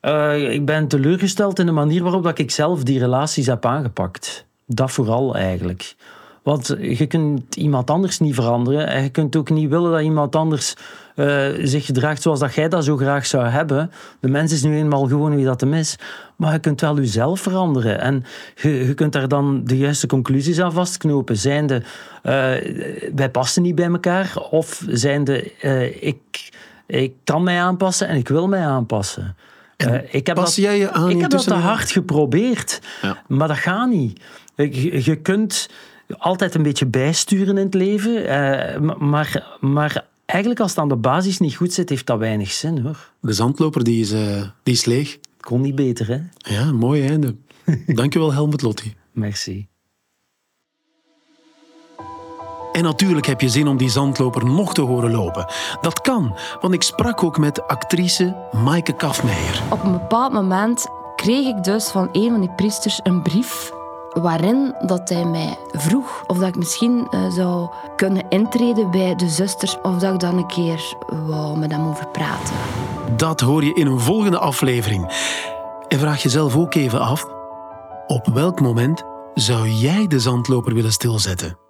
Eh, 0.00 0.52
ik 0.52 0.64
ben 0.64 0.88
teleurgesteld 0.88 1.58
in 1.58 1.66
de 1.66 1.72
manier 1.72 2.02
waarop 2.02 2.22
dat 2.22 2.38
ik 2.38 2.50
zelf 2.50 2.82
die 2.82 2.98
relaties 2.98 3.46
heb 3.46 3.66
aangepakt. 3.66 4.44
Dat 4.66 4.90
vooral 4.90 5.34
eigenlijk. 5.36 5.94
Want 6.42 6.76
je 6.80 7.06
kunt 7.06 7.56
iemand 7.56 7.90
anders 7.90 8.18
niet 8.18 8.34
veranderen. 8.34 8.86
En 8.86 9.02
je 9.02 9.08
kunt 9.08 9.36
ook 9.36 9.50
niet 9.50 9.70
willen 9.70 9.90
dat 9.90 10.00
iemand 10.00 10.36
anders 10.36 10.74
eh, 11.14 11.46
zich 11.62 11.86
gedraagt 11.86 12.22
zoals 12.22 12.38
dat 12.38 12.54
jij 12.54 12.68
dat 12.68 12.84
zo 12.84 12.96
graag 12.96 13.26
zou 13.26 13.46
hebben. 13.46 13.90
De 14.20 14.28
mens 14.28 14.52
is 14.52 14.62
nu 14.62 14.76
eenmaal 14.76 15.06
gewoon 15.06 15.36
wie 15.36 15.44
dat 15.44 15.60
hem 15.60 15.74
is. 15.74 15.98
Maar 16.36 16.52
je 16.52 16.58
kunt 16.58 16.80
wel 16.80 16.96
jezelf 16.96 17.40
veranderen. 17.40 18.00
En 18.00 18.24
je, 18.54 18.94
kunt 18.94 19.12
daar 19.12 19.28
dan 19.28 19.64
de 19.64 19.78
juiste 19.78 20.06
conclusies 20.06 20.60
aan 20.60 20.72
vastknopen. 20.72 21.36
Zijnde, 21.36 21.82
eh 22.22 22.54
wij 23.14 23.30
passen 23.32 23.62
niet 23.62 23.74
bij 23.74 23.88
elkaar. 23.88 24.36
Of 24.50 24.84
zijnde, 24.88 25.52
eh 25.60 26.02
ik, 26.02 26.50
ik 26.86 27.12
kan 27.24 27.42
mij 27.42 27.60
aanpassen 27.60 28.08
en 28.08 28.16
ik 28.16 28.28
wil 28.28 28.48
mij 28.48 28.66
aanpassen. 28.66 29.36
Eh, 29.86 30.14
ik 30.14 30.26
heb 30.26 30.36
pas 30.36 30.44
dat, 30.44 30.64
jij 30.64 30.78
je 30.78 30.90
aan 30.90 31.10
ik 31.10 31.20
heb 31.20 31.30
dat 31.30 31.44
te 31.44 31.54
hard 31.54 31.90
geprobeerd, 31.90 32.80
Ja. 33.02 33.22
maar 33.28 33.48
dat 33.48 33.56
gaat 33.56 33.88
niet. 33.90 34.20
Je, 34.56 35.04
je 35.04 35.16
kunt 35.16 35.68
altijd 36.18 36.54
een 36.54 36.62
beetje 36.62 36.86
bijsturen 36.86 37.58
in 37.58 37.64
het 37.64 37.74
leven, 37.74 38.26
eh, 38.26 38.80
ma- 38.80 38.96
maar, 38.98 39.56
maar 39.60 40.04
eigenlijk 40.26 40.60
als 40.60 40.70
het 40.70 40.80
aan 40.80 40.88
de 40.88 40.96
basis 40.96 41.38
niet 41.38 41.56
goed 41.56 41.72
zit, 41.72 41.88
heeft 41.88 42.06
dat 42.06 42.18
weinig 42.18 42.50
zin 42.50 42.78
hoor. 42.78 43.10
De 43.20 43.32
zandloper 43.32 43.84
die 43.84 44.00
is, 44.00 44.12
eh, 44.12 44.42
die 44.62 44.74
is 44.74 44.84
leeg. 44.84 45.18
Kon 45.40 45.60
niet 45.60 45.74
beter, 45.74 46.06
hè? 46.08 46.18
Ja, 46.54 46.72
mooi 46.72 47.06
einde. 47.08 47.34
Dankjewel 47.86 48.32
Helmut 48.32 48.62
Lotti. 48.62 48.94
Merci. 49.12 49.66
En 52.72 52.82
natuurlijk 52.82 53.26
heb 53.26 53.40
je 53.40 53.48
zin 53.48 53.68
om 53.68 53.76
die 53.76 53.90
zandloper 53.90 54.44
nog 54.44 54.74
te 54.74 54.80
horen 54.80 55.10
lopen. 55.10 55.46
Dat 55.80 56.00
kan, 56.00 56.36
want 56.60 56.74
ik 56.74 56.82
sprak 56.82 57.22
ook 57.22 57.38
met 57.38 57.66
actrice 57.66 58.36
Maaike 58.64 58.92
Kafmeijer. 58.92 59.62
Op 59.70 59.84
een 59.84 59.92
bepaald 59.92 60.32
moment 60.32 60.86
kreeg 61.16 61.46
ik 61.46 61.64
dus 61.64 61.88
van 61.88 62.08
een 62.12 62.30
van 62.30 62.40
die 62.40 62.54
priesters 62.56 63.00
een 63.02 63.22
brief 63.22 63.72
waarin 64.10 64.74
dat 64.86 65.08
hij 65.08 65.24
mij 65.24 65.58
vroeg 65.72 66.24
of 66.26 66.38
dat 66.38 66.48
ik 66.48 66.56
misschien 66.56 67.06
uh, 67.10 67.30
zou 67.30 67.68
kunnen 67.96 68.28
intreden 68.28 68.90
bij 68.90 69.14
de 69.14 69.28
zusters 69.28 69.76
of 69.82 69.98
dat 69.98 70.14
ik 70.14 70.20
dan 70.20 70.36
een 70.36 70.46
keer 70.46 70.96
wou 71.26 71.58
met 71.58 71.70
hem 71.72 71.88
over 71.88 72.08
praten. 72.08 72.54
Dat 73.16 73.40
hoor 73.40 73.64
je 73.64 73.74
in 73.74 73.86
een 73.86 74.00
volgende 74.00 74.38
aflevering. 74.38 75.12
En 75.88 75.98
vraag 75.98 76.22
jezelf 76.22 76.56
ook 76.56 76.74
even 76.74 77.00
af, 77.00 77.26
op 78.06 78.26
welk 78.26 78.60
moment 78.60 79.02
zou 79.34 79.68
jij 79.68 80.06
de 80.06 80.20
zandloper 80.20 80.74
willen 80.74 80.92
stilzetten? 80.92 81.69